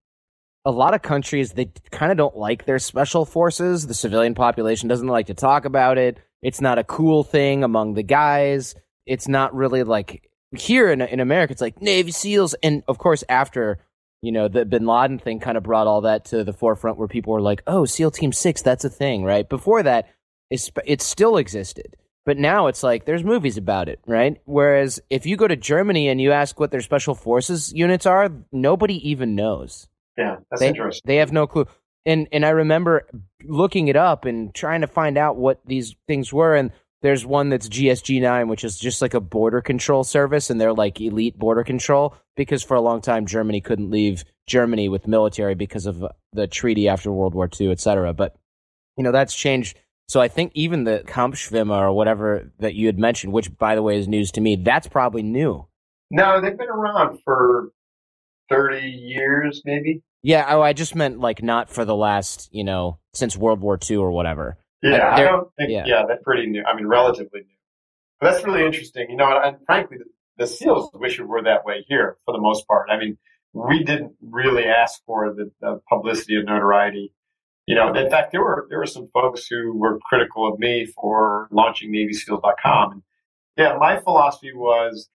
A 0.63 0.71
lot 0.71 0.93
of 0.93 1.01
countries 1.01 1.51
they 1.53 1.71
kind 1.91 2.11
of 2.11 2.17
don't 2.17 2.37
like 2.37 2.65
their 2.65 2.79
special 2.79 3.25
forces. 3.25 3.87
The 3.87 3.93
civilian 3.93 4.35
population 4.35 4.87
doesn't 4.87 5.07
like 5.07 5.27
to 5.27 5.33
talk 5.33 5.65
about 5.65 5.97
it. 5.97 6.19
It's 6.41 6.61
not 6.61 6.79
a 6.79 6.83
cool 6.83 7.23
thing 7.23 7.63
among 7.63 7.95
the 7.95 8.03
guys. 8.03 8.75
It's 9.05 9.27
not 9.27 9.55
really 9.55 9.83
like 9.83 10.29
here 10.55 10.91
in 10.91 11.01
in 11.01 11.19
America, 11.19 11.51
it's 11.51 11.61
like 11.61 11.81
Navy 11.81 12.11
SEALs, 12.11 12.53
and 12.61 12.83
of 12.87 12.97
course, 12.97 13.23
after 13.29 13.79
you 14.21 14.31
know 14.31 14.47
the 14.47 14.65
Bin 14.65 14.85
Laden 14.85 15.19
thing, 15.19 15.39
kind 15.39 15.57
of 15.57 15.63
brought 15.63 15.87
all 15.87 16.01
that 16.01 16.25
to 16.25 16.43
the 16.43 16.53
forefront, 16.53 16.97
where 16.97 17.07
people 17.07 17.33
were 17.33 17.41
like, 17.41 17.63
"Oh, 17.67 17.85
SEAL 17.85 18.11
Team 18.11 18.31
Six, 18.31 18.61
that's 18.61 18.85
a 18.85 18.89
thing," 18.89 19.23
right? 19.23 19.47
Before 19.47 19.81
that, 19.83 20.09
it 20.49 21.01
still 21.01 21.37
existed, 21.37 21.95
but 22.25 22.37
now 22.37 22.67
it's 22.67 22.83
like 22.83 23.05
there's 23.05 23.23
movies 23.23 23.57
about 23.57 23.89
it, 23.89 23.99
right? 24.05 24.37
Whereas 24.45 24.99
if 25.09 25.25
you 25.25 25.37
go 25.37 25.47
to 25.47 25.55
Germany 25.55 26.07
and 26.07 26.21
you 26.21 26.31
ask 26.31 26.59
what 26.59 26.71
their 26.71 26.81
special 26.81 27.15
forces 27.15 27.73
units 27.73 28.05
are, 28.05 28.29
nobody 28.51 29.09
even 29.09 29.35
knows. 29.35 29.87
Yeah, 30.17 30.37
that's 30.49 30.59
They, 30.61 30.67
interesting. 30.67 31.01
they 31.05 31.15
have 31.17 31.31
no 31.31 31.47
clue. 31.47 31.65
And 32.05 32.27
and 32.31 32.45
I 32.45 32.49
remember 32.49 33.07
looking 33.43 33.87
it 33.87 33.95
up 33.95 34.25
and 34.25 34.53
trying 34.53 34.81
to 34.81 34.87
find 34.87 35.17
out 35.17 35.37
what 35.37 35.61
these 35.65 35.95
things 36.07 36.33
were. 36.33 36.55
And 36.55 36.71
there's 37.01 37.25
one 37.25 37.49
that's 37.49 37.67
GSG 37.69 38.21
nine, 38.21 38.47
which 38.47 38.63
is 38.63 38.77
just 38.77 39.01
like 39.01 39.13
a 39.13 39.19
border 39.19 39.61
control 39.61 40.03
service, 40.03 40.49
and 40.49 40.59
they're 40.59 40.73
like 40.73 40.99
elite 41.01 41.37
border 41.37 41.63
control 41.63 42.15
because 42.35 42.63
for 42.63 42.75
a 42.75 42.81
long 42.81 43.01
time 43.01 43.25
Germany 43.25 43.61
couldn't 43.61 43.89
leave 43.91 44.23
Germany 44.47 44.89
with 44.89 45.07
military 45.07 45.55
because 45.55 45.85
of 45.85 46.03
the 46.33 46.47
treaty 46.47 46.87
after 46.87 47.11
World 47.11 47.33
War 47.35 47.49
II, 47.59 47.71
et 47.71 47.79
cetera. 47.79 48.13
But 48.13 48.35
you 48.97 49.03
know 49.03 49.11
that's 49.11 49.35
changed. 49.35 49.77
So 50.11 50.19
I 50.19 50.27
think 50.27 50.51
even 50.55 50.83
the 50.83 51.05
Kampfschwimmer 51.07 51.83
or 51.83 51.93
whatever 51.93 52.51
that 52.59 52.75
you 52.75 52.87
had 52.87 52.99
mentioned, 52.99 53.31
which 53.31 53.57
by 53.57 53.75
the 53.75 53.81
way 53.81 53.97
is 53.97 54.09
news 54.09 54.29
to 54.33 54.41
me, 54.41 54.57
that's 54.57 54.85
probably 54.85 55.23
new. 55.23 55.65
No, 56.09 56.41
they've 56.41 56.57
been 56.57 56.67
around 56.67 57.19
for 57.23 57.69
30 58.49 58.89
years, 58.89 59.61
maybe. 59.63 60.01
Yeah, 60.21 60.47
oh, 60.49 60.61
I 60.61 60.73
just 60.73 60.95
meant 60.95 61.21
like 61.21 61.41
not 61.41 61.69
for 61.69 61.85
the 61.85 61.95
last, 61.95 62.49
you 62.51 62.65
know, 62.65 62.99
since 63.13 63.37
World 63.37 63.61
War 63.61 63.79
II 63.89 63.95
or 63.95 64.11
whatever. 64.11 64.57
Yeah, 64.83 65.13
I 65.13 65.15
they're- 65.15 65.25
don't 65.27 65.47
think. 65.57 65.71
yeah. 65.71 65.85
Yeah. 65.87 66.03
that's 66.05 66.23
pretty 66.25 66.47
new. 66.47 66.65
I 66.65 66.75
mean, 66.75 66.87
relatively 66.87 67.39
new. 67.39 67.55
But 68.19 68.31
that's 68.31 68.43
really 68.43 68.65
interesting. 68.65 69.07
You 69.11 69.15
know, 69.15 69.39
and 69.41 69.59
frankly, 69.65 69.99
the, 69.99 70.05
the 70.39 70.47
SEALs 70.47 70.89
wish 70.93 71.21
it 71.21 71.23
were 71.25 71.43
that 71.43 71.63
way 71.63 71.85
here 71.87 72.17
for 72.25 72.33
the 72.33 72.41
most 72.41 72.67
part. 72.67 72.89
I 72.89 72.97
mean, 72.97 73.17
we 73.53 73.85
didn't 73.85 74.11
really 74.21 74.65
ask 74.65 74.99
for 75.05 75.33
the, 75.33 75.51
the 75.61 75.79
publicity 75.87 76.35
and 76.35 76.47
notoriety. 76.47 77.13
You 77.71 77.77
know, 77.77 77.93
in 77.93 78.09
fact, 78.09 78.33
there 78.33 78.41
were 78.41 78.67
there 78.69 78.79
were 78.79 78.85
some 78.85 79.07
folks 79.13 79.47
who 79.47 79.77
were 79.77 79.97
critical 79.99 80.45
of 80.45 80.59
me 80.59 80.85
for 80.87 81.47
launching 81.51 81.89
NavySeals.com. 81.89 82.91
And 82.91 83.01
yeah, 83.55 83.77
my 83.79 83.97
philosophy 84.01 84.51
was 84.53 85.07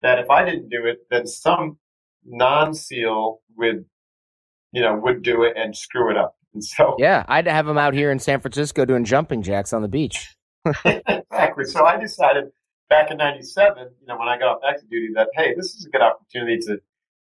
that 0.00 0.20
if 0.20 0.30
I 0.30 0.44
didn't 0.44 0.68
do 0.68 0.86
it, 0.86 1.08
then 1.10 1.26
some 1.26 1.76
non-SEAL 2.24 3.40
would, 3.56 3.86
you 4.70 4.80
know, 4.80 4.94
would 4.94 5.24
do 5.24 5.42
it 5.42 5.54
and 5.56 5.76
screw 5.76 6.08
it 6.08 6.16
up. 6.16 6.36
And 6.52 6.62
so, 6.62 6.94
yeah, 7.00 7.24
I'd 7.26 7.48
have 7.48 7.66
them 7.66 7.78
out 7.78 7.94
here 7.94 8.12
in 8.12 8.20
San 8.20 8.38
Francisco 8.38 8.84
doing 8.84 9.04
jumping 9.04 9.42
jacks 9.42 9.72
on 9.72 9.82
the 9.82 9.88
beach. 9.88 10.36
exactly. 10.84 11.64
So 11.64 11.84
I 11.84 11.96
decided 11.96 12.44
back 12.88 13.10
in 13.10 13.16
'97, 13.16 13.88
you 14.00 14.06
know, 14.06 14.16
when 14.16 14.28
I 14.28 14.38
got 14.38 14.50
off 14.50 14.60
active 14.64 14.88
duty, 14.88 15.08
that 15.16 15.30
hey, 15.34 15.52
this 15.56 15.74
is 15.74 15.84
a 15.84 15.90
good 15.90 16.02
opportunity 16.02 16.58
to 16.68 16.78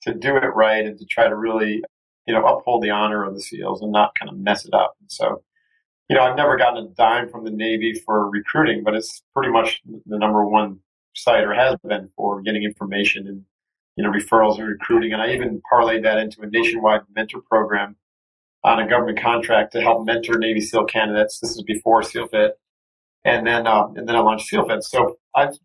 to 0.02 0.14
do 0.14 0.36
it 0.36 0.54
right 0.54 0.86
and 0.86 1.00
to 1.00 1.06
try 1.06 1.30
to 1.30 1.38
really, 1.38 1.82
you 2.26 2.34
know, 2.34 2.46
uphold 2.46 2.84
the 2.84 2.90
honor 2.90 3.24
of 3.24 3.34
the 3.34 3.42
SEALs 3.42 3.82
and 3.82 3.92
not 3.92 4.16
kind 4.16 4.30
of 4.30 4.38
mess 4.38 4.66
it 4.66 4.74
up. 4.74 4.96
And 5.00 5.12
so, 5.12 5.44
you 6.10 6.16
know, 6.16 6.24
I've 6.24 6.38
never 6.38 6.58
gotten 6.58 6.86
a 6.86 6.90
dime 6.90 7.30
from 7.30 7.44
the 7.44 7.52
Navy 7.52 7.94
for 7.94 8.30
recruiting, 8.30 8.84
but 8.84 8.96
it's 8.96 9.24
pretty 9.34 9.52
much 9.52 9.82
the 9.86 10.18
number 10.18 10.46
one 10.46 10.80
site 11.16 11.44
or 11.44 11.54
has 11.54 11.76
been 11.88 12.10
for 12.16 12.42
getting 12.42 12.64
information 12.64 13.28
and 13.28 13.44
you 13.96 14.04
know 14.04 14.12
referrals 14.12 14.58
and 14.58 14.68
recruiting. 14.68 15.14
And 15.14 15.22
I 15.22 15.34
even 15.34 15.62
parlayed 15.72 16.04
that 16.04 16.18
into 16.18 16.42
a 16.42 16.48
nationwide 16.48 17.02
mentor 17.16 17.42
program 17.42 17.96
on 18.64 18.80
a 18.80 18.88
government 18.88 19.20
contract 19.20 19.74
to 19.74 19.82
help 19.82 20.06
mentor 20.06 20.38
Navy 20.38 20.62
SEAL 20.62 20.86
candidates. 20.86 21.40
This 21.40 21.52
is 21.52 21.64
before 21.64 22.02
SEALFIT, 22.02 22.52
and 23.26 23.46
then 23.46 23.68
um, 23.68 23.96
and 23.98 24.08
then 24.08 24.16
I 24.16 24.20
launched 24.20 24.48
SEALFIT. 24.50 24.84
So 24.84 25.18
I've 25.36 25.58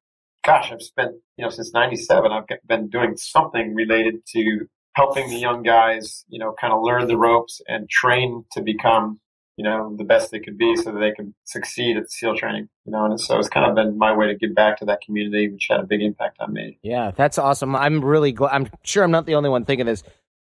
gosh, 0.44 0.70
I've 0.72 0.82
spent 0.82 1.12
you 1.36 1.44
know 1.44 1.50
since 1.50 1.72
'97. 1.72 2.30
I've 2.30 2.44
been 2.66 2.88
doing 2.88 3.16
something 3.16 3.74
related 3.74 4.26
to 4.34 4.68
helping 4.98 5.30
the 5.30 5.38
young 5.38 5.62
guys, 5.62 6.24
you 6.28 6.38
know, 6.38 6.54
kind 6.60 6.72
of 6.72 6.82
learn 6.82 7.06
the 7.06 7.16
ropes 7.16 7.62
and 7.68 7.88
train 7.88 8.44
to 8.52 8.60
become 8.60 9.20
you 9.58 9.64
know, 9.64 9.92
the 9.98 10.04
best 10.04 10.30
they 10.30 10.38
could 10.38 10.56
be 10.56 10.76
so 10.76 10.92
that 10.92 11.00
they 11.00 11.10
could 11.10 11.34
succeed 11.42 11.96
at 11.96 12.08
SEAL 12.12 12.36
training, 12.36 12.68
you 12.84 12.92
know, 12.92 13.06
and 13.06 13.20
so 13.20 13.36
it's 13.40 13.48
kind 13.48 13.66
of 13.66 13.74
been 13.74 13.98
my 13.98 14.16
way 14.16 14.28
to 14.28 14.36
give 14.36 14.54
back 14.54 14.78
to 14.78 14.84
that 14.84 15.00
community, 15.00 15.48
which 15.48 15.66
had 15.68 15.80
a 15.80 15.82
big 15.82 16.00
impact 16.00 16.36
on 16.38 16.52
me. 16.52 16.78
Yeah, 16.80 17.10
that's 17.10 17.38
awesome. 17.38 17.74
I'm 17.74 18.04
really 18.04 18.30
glad. 18.30 18.52
I'm 18.52 18.70
sure 18.84 19.02
I'm 19.02 19.10
not 19.10 19.26
the 19.26 19.34
only 19.34 19.50
one 19.50 19.64
thinking 19.64 19.84
this. 19.84 20.04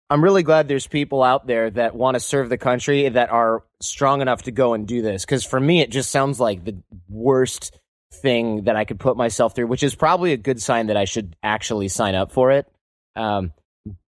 I'm 0.08 0.22
really 0.22 0.44
glad 0.44 0.68
there's 0.68 0.86
people 0.86 1.24
out 1.24 1.48
there 1.48 1.68
that 1.70 1.96
want 1.96 2.14
to 2.14 2.20
serve 2.20 2.48
the 2.48 2.58
country 2.58 3.08
that 3.08 3.30
are 3.30 3.64
strong 3.80 4.20
enough 4.20 4.42
to 4.42 4.52
go 4.52 4.72
and 4.72 4.86
do 4.86 5.02
this. 5.02 5.24
Cause 5.24 5.44
for 5.44 5.58
me, 5.58 5.80
it 5.80 5.90
just 5.90 6.12
sounds 6.12 6.38
like 6.38 6.64
the 6.64 6.76
worst 7.08 7.76
thing 8.14 8.64
that 8.64 8.76
I 8.76 8.84
could 8.84 9.00
put 9.00 9.16
myself 9.16 9.56
through, 9.56 9.66
which 9.66 9.82
is 9.82 9.96
probably 9.96 10.32
a 10.32 10.36
good 10.36 10.62
sign 10.62 10.86
that 10.86 10.96
I 10.96 11.06
should 11.06 11.34
actually 11.42 11.88
sign 11.88 12.14
up 12.14 12.30
for 12.30 12.52
it. 12.52 12.70
Um, 13.16 13.52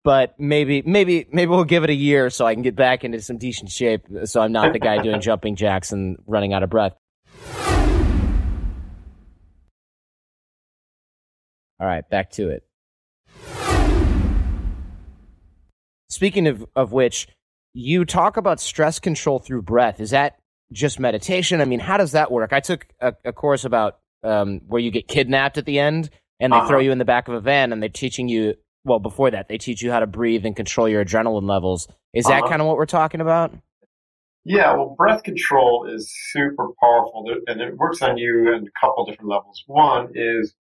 but 0.05 0.39
maybe 0.39 0.83
maybe 0.83 1.27
maybe 1.31 1.49
we'll 1.49 1.63
give 1.63 1.83
it 1.83 1.89
a 1.89 1.95
year 1.95 2.29
so 2.29 2.45
I 2.45 2.53
can 2.53 2.61
get 2.61 2.75
back 2.75 3.03
into 3.03 3.19
some 3.21 3.39
decent 3.39 3.71
shape 3.71 4.05
so 4.25 4.39
I'm 4.39 4.51
not 4.51 4.71
the 4.71 4.79
guy 4.79 5.01
doing 5.01 5.19
jumping 5.29 5.55
jacks 5.55 5.91
and 5.91 6.17
running 6.27 6.53
out 6.53 6.61
of 6.61 6.69
breath. 6.69 6.93
All 11.77 11.87
right, 11.87 12.07
back 12.09 12.31
to 12.33 12.49
it. 12.49 12.63
Speaking 16.09 16.47
of, 16.47 16.65
of 16.75 16.93
which, 16.93 17.27
you 17.73 18.05
talk 18.05 18.37
about 18.37 18.61
stress 18.61 18.99
control 18.99 19.39
through 19.39 19.63
breath. 19.63 19.99
Is 19.99 20.11
that 20.11 20.37
just 20.71 20.99
meditation? 20.99 21.59
I 21.59 21.65
mean, 21.65 21.81
how 21.81 21.97
does 21.97 22.13
that 22.13 22.31
work? 22.31 22.53
I 22.53 22.61
took 22.61 22.87
a, 23.01 23.13
a 23.25 23.33
course 23.33 23.65
about 23.65 23.97
um, 24.23 24.61
where 24.67 24.79
you 24.79 24.91
get 24.91 25.09
kidnapped 25.09 25.57
at 25.57 25.65
the 25.65 25.79
end 25.79 26.09
and 26.39 26.53
they 26.53 26.57
uh-huh. 26.57 26.67
throw 26.67 26.79
you 26.79 26.91
in 26.91 26.99
the 26.99 27.05
back 27.05 27.27
of 27.27 27.33
a 27.33 27.41
van 27.41 27.73
and 27.73 27.81
they're 27.81 27.89
teaching 27.89 28.29
you 28.29 28.53
well 28.85 28.99
before 28.99 29.31
that 29.31 29.49
they 29.49 29.57
teach 29.57 29.81
you 29.81 29.91
how 29.91 29.99
to 29.99 30.07
breathe 30.07 30.45
and 30.45 30.55
control 30.55 30.87
your 30.87 31.03
adrenaline 31.03 31.47
levels. 31.47 31.87
Is 32.13 32.25
that 32.25 32.43
uh-huh. 32.43 32.49
kind 32.49 32.61
of 32.61 32.67
what 32.67 32.77
we're 32.77 32.85
talking 32.85 33.21
about? 33.21 33.53
Yeah 34.45 34.73
well 34.73 34.95
breath 34.97 35.23
control 35.23 35.87
is 35.91 36.13
super 36.31 36.69
powerful 36.79 37.25
and 37.47 37.61
it 37.61 37.75
works 37.77 38.01
on 38.01 38.17
you 38.17 38.53
in 38.53 38.67
a 38.67 38.79
couple 38.79 39.05
different 39.05 39.29
levels. 39.29 39.63
One 39.67 40.09
is 40.13 40.53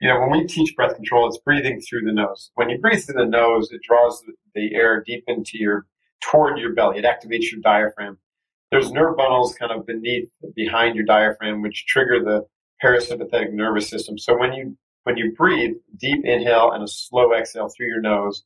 you 0.00 0.08
know 0.08 0.20
when 0.20 0.30
we 0.30 0.46
teach 0.46 0.74
breath 0.76 0.94
control 0.94 1.28
it's 1.28 1.38
breathing 1.38 1.80
through 1.80 2.02
the 2.02 2.12
nose. 2.12 2.50
When 2.54 2.70
you 2.70 2.78
breathe 2.78 3.04
through 3.04 3.22
the 3.22 3.26
nose 3.26 3.70
it 3.72 3.82
draws 3.82 4.22
the 4.54 4.74
air 4.74 5.02
deep 5.04 5.24
into 5.26 5.58
your 5.58 5.86
toward 6.22 6.58
your 6.58 6.74
belly. 6.74 6.98
It 6.98 7.04
activates 7.04 7.50
your 7.50 7.60
diaphragm. 7.60 8.18
There's 8.70 8.90
nerve 8.90 9.16
bundles 9.16 9.54
kind 9.54 9.72
of 9.72 9.86
beneath 9.86 10.28
behind 10.54 10.96
your 10.96 11.04
diaphragm 11.04 11.62
which 11.62 11.86
trigger 11.86 12.22
the 12.22 12.46
parasympathetic 12.82 13.52
nervous 13.52 13.88
system. 13.88 14.18
So 14.18 14.36
when 14.36 14.52
you 14.52 14.76
when 15.06 15.16
you 15.16 15.32
breathe, 15.36 15.76
deep 15.96 16.24
inhale 16.24 16.72
and 16.72 16.82
a 16.82 16.88
slow 16.88 17.32
exhale 17.32 17.68
through 17.68 17.86
your 17.86 18.00
nose, 18.00 18.42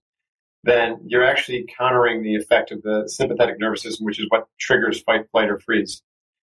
then 0.62 0.98
you're 1.06 1.24
actually 1.24 1.64
countering 1.78 2.22
the 2.22 2.34
effect 2.34 2.70
of 2.70 2.82
the 2.82 3.04
sympathetic 3.06 3.58
nervous 3.58 3.80
system, 3.80 4.04
which 4.04 4.20
is 4.20 4.26
what 4.28 4.46
triggers 4.58 5.00
fight, 5.00 5.22
flight, 5.32 5.48
or 5.48 5.58
freeze. 5.58 6.02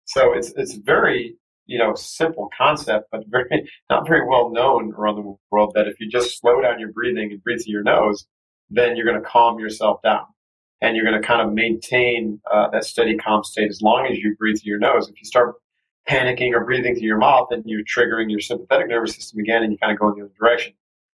So 0.05 0.35
it's 0.35 0.53
it's 0.55 0.75
very 0.75 1.37
you 1.65 1.79
know 1.79 1.95
simple 1.95 2.51
concept, 2.55 3.07
but 3.11 3.23
very 3.29 3.71
not 3.91 4.07
very 4.07 4.29
well 4.29 4.51
known 4.51 4.93
around 4.93 5.17
the 5.17 5.35
world. 5.51 5.73
That 5.75 5.89
if 5.89 5.99
you 5.99 6.11
just 6.11 6.39
slow 6.39 6.61
down 6.61 6.79
your 6.79 6.93
breathing 6.93 7.33
and 7.33 7.43
breathe 7.43 7.65
through 7.65 7.73
your 7.73 7.83
nose, 7.83 8.27
then 8.69 8.97
you're 8.97 9.07
going 9.07 9.21
to 9.21 9.27
calm 9.27 9.59
yourself 9.59 10.03
down, 10.03 10.27
and 10.83 10.95
you're 10.95 11.07
going 11.07 11.19
to 11.19 11.27
kind 11.27 11.41
of 11.41 11.55
maintain 11.55 12.39
uh, 12.53 12.69
that 12.69 12.85
steady, 12.85 13.17
calm 13.17 13.45
state 13.45 13.71
as 13.71 13.81
long 13.81 14.07
as 14.11 14.19
you 14.19 14.37
breathe 14.39 14.61
through 14.61 14.73
your 14.73 14.79
nose. 14.79 15.09
If 15.09 15.19
you 15.19 15.25
start 15.25 15.55
panicking 16.09 16.53
or 16.53 16.65
breathing 16.65 16.95
through 16.95 17.07
your 17.07 17.19
mouth, 17.19 17.49
and 17.51 17.63
you're 17.67 17.83
triggering 17.85 18.31
your 18.31 18.41
sympathetic 18.41 18.89
nervous 18.89 19.15
system 19.15 19.41
again, 19.41 19.63
and 19.63 19.73
you 19.73 19.79
kind 19.79 19.93
of 19.93 19.99
go 19.99 20.09
in 20.09 20.19
the 20.19 20.25
other 20.25 20.35
direction. 20.39 20.73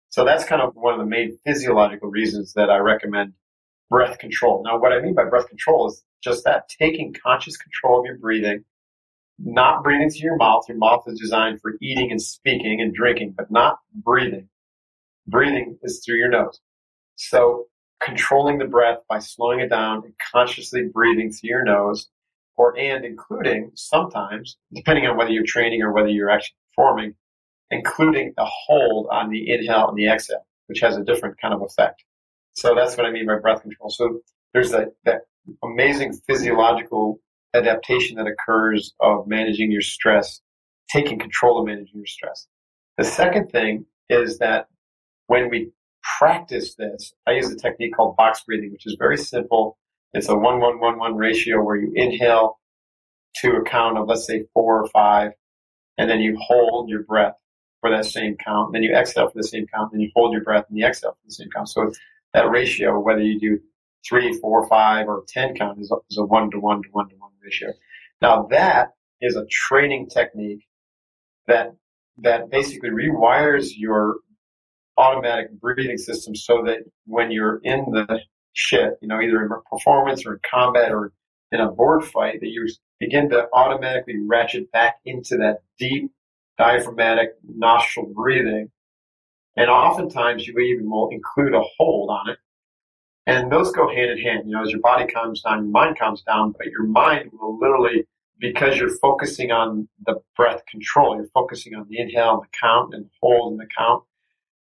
So 0.10 0.24
that's 0.24 0.45
kind 0.45 0.62
of 0.62 0.76
one 0.76 0.93
of 0.93 1.00
the 1.00 1.06
main 1.06 1.38
physiological 1.45 2.10
reasons 2.10 2.54
that 2.54 2.69
I 2.69 2.78
recommend 2.78 3.34
breath 3.89 4.17
control. 4.19 4.63
Now, 4.63 4.80
what 4.80 4.93
I 4.93 5.02
mean 5.02 5.13
by 5.13 5.26
breath 5.26 5.50
control 5.50 5.88
is 5.88 6.04
just 6.24 6.43
that 6.45 6.69
taking 6.69 7.13
conscious 7.13 7.58
control 7.58 8.00
of 8.00 8.06
your 8.06 8.17
breathing, 8.17 8.63
not 9.39 9.84
breathing 9.84 10.10
through 10.10 10.28
your 10.28 10.38
mouth. 10.38 10.63
Your 10.67 10.78
mouth 10.78 11.04
is 11.08 11.19
designed 11.19 11.62
for 11.62 11.74
eating 11.82 12.12
and 12.12 12.21
speaking 12.21 12.82
and 12.82 12.93
drinking, 12.93 13.34
but 13.38 13.52
not 13.52 13.80
breathing. 13.93 14.48
Breathing 15.28 15.78
is 15.84 16.04
through 16.04 16.17
your 16.17 16.30
nose. 16.30 16.60
So 17.15 17.65
controlling 18.02 18.58
the 18.58 18.65
breath 18.65 19.00
by 19.10 19.19
slowing 19.19 19.60
it 19.60 19.69
down 19.69 20.04
and 20.06 20.13
consciously 20.32 20.84
breathing 20.93 21.32
through 21.32 21.50
your 21.50 21.63
nose 21.63 22.08
or 22.58 22.78
and 22.78 23.06
including 23.06 23.72
sometimes, 23.76 24.58
depending 24.74 25.06
on 25.06 25.18
whether 25.18 25.32
you're 25.32 25.44
training 25.46 25.82
or 25.82 25.91
whether 25.91 26.10
you're 26.10 26.30
actually 26.30 26.56
performing, 26.76 27.13
including 27.72 28.34
a 28.38 28.46
hold 28.46 29.08
on 29.12 29.30
the 29.30 29.52
inhale 29.52 29.89
and 29.89 29.98
the 29.98 30.08
exhale, 30.08 30.46
which 30.68 30.80
has 30.80 30.98
a 30.98 31.04
different 31.04 31.39
kind 31.39 31.54
of 31.54 31.62
effect. 31.62 32.04
So 32.54 32.74
that's 32.76 32.96
what 32.96 33.06
I 33.06 33.12
mean 33.12 33.28
by 33.28 33.39
breath 33.39 33.62
control. 33.62 33.89
So 33.89 34.22
there's 34.54 34.72
that, 34.72 34.94
that 35.04 35.22
amazing 35.63 36.13
physiological 36.28 37.20
adaptation 37.54 38.18
that 38.18 38.28
occurs 38.28 38.94
of 39.00 39.28
managing 39.28 39.72
your 39.72 39.82
stress, 39.82 40.41
taking 40.89 41.20
control 41.20 41.60
of 41.60 41.68
managing 41.68 41.98
your 41.98 42.06
stress. 42.06 42.48
The 42.98 43.04
second 43.04 43.50
thing 43.50 43.86
is 44.10 44.38
that 44.39 44.68
when 45.28 45.50
we 45.50 45.72
practice 46.20 46.76
this, 46.76 47.13
I 47.28 47.32
use 47.32 47.52
a 47.52 47.58
technique 47.58 47.96
called 47.96 48.15
box 48.15 48.44
breathing, 48.46 48.72
which 48.72 48.86
is 48.86 48.96
very 48.98 49.18
simple 49.18 49.78
it's 50.15 50.30
a 50.30 50.36
one 50.36 50.60
one 50.60 50.80
one 50.80 50.97
one 50.97 51.15
ratio 51.15 51.62
where 51.62 51.75
you 51.75 51.91
inhale 51.93 52.60
to 53.41 53.51
a 53.58 53.63
count 53.63 53.97
of 53.97 54.08
let's 54.08 54.25
say 54.25 54.45
four 54.54 54.82
or 54.82 54.88
five, 54.88 55.32
and 55.97 56.10
then 56.10 56.21
you 56.21 56.38
hold 56.39 56.89
your 56.89 57.04
breath 57.04 57.36
for 57.82 57.89
that 57.89 58.06
same 58.06 58.38
count. 58.38 58.71
Then 58.73 58.82
you 58.82 58.95
exhale 58.95 59.28
for 59.28 59.38
the 59.38 59.47
same 59.47 59.67
count. 59.67 59.91
Then 59.91 60.01
you 60.01 60.12
hold 60.15 60.32
your 60.32 60.43
breath 60.43 60.65
and 60.69 60.78
you 60.78 60.86
exhale 60.86 61.12
for 61.12 61.28
the 61.28 61.34
same 61.34 61.49
count. 61.54 61.69
So 61.69 61.91
that 62.34 62.49
ratio, 62.49 62.97
whether 62.99 63.21
you 63.21 63.39
do 63.39 63.60
three, 64.08 64.38
four, 64.39 64.67
five, 64.69 65.08
or 65.08 65.23
ten 65.28 65.54
count, 65.54 65.80
is 65.80 65.91
a, 66.17 66.23
one 66.23 66.49
to 66.51 66.60
one 66.60 66.82
to 66.84 66.89
one 66.91 67.10
to 67.10 67.15
one 67.15 67.32
ratio. 67.43 67.73
Now 68.21 68.47
that 68.51 68.93
is 69.21 69.36
a 69.36 69.45
training 69.51 70.08
technique 70.08 70.65
that 71.47 71.75
that 72.19 72.49
basically 72.49 72.89
rewires 72.89 73.71
your 73.75 74.15
automatic 74.97 75.51
breathing 75.60 75.97
system 75.97 76.34
so 76.36 76.63
that 76.65 76.80
when 77.06 77.32
you're 77.32 77.60
in 77.63 77.84
the 77.91 78.21
shit, 78.56 78.94
you 79.02 79.08
know, 79.08 79.22
either 79.22 79.44
in 79.44 79.50
performance 79.70 80.26
or 80.26 80.34
in 80.34 80.39
combat 80.50 80.91
or 80.91 81.12
in 81.52 81.60
a 81.60 81.72
board 81.72 82.04
fight, 82.04 82.39
that 82.39 82.48
you 82.48 82.68
begin 83.00 83.30
to 83.30 83.48
automatically 83.54 84.15
ratchet 84.26 84.72
back 84.72 84.96
into 85.06 85.38
that 85.38 85.62
deep 85.78 86.12
diaphragmatic 86.58 87.36
nostril 87.44 88.12
breathing. 88.15 88.72
And 89.58 89.70
oftentimes 89.70 90.48
you 90.48 90.58
even 90.58 90.89
will 90.89 91.10
include 91.10 91.54
a 91.54 91.62
hold 91.78 92.10
on 92.10 92.30
it. 92.30 92.38
And 93.28 93.52
those 93.52 93.72
go 93.72 93.88
hand 93.88 94.12
in 94.12 94.20
hand. 94.20 94.44
You 94.46 94.54
know, 94.54 94.63
as 94.63 94.72
your 94.72 94.82
body 94.82 95.06
calms 95.06 95.41
down, 95.41 95.63
your 95.63 95.72
mind 95.72 95.98
calms 95.98 96.22
down, 96.22 96.54
but 96.58 96.68
your 96.68 96.84
mind 96.84 97.32
will 97.34 97.58
literally, 97.60 98.06
because 98.39 98.78
you're 98.78 98.98
focusing 98.98 99.52
on 99.52 99.88
the 100.06 100.15
breath 100.36 100.62
control, 100.70 101.15
you're 101.15 101.28
focusing 101.34 101.74
on 101.76 101.88
the 101.89 102.00
inhale 102.00 102.36
and 102.36 102.44
the 102.44 102.58
count 102.62 102.94
and 102.94 103.10
hold 103.22 103.52
and 103.52 103.60
the 103.60 103.68
count, 103.78 104.04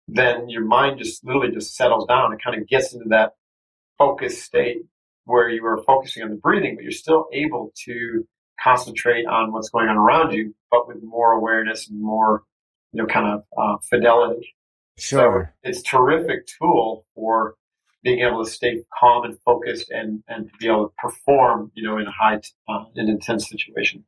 then 0.08 0.49
your 0.49 0.65
mind 0.65 0.99
just 0.99 1.23
literally 1.23 1.52
just 1.52 1.75
settles 1.75 2.06
down 2.08 2.32
and 2.32 2.43
kind 2.43 2.60
of 2.60 2.67
gets 2.67 2.93
into 2.93 3.08
that 3.10 3.34
focused 3.99 4.43
state 4.43 4.79
where 5.25 5.47
you 5.47 5.63
are 5.65 5.83
focusing 5.83 6.23
on 6.23 6.31
the 6.31 6.38
breathing, 6.38 6.75
but 6.75 6.81
you're 6.81 6.91
still 6.91 7.27
able 7.31 7.71
to 7.85 8.27
concentrate 8.63 9.27
on 9.27 9.51
what's 9.51 9.69
going 9.69 9.88
on 9.88 9.97
around 9.97 10.31
you, 10.31 10.55
but 10.71 10.88
with 10.88 11.03
more 11.03 11.33
awareness 11.33 11.88
and 11.88 12.01
more, 12.01 12.43
you 12.91 13.01
know, 13.01 13.07
kind 13.07 13.27
of 13.27 13.43
uh, 13.55 13.77
fidelity. 13.88 14.55
Sure. 14.97 15.53
So 15.63 15.69
it's 15.69 15.83
terrific 15.83 16.47
tool 16.59 17.05
for 17.13 17.55
being 18.03 18.19
able 18.19 18.43
to 18.43 18.49
stay 18.49 18.81
calm 18.99 19.25
and 19.25 19.38
focused 19.45 19.91
and, 19.91 20.23
and 20.27 20.47
to 20.47 20.53
be 20.59 20.67
able 20.67 20.88
to 20.88 20.93
perform, 20.97 21.71
you 21.75 21.88
know, 21.88 21.97
in 21.97 22.07
a 22.07 22.12
high, 22.12 22.39
uh, 22.67 22.85
an 22.95 23.07
intense 23.09 23.47
situation. 23.49 24.03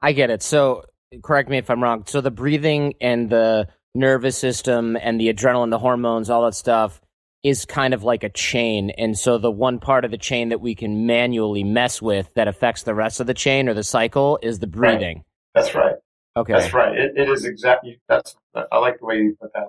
I 0.00 0.12
get 0.12 0.30
it. 0.30 0.42
So 0.42 0.84
correct 1.22 1.48
me 1.50 1.58
if 1.58 1.68
I'm 1.68 1.82
wrong. 1.82 2.04
So 2.06 2.20
the 2.20 2.30
breathing 2.30 2.94
and 3.00 3.28
the 3.28 3.68
nervous 3.94 4.38
system 4.38 4.96
and 4.96 5.20
the 5.20 5.32
adrenaline, 5.32 5.70
the 5.70 5.78
hormones, 5.78 6.30
all 6.30 6.44
that 6.44 6.54
stuff 6.54 7.00
is 7.42 7.64
kind 7.64 7.94
of 7.94 8.04
like 8.04 8.22
a 8.22 8.28
chain. 8.28 8.90
And 8.90 9.18
so 9.18 9.38
the 9.38 9.50
one 9.50 9.78
part 9.78 10.04
of 10.04 10.10
the 10.10 10.18
chain 10.18 10.50
that 10.50 10.60
we 10.60 10.74
can 10.74 11.06
manually 11.06 11.64
mess 11.64 12.02
with 12.02 12.28
that 12.34 12.48
affects 12.48 12.82
the 12.82 12.94
rest 12.94 13.20
of 13.20 13.26
the 13.26 13.34
chain 13.34 13.68
or 13.68 13.74
the 13.74 13.82
cycle 13.82 14.38
is 14.42 14.58
the 14.58 14.66
breathing. 14.66 15.16
Right. 15.18 15.24
That's 15.54 15.74
right. 15.74 15.94
Okay. 16.36 16.52
That's 16.52 16.74
right. 16.74 16.96
It, 16.96 17.12
it 17.16 17.28
is 17.28 17.44
exactly, 17.44 18.00
that's, 18.08 18.36
I 18.54 18.78
like 18.78 18.98
the 19.00 19.06
way 19.06 19.16
you 19.16 19.36
put 19.40 19.52
that. 19.54 19.68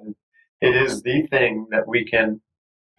It 0.60 0.76
is 0.76 1.02
the 1.02 1.26
thing 1.28 1.68
that 1.72 1.88
we 1.88 2.06
can 2.06 2.42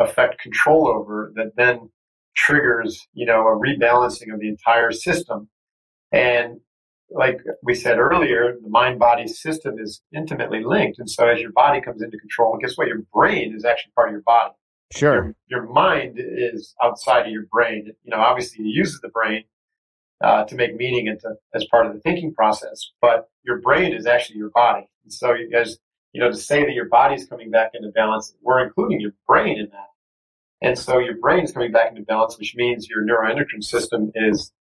affect 0.00 0.40
control 0.40 0.88
over 0.88 1.32
that 1.36 1.52
then 1.56 1.90
triggers, 2.34 3.06
you 3.12 3.26
know, 3.26 3.46
a 3.46 3.56
rebalancing 3.56 4.32
of 4.32 4.40
the 4.40 4.48
entire 4.48 4.90
system. 4.90 5.48
And 6.10 6.60
like 7.10 7.40
we 7.62 7.74
said 7.74 7.98
earlier, 7.98 8.56
the 8.60 8.70
mind 8.70 8.98
body 8.98 9.28
system 9.28 9.78
is 9.78 10.00
intimately 10.16 10.64
linked. 10.64 10.98
And 10.98 11.10
so 11.10 11.28
as 11.28 11.40
your 11.40 11.52
body 11.52 11.82
comes 11.82 12.02
into 12.02 12.16
control, 12.16 12.58
guess 12.60 12.76
what? 12.76 12.88
Your 12.88 13.02
brain 13.12 13.54
is 13.54 13.66
actually 13.66 13.92
part 13.94 14.08
of 14.08 14.12
your 14.12 14.22
body. 14.22 14.54
Sure. 14.92 15.34
Your, 15.48 15.62
your 15.62 15.72
mind 15.72 16.18
is 16.18 16.74
outside 16.82 17.26
of 17.26 17.32
your 17.32 17.46
brain. 17.50 17.92
You 18.04 18.10
know, 18.10 18.18
obviously 18.18 18.64
it 18.64 18.68
uses 18.68 19.00
the 19.00 19.08
brain 19.08 19.44
uh, 20.22 20.44
to 20.44 20.54
make 20.54 20.76
meaning 20.76 21.08
and 21.08 21.18
to, 21.20 21.34
as 21.54 21.64
part 21.70 21.86
of 21.86 21.94
the 21.94 22.00
thinking 22.00 22.34
process, 22.34 22.90
but 23.00 23.28
your 23.44 23.60
brain 23.60 23.92
is 23.92 24.06
actually 24.06 24.36
your 24.36 24.50
body. 24.50 24.86
And 25.02 25.12
so 25.12 25.34
you 25.34 25.50
guys, 25.50 25.78
you 26.12 26.20
know, 26.20 26.30
to 26.30 26.36
say 26.36 26.64
that 26.64 26.72
your 26.72 26.88
body's 26.88 27.26
coming 27.26 27.50
back 27.50 27.72
into 27.74 27.88
balance, 27.88 28.34
we're 28.42 28.62
including 28.62 29.00
your 29.00 29.12
brain 29.26 29.58
in 29.58 29.68
that. 29.70 29.88
And 30.60 30.78
so 30.78 30.98
your 30.98 31.16
brain 31.16 31.42
is 31.42 31.52
coming 31.52 31.72
back 31.72 31.90
into 31.90 32.02
balance, 32.02 32.38
which 32.38 32.54
means 32.54 32.88
your 32.88 33.04
neuroendocrine 33.04 33.64
system 33.64 34.12
is 34.14 34.52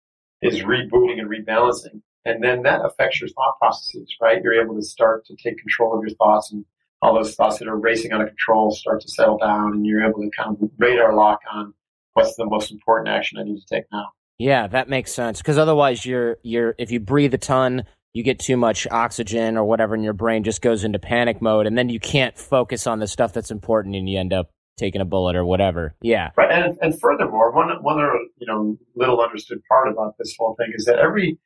is 0.42 0.62
rebooting 0.62 1.20
and 1.20 1.30
rebalancing. 1.30 2.02
And 2.26 2.44
then 2.44 2.64
that 2.64 2.82
affects 2.84 3.22
your 3.22 3.30
thought 3.30 3.60
processes, 3.60 4.16
right? 4.20 4.42
You're 4.44 4.60
able 4.62 4.76
to 4.76 4.82
start 4.82 5.26
to 5.26 5.36
take 5.36 5.60
control 5.60 5.96
of 5.96 6.04
your 6.04 6.16
thoughts 6.16 6.52
and 6.52 6.66
all 7.02 7.16
those 7.16 7.36
thoughts 7.36 7.60
that 7.60 7.68
are 7.68 7.78
racing 7.78 8.12
out 8.12 8.22
of 8.22 8.28
control 8.28 8.72
start 8.72 9.02
to 9.02 9.10
settle 9.10 9.38
down 9.38 9.74
and 9.74 9.86
you're 9.86 10.08
able 10.08 10.22
to 10.22 10.30
kind 10.38 10.56
of 10.62 10.70
radar 10.78 11.16
lock 11.16 11.40
on 11.52 11.74
what's 12.14 12.36
the 12.36 12.46
most 12.46 12.72
important 12.72 13.10
action 13.10 13.40
I 13.40 13.44
need 13.44 13.60
to 13.60 13.76
take 13.76 13.86
now. 13.92 14.10
Yeah, 14.38 14.68
that 14.68 14.90
makes 14.90 15.12
sense. 15.12 15.40
Because 15.40 15.58
otherwise 15.58 16.06
you're 16.06 16.38
you're 16.44 16.76
if 16.78 16.92
you 16.92 17.00
breathe 17.00 17.34
a 17.34 17.38
ton, 17.38 17.86
you 18.14 18.24
get 18.24 18.40
too 18.40 18.58
much 18.58 18.88
oxygen 18.90 19.58
or 19.58 19.64
whatever 19.64 19.96
and 19.96 20.04
your 20.04 20.14
brain 20.14 20.44
just 20.44 20.62
goes 20.62 20.84
into 20.84 21.00
panic 21.00 21.42
mode 21.42 21.66
and 21.66 21.78
then 21.78 21.90
you 21.90 22.00
can't 22.00 22.38
focus 22.38 22.88
on 22.88 23.00
the 23.00 23.08
stuff 23.08 23.34
that's 23.34 23.52
important 23.52 23.96
and 23.96 24.10
you 24.10 24.20
end 24.20 24.34
up 24.34 24.50
taking 24.78 25.02
a 25.02 25.06
bullet 25.06 25.36
or 25.36 25.46
whatever. 25.46 25.96
Yeah. 26.02 26.32
Right. 26.36 26.52
And 26.52 26.78
and 26.82 27.00
furthermore, 27.00 27.52
one 27.52 27.70
one 27.84 28.00
other, 28.00 28.14
you 28.38 28.48
know, 28.48 28.78
little 28.96 29.22
understood 29.22 29.60
part 29.70 29.90
about 29.90 30.16
this 30.18 30.36
whole 30.38 30.56
thing 30.56 30.72
is 30.76 30.86
that 30.86 31.00
every 31.00 31.38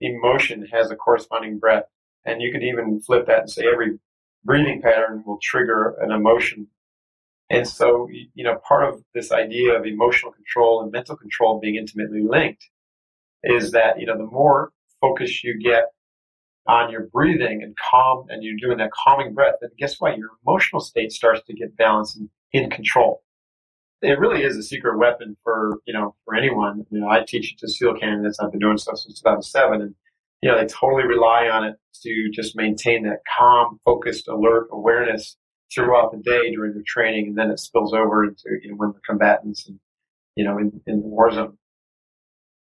emotion 0.00 0.66
has 0.72 0.90
a 0.90 0.96
corresponding 0.96 1.58
breath. 1.58 1.84
And 2.24 2.42
you 2.42 2.52
could 2.52 2.62
even 2.62 3.00
flip 3.00 3.26
that 3.26 3.40
and 3.40 3.50
say 3.50 3.64
every 3.72 3.98
breathing 4.44 4.80
pattern 4.82 5.22
will 5.26 5.38
trigger 5.42 5.96
an 6.00 6.10
emotion. 6.10 6.68
And 7.48 7.66
so, 7.66 8.08
you 8.10 8.44
know, 8.44 8.60
part 8.66 8.88
of 8.88 9.02
this 9.12 9.32
idea 9.32 9.76
of 9.76 9.84
emotional 9.84 10.32
control 10.32 10.82
and 10.82 10.92
mental 10.92 11.16
control 11.16 11.58
being 11.60 11.76
intimately 11.76 12.22
linked 12.22 12.68
is 13.42 13.72
that, 13.72 13.98
you 13.98 14.06
know, 14.06 14.16
the 14.16 14.26
more 14.26 14.72
focus 15.00 15.42
you 15.42 15.58
get 15.58 15.86
on 16.66 16.92
your 16.92 17.06
breathing 17.12 17.62
and 17.62 17.74
calm 17.76 18.26
and 18.28 18.44
you're 18.44 18.56
doing 18.60 18.78
that 18.78 18.92
calming 18.92 19.34
breath, 19.34 19.54
then 19.60 19.70
guess 19.78 20.00
what? 20.00 20.16
Your 20.16 20.30
emotional 20.46 20.80
state 20.80 21.10
starts 21.10 21.42
to 21.46 21.54
get 21.54 21.76
balanced 21.76 22.16
and 22.16 22.28
in 22.52 22.70
control. 22.70 23.22
It 24.02 24.18
really 24.18 24.42
is 24.42 24.56
a 24.56 24.62
secret 24.62 24.98
weapon 24.98 25.36
for, 25.42 25.80
you 25.86 25.92
know, 25.92 26.14
for 26.24 26.34
anyone. 26.34 26.86
You 26.90 27.00
know, 27.00 27.08
I 27.08 27.24
teach 27.26 27.52
it 27.52 27.58
to 27.58 27.68
SEAL 27.68 27.96
candidates. 27.98 28.38
I've 28.40 28.50
been 28.50 28.60
doing 28.60 28.78
stuff 28.78 28.98
since 28.98 29.20
2007 29.20 29.82
and, 29.82 29.94
know, 30.48 30.58
they 30.58 30.66
totally 30.66 31.04
rely 31.04 31.48
on 31.48 31.64
it 31.64 31.76
to 32.02 32.30
just 32.32 32.56
maintain 32.56 33.02
that 33.04 33.18
calm, 33.38 33.78
focused, 33.84 34.28
alert 34.28 34.68
awareness 34.72 35.36
throughout 35.72 36.12
the 36.12 36.18
day 36.18 36.50
during 36.54 36.72
their 36.72 36.82
training. 36.86 37.28
And 37.28 37.38
then 37.38 37.50
it 37.50 37.58
spills 37.58 37.92
over 37.92 38.24
into, 38.24 38.44
you 38.62 38.70
know, 38.70 38.76
when 38.76 38.92
the 38.92 39.00
combatants 39.06 39.68
and, 39.68 39.78
you 40.36 40.44
know, 40.44 40.58
in, 40.58 40.80
in 40.86 41.00
the 41.00 41.06
war 41.06 41.30
zone. 41.30 41.58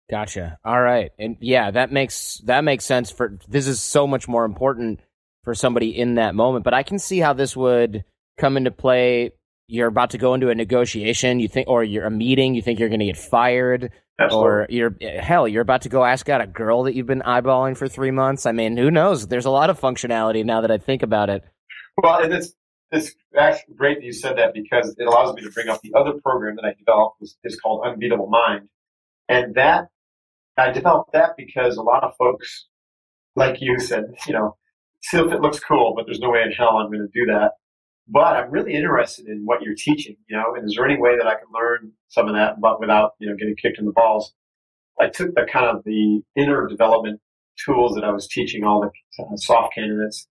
Gotcha. 0.08 0.58
All 0.64 0.80
right. 0.80 1.10
And 1.18 1.36
yeah, 1.40 1.70
that 1.72 1.92
makes, 1.92 2.38
that 2.44 2.62
makes 2.62 2.84
sense 2.84 3.10
for, 3.10 3.38
this 3.48 3.66
is 3.66 3.80
so 3.80 4.06
much 4.06 4.28
more 4.28 4.44
important 4.44 5.00
for 5.42 5.54
somebody 5.54 5.96
in 5.96 6.14
that 6.14 6.34
moment, 6.34 6.64
but 6.64 6.74
I 6.74 6.82
can 6.82 6.98
see 6.98 7.18
how 7.18 7.32
this 7.32 7.56
would 7.56 8.04
come 8.38 8.56
into 8.56 8.70
play 8.70 9.32
you're 9.68 9.88
about 9.88 10.10
to 10.10 10.18
go 10.18 10.34
into 10.34 10.48
a 10.48 10.54
negotiation, 10.54 11.40
you 11.40 11.48
think, 11.48 11.68
or 11.68 11.82
you're 11.82 12.06
a 12.06 12.10
meeting, 12.10 12.54
you 12.54 12.62
think 12.62 12.78
you're 12.78 12.88
going 12.88 13.00
to 13.00 13.06
get 13.06 13.16
fired, 13.16 13.90
Absolutely. 14.18 14.48
or 14.48 14.66
you're 14.70 15.20
hell, 15.20 15.46
you're 15.46 15.62
about 15.62 15.82
to 15.82 15.90
go 15.90 16.04
ask 16.04 16.28
out 16.28 16.40
a 16.40 16.46
girl 16.46 16.84
that 16.84 16.94
you've 16.94 17.06
been 17.06 17.20
eyeballing 17.20 17.76
for 17.76 17.86
three 17.86 18.10
months. 18.10 18.46
I 18.46 18.52
mean, 18.52 18.76
who 18.76 18.90
knows? 18.90 19.26
There's 19.26 19.44
a 19.44 19.50
lot 19.50 19.68
of 19.68 19.78
functionality 19.78 20.44
now 20.44 20.62
that 20.62 20.70
I 20.70 20.78
think 20.78 21.02
about 21.02 21.28
it. 21.28 21.44
Well, 22.02 22.22
and 22.22 22.32
it's 22.32 22.54
it's 22.90 23.14
actually 23.36 23.74
great 23.74 23.98
that 23.98 24.04
you 24.04 24.12
said 24.12 24.38
that 24.38 24.54
because 24.54 24.94
it 24.98 25.06
allows 25.06 25.34
me 25.34 25.42
to 25.42 25.50
bring 25.50 25.68
up 25.68 25.82
the 25.82 25.92
other 25.94 26.12
program 26.22 26.56
that 26.56 26.64
I 26.64 26.72
developed 26.78 27.20
is, 27.20 27.36
is 27.44 27.60
called 27.60 27.86
Unbeatable 27.86 28.28
Mind, 28.28 28.68
and 29.28 29.54
that 29.54 29.88
I 30.56 30.70
developed 30.70 31.12
that 31.12 31.36
because 31.36 31.76
a 31.76 31.82
lot 31.82 32.02
of 32.02 32.16
folks, 32.16 32.66
like 33.34 33.60
you 33.60 33.78
said, 33.78 34.04
you 34.26 34.32
know, 34.32 34.56
SEALFIT 35.02 35.42
looks 35.42 35.60
cool, 35.60 35.92
but 35.94 36.06
there's 36.06 36.20
no 36.20 36.30
way 36.30 36.42
in 36.42 36.52
hell 36.52 36.78
I'm 36.78 36.90
going 36.90 37.06
to 37.06 37.08
do 37.12 37.30
that 37.32 37.52
but 38.08 38.36
I'm 38.36 38.50
really 38.50 38.74
interested 38.74 39.26
in 39.26 39.42
what 39.44 39.62
you're 39.62 39.74
teaching, 39.74 40.16
you 40.28 40.36
know, 40.36 40.54
and 40.54 40.64
is 40.66 40.74
there 40.76 40.86
any 40.86 41.00
way 41.00 41.16
that 41.16 41.26
I 41.26 41.34
can 41.34 41.48
learn 41.52 41.92
some 42.08 42.28
of 42.28 42.34
that, 42.34 42.60
but 42.60 42.80
without, 42.80 43.12
you 43.18 43.28
know, 43.28 43.36
getting 43.36 43.56
kicked 43.56 43.78
in 43.78 43.84
the 43.84 43.92
balls? 43.92 44.32
I 45.00 45.08
took 45.08 45.34
the 45.34 45.46
kind 45.50 45.66
of 45.66 45.84
the 45.84 46.22
inner 46.36 46.66
development 46.66 47.20
tools 47.62 47.94
that 47.94 48.04
I 48.04 48.10
was 48.10 48.28
teaching 48.28 48.64
all 48.64 48.80
the 48.80 49.36
soft 49.36 49.74
candidates 49.74 50.26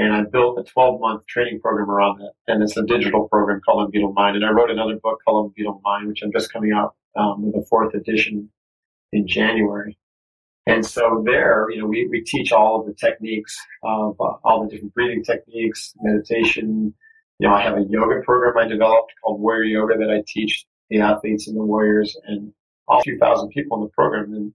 and 0.00 0.14
I 0.14 0.22
built 0.22 0.58
a 0.58 0.64
12 0.64 1.00
month 1.00 1.26
training 1.26 1.60
program 1.60 1.90
around 1.90 2.20
that. 2.20 2.32
And 2.46 2.62
it's 2.62 2.76
a 2.76 2.82
digital 2.82 3.28
program 3.28 3.60
called 3.60 3.84
Unbeatable 3.84 4.14
Mind. 4.14 4.36
And 4.36 4.44
I 4.46 4.50
wrote 4.50 4.70
another 4.70 4.96
book 4.96 5.18
called 5.24 5.48
Unbeatable 5.48 5.82
Mind, 5.84 6.08
which 6.08 6.22
I'm 6.22 6.32
just 6.32 6.52
coming 6.52 6.72
out 6.72 6.94
um, 7.16 7.42
with 7.42 7.62
a 7.62 7.66
fourth 7.66 7.94
edition 7.94 8.50
in 9.12 9.26
January. 9.26 9.98
And 10.66 10.86
so 10.86 11.22
there, 11.26 11.66
you 11.70 11.80
know, 11.80 11.86
we, 11.86 12.06
we 12.08 12.22
teach 12.22 12.52
all 12.52 12.80
of 12.80 12.86
the 12.86 12.94
techniques 12.94 13.58
of 13.82 14.16
uh, 14.20 14.36
all 14.44 14.64
the 14.64 14.70
different 14.70 14.94
breathing 14.94 15.22
techniques, 15.24 15.94
meditation, 16.00 16.94
you 17.40 17.48
know, 17.48 17.54
I 17.54 17.62
have 17.62 17.78
a 17.78 17.86
yoga 17.88 18.20
program 18.22 18.58
I 18.58 18.68
developed 18.68 19.14
called 19.24 19.40
Warrior 19.40 19.64
Yoga 19.64 19.96
that 19.96 20.10
I 20.10 20.22
teach 20.26 20.66
the 20.90 21.00
athletes 21.00 21.48
and 21.48 21.56
the 21.56 21.64
warriors 21.64 22.14
and 22.26 22.52
a 22.90 23.00
few 23.00 23.16
thousand 23.18 23.48
people 23.48 23.78
in 23.78 23.84
the 23.84 23.90
program. 23.90 24.34
And, 24.34 24.52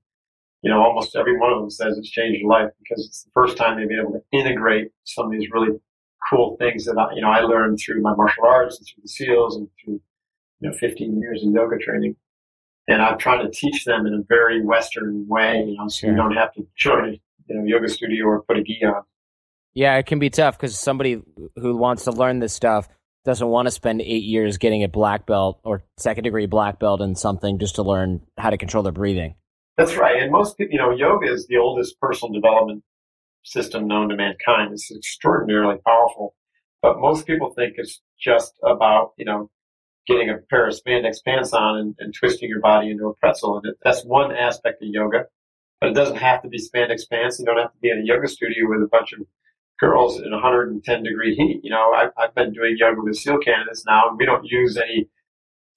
you 0.62 0.70
know, 0.70 0.84
almost 0.84 1.16
every 1.16 1.36
one 1.36 1.52
of 1.52 1.60
them 1.60 1.72
says 1.72 1.98
it's 1.98 2.12
changed 2.12 2.44
their 2.44 2.48
life 2.48 2.70
because 2.78 3.04
it's 3.08 3.24
the 3.24 3.32
first 3.34 3.58
time 3.58 3.80
they've 3.80 3.90
been 3.90 4.00
able 4.00 4.12
to 4.12 4.22
integrate 4.32 4.92
some 5.04 5.26
of 5.26 5.32
these 5.32 5.50
really 5.50 5.80
cool 6.30 6.58
things 6.58 6.86
that 6.86 6.96
I, 6.96 7.16
you 7.16 7.22
know, 7.22 7.30
I 7.30 7.40
learned 7.40 7.80
through 7.80 8.04
my 8.04 8.14
martial 8.14 8.46
arts 8.46 8.78
and 8.78 8.88
through 8.88 9.02
the 9.02 9.10
SEALs 9.10 9.56
and 9.56 9.68
through, 9.84 10.00
you 10.60 10.70
know, 10.70 10.78
15 10.78 11.20
years 11.20 11.42
in 11.42 11.54
yoga 11.54 11.80
training. 11.80 12.16
And 12.88 13.02
I'm 13.02 13.18
trying 13.18 13.44
to 13.44 13.52
teach 13.52 13.84
them 13.86 14.06
in 14.06 14.14
a 14.14 14.22
very 14.30 14.64
Western 14.64 15.28
way, 15.28 15.66
you 15.70 15.76
know, 15.76 15.88
so 15.88 16.06
you 16.06 16.16
don't 16.16 16.36
have 16.36 16.54
to 16.54 16.68
join, 16.78 17.06
a 17.06 17.20
you 17.48 17.56
know, 17.56 17.64
yoga 17.66 17.90
studio 17.90 18.26
or 18.26 18.44
put 18.44 18.60
a 18.60 18.64
gi 18.64 18.86
on. 18.86 19.02
Yeah, 19.76 19.98
it 19.98 20.06
can 20.06 20.20
be 20.20 20.30
tough 20.30 20.58
because 20.58 20.80
somebody 20.80 21.22
who 21.58 21.76
wants 21.76 22.06
to 22.06 22.12
learn 22.12 22.40
this 22.40 22.54
stuff 22.54 22.88
doesn't 23.26 23.48
want 23.48 23.68
to 23.68 23.72
spend 23.72 24.02
eight 24.02 24.24
years 24.24 24.58
getting 24.58 24.84
a 24.84 24.88
black 24.88 25.26
belt 25.26 25.60
or 25.64 25.84
second 25.98 26.24
degree 26.24 26.46
black 26.46 26.80
belt 26.80 27.02
in 27.02 27.16
something 27.16 27.60
just 27.60 27.76
to 27.76 27.84
learn 27.84 28.22
how 28.38 28.50
to 28.50 28.58
control 28.58 28.84
their 28.84 28.94
breathing. 28.94 29.36
That's 29.78 29.98
right. 29.98 30.22
And 30.22 30.32
most 30.32 30.58
people, 30.58 30.72
you 30.72 30.80
know, 30.80 30.92
yoga 30.92 31.32
is 31.32 31.48
the 31.48 31.58
oldest 31.58 32.00
personal 32.00 32.32
development 32.34 32.84
system 33.44 33.88
known 33.88 34.10
to 34.10 34.16
mankind. 34.16 34.72
It's 34.72 34.90
extraordinarily 34.96 35.78
powerful. 35.86 36.36
But 36.82 37.00
most 37.00 37.28
people 37.28 37.52
think 37.54 37.74
it's 37.78 38.02
just 38.18 38.54
about, 38.64 39.14
you 39.18 39.26
know, 39.26 39.50
getting 40.08 40.30
a 40.30 40.38
pair 40.50 40.68
of 40.68 40.76
spandex 40.76 41.18
pants 41.26 41.52
on 41.52 41.80
and, 41.80 41.96
and 42.00 42.14
twisting 42.14 42.48
your 42.48 42.62
body 42.62 42.92
into 42.92 43.08
a 43.08 43.16
pretzel. 43.16 43.58
And 43.58 43.76
that's 43.84 44.04
one 44.04 44.34
aspect 44.34 44.82
of 44.84 44.88
yoga. 44.90 45.26
But 45.82 45.90
it 45.90 45.94
doesn't 45.94 46.18
have 46.18 46.44
to 46.44 46.48
be 46.48 46.60
spandex 46.60 47.02
pants. 47.12 47.40
You 47.40 47.46
don't 47.46 47.58
have 47.58 47.74
to 47.74 47.80
be 47.82 47.90
in 47.90 48.00
a 48.00 48.06
yoga 48.06 48.28
studio 48.28 48.70
with 48.70 48.82
a 48.82 48.88
bunch 48.90 49.12
of 49.12 49.20
girls 49.80 50.20
in 50.20 50.32
110 50.32 51.04
degree 51.04 51.36
heat. 51.36 51.62
You 51.64 51.72
know, 51.72 51.92
I've, 51.94 52.12
I've 52.18 52.36
been 52.36 52.54
doing 52.54 52.76
yoga 52.78 53.02
with 53.02 53.16
SEAL 53.16 53.40
candidates 53.40 53.84
now, 53.86 54.10
and 54.10 54.18
we 54.18 54.26
don't 54.26 54.46
use 54.46 54.78
any 54.78 55.10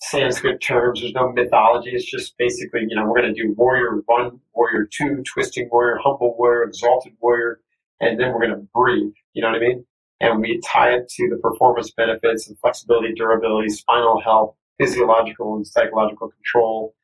Sanskrit 0.01 0.61
terms. 0.61 1.01
There's 1.01 1.13
no 1.13 1.33
mythology. 1.33 1.91
It's 1.91 2.09
just 2.09 2.37
basically, 2.39 2.87
you 2.89 2.95
know, 2.95 3.05
we're 3.05 3.21
going 3.21 3.35
to 3.35 3.43
do 3.43 3.55
warrior 3.57 4.03
one, 4.07 4.41
warrior 4.55 4.89
two, 4.91 5.23
twisting 5.25 5.69
warrior, 5.71 5.99
humble 6.03 6.37
warrior, 6.39 6.65
exalted 6.65 7.15
warrior, 7.21 7.61
and 8.01 8.19
then 8.19 8.33
we're 8.33 8.47
going 8.47 8.59
to 8.59 8.69
breathe. 8.75 9.13
You 9.33 9.43
know 9.43 9.49
what 9.49 9.57
I 9.57 9.61
mean? 9.61 9.85
And 10.21 10.41
we 10.41 10.61
tie 10.65 10.95
it 10.95 11.09
to 11.09 11.29
the 11.29 11.37
performance 11.37 11.91
benefits 11.91 12.49
and 12.49 12.59
flexibility, 12.59 13.15
durability, 13.15 13.69
spinal 13.71 14.21
health, 14.21 14.55
physiological 14.79 15.57
and 15.57 15.67
psychological 15.67 16.31
control. 16.31 16.95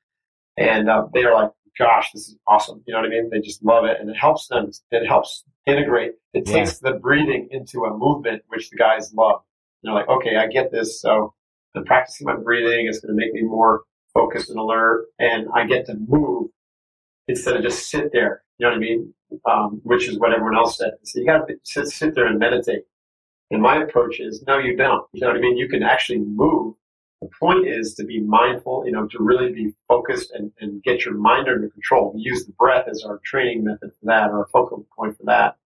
And 0.56 0.88
uh, 0.88 1.06
they 1.12 1.24
are 1.24 1.34
like, 1.34 1.50
gosh, 1.78 2.10
this 2.12 2.28
is 2.28 2.36
awesome. 2.46 2.82
You 2.86 2.94
know 2.94 3.00
what 3.00 3.06
I 3.06 3.10
mean? 3.10 3.30
They 3.30 3.40
just 3.40 3.64
love 3.64 3.84
it. 3.84 3.98
And 4.00 4.08
it 4.08 4.16
helps 4.16 4.48
them, 4.48 4.70
it 4.90 5.06
helps 5.06 5.44
integrate. 5.66 6.12
It 6.32 6.46
takes 6.46 6.78
the 6.78 6.92
breathing 6.92 7.48
into 7.50 7.84
a 7.84 7.96
movement, 7.96 8.42
which 8.48 8.70
the 8.70 8.76
guys 8.76 9.12
love. 9.14 9.42
And 9.82 9.88
they're 9.88 9.94
like, 9.94 10.08
okay, 10.08 10.36
I 10.36 10.46
get 10.46 10.70
this. 10.70 11.00
So 11.00 11.34
I'm 11.74 11.84
practicing 11.84 12.26
my 12.26 12.36
breathing. 12.36 12.86
It's 12.86 13.00
going 13.00 13.16
to 13.16 13.20
make 13.20 13.32
me 13.32 13.42
more 13.42 13.82
focused 14.12 14.50
and 14.50 14.58
alert. 14.58 15.06
And 15.18 15.48
I 15.54 15.66
get 15.66 15.86
to 15.86 15.94
move 15.94 16.50
instead 17.28 17.56
of 17.56 17.62
just 17.62 17.90
sit 17.90 18.12
there. 18.12 18.42
You 18.58 18.66
know 18.66 18.70
what 18.70 18.76
I 18.76 18.80
mean? 18.80 19.14
Um, 19.50 19.80
which 19.82 20.08
is 20.08 20.18
what 20.18 20.32
everyone 20.32 20.56
else 20.56 20.78
said. 20.78 20.92
So 21.02 21.18
you 21.20 21.26
got 21.26 21.48
to 21.48 21.54
sit, 21.64 21.88
sit 21.88 22.14
there 22.14 22.26
and 22.26 22.38
meditate. 22.38 22.84
And 23.50 23.60
my 23.60 23.82
approach 23.82 24.20
is, 24.20 24.42
no, 24.46 24.58
you 24.58 24.76
don't. 24.76 25.06
You 25.12 25.22
know 25.22 25.28
what 25.28 25.36
I 25.36 25.40
mean? 25.40 25.56
You 25.56 25.68
can 25.68 25.82
actually 25.82 26.18
move. 26.18 26.74
The 27.24 27.30
point 27.40 27.66
is 27.66 27.94
to 27.94 28.04
be 28.04 28.20
mindful, 28.20 28.84
you 28.84 28.92
know, 28.92 29.06
to 29.06 29.18
really 29.18 29.50
be 29.50 29.72
focused 29.88 30.30
and, 30.32 30.52
and 30.60 30.82
get 30.82 31.06
your 31.06 31.14
mind 31.14 31.48
under 31.48 31.70
control. 31.70 32.12
We 32.14 32.20
use 32.20 32.44
the 32.44 32.52
breath 32.52 32.86
as 32.86 33.02
our 33.02 33.18
training 33.24 33.64
method 33.64 33.92
for 33.98 34.04
that 34.04 34.28
or 34.28 34.42
a 34.42 34.48
focal 34.48 34.86
point 34.94 35.16
for 35.16 35.22
that. 35.24 35.56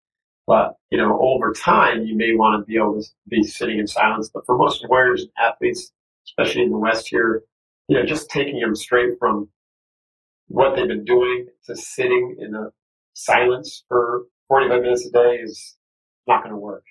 But, 0.47 0.77
you 0.93 0.99
know, 0.99 1.19
over 1.21 1.53
time, 1.53 2.05
you 2.05 2.17
may 2.17 2.37
want 2.37 2.63
to 2.63 2.65
be 2.65 2.77
able 2.77 3.03
to 3.03 3.09
be 3.29 3.43
sitting 3.43 3.81
in 3.81 3.89
silence. 3.89 4.31
But 4.33 4.47
for 4.47 4.57
most 4.57 4.89
warriors 4.89 5.23
and 5.23 5.33
athletes, 5.37 5.91
especially 6.29 6.63
in 6.63 6.71
the 6.71 6.79
West 6.79 7.09
here, 7.09 7.43
you 7.89 7.99
know, 7.99 8.07
just 8.07 8.31
taking 8.31 8.61
them 8.61 8.77
straight 8.77 9.19
from 9.19 9.49
what 10.47 10.77
they've 10.77 10.87
been 10.87 11.05
doing 11.05 11.49
to 11.65 11.75
sitting 11.75 12.37
in 12.39 12.55
a 12.55 12.71
silence 13.15 13.83
for 13.89 14.27
45 14.47 14.83
minutes 14.83 15.07
a 15.07 15.11
day 15.11 15.41
is 15.43 15.77
not 16.29 16.45
going 16.45 16.55
to 16.55 16.57
work. 16.57 16.85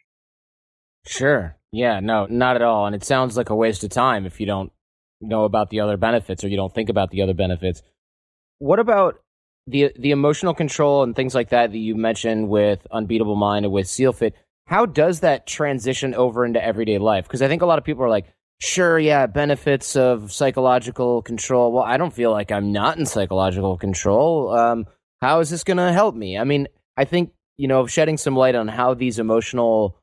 Sure. 1.08 1.56
Yeah, 1.72 2.00
no, 2.00 2.28
not 2.30 2.56
at 2.56 2.62
all. 2.62 2.86
And 2.86 2.96
it 2.96 3.04
sounds 3.04 3.38
like 3.38 3.50
a 3.50 3.56
waste 3.56 3.84
of 3.84 3.90
time 3.90 4.26
if 4.26 4.40
you 4.40 4.46
don't 4.46 4.72
know 5.22 5.46
about 5.46 5.70
the 5.70 5.80
other 5.80 5.98
benefits 5.98 6.44
or 6.44 6.48
you 6.48 6.58
don't 6.58 6.74
think 6.74 6.90
about 6.90 7.12
the 7.12 7.22
other 7.22 7.34
benefits. 7.34 7.82
What 8.60 8.80
about 8.80 9.20
the 9.66 9.92
the 9.98 10.12
emotional 10.12 10.54
control 10.54 11.04
and 11.04 11.16
things 11.16 11.36
like 11.36 11.50
that 11.50 11.72
that 11.72 11.78
you 11.78 11.96
mentioned 11.96 12.50
with 12.50 12.86
Unbeatable 12.92 13.36
Mind 13.36 13.66
and 13.66 13.74
with 13.74 13.88
SEALFIT? 13.88 14.34
How 14.66 14.86
does 14.86 15.22
that 15.22 15.48
transition 15.48 16.14
over 16.14 16.46
into 16.46 16.64
everyday 16.64 16.98
life? 16.98 17.26
Because 17.26 17.42
I 17.42 17.48
think 17.48 17.62
a 17.62 17.66
lot 17.66 17.78
of 17.78 17.86
people 17.86 18.04
are 18.04 18.10
like, 18.10 18.26
sure, 18.60 19.00
yeah, 19.00 19.26
benefits 19.28 19.96
of 19.96 20.32
psychological 20.32 21.22
control. 21.22 21.72
Well, 21.72 21.84
I 21.84 21.98
don't 21.98 22.14
feel 22.14 22.32
like 22.32 22.52
I'm 22.52 22.72
not 22.72 22.98
in 22.98 23.06
psychological 23.06 23.78
control. 23.78 24.54
Um, 24.54 24.86
how 25.22 25.40
is 25.40 25.50
this 25.50 25.64
going 25.64 25.78
to 25.78 25.94
help 25.94 26.16
me? 26.16 26.38
I 26.38 26.44
mean, 26.44 26.68
I 26.98 27.06
think, 27.06 27.32
you 27.58 27.68
know, 27.68 27.88
shedding 27.88 28.18
some 28.18 28.36
light 28.36 28.56
on 28.56 28.68
how 28.68 28.94
these 28.94 29.20
emotional 29.20 29.97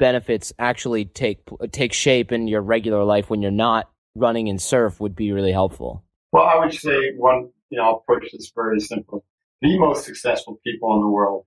benefits 0.00 0.52
actually 0.58 1.04
take 1.04 1.38
take 1.70 1.92
shape 1.92 2.32
in 2.32 2.48
your 2.48 2.62
regular 2.62 3.04
life 3.04 3.30
when 3.30 3.42
you're 3.42 3.52
not 3.52 3.88
running 4.16 4.48
in 4.48 4.58
surf 4.58 4.98
would 4.98 5.14
be 5.14 5.30
really 5.30 5.52
helpful. 5.52 6.02
Well, 6.32 6.44
I 6.44 6.56
would 6.58 6.74
say 6.74 7.12
one, 7.16 7.50
you 7.68 7.78
know, 7.78 7.84
I'll 7.84 7.96
approach 7.96 8.32
this 8.32 8.50
very 8.52 8.80
simple. 8.80 9.24
The 9.62 9.78
most 9.78 10.04
successful 10.04 10.58
people 10.64 10.94
in 10.94 11.02
the 11.02 11.08
world 11.08 11.44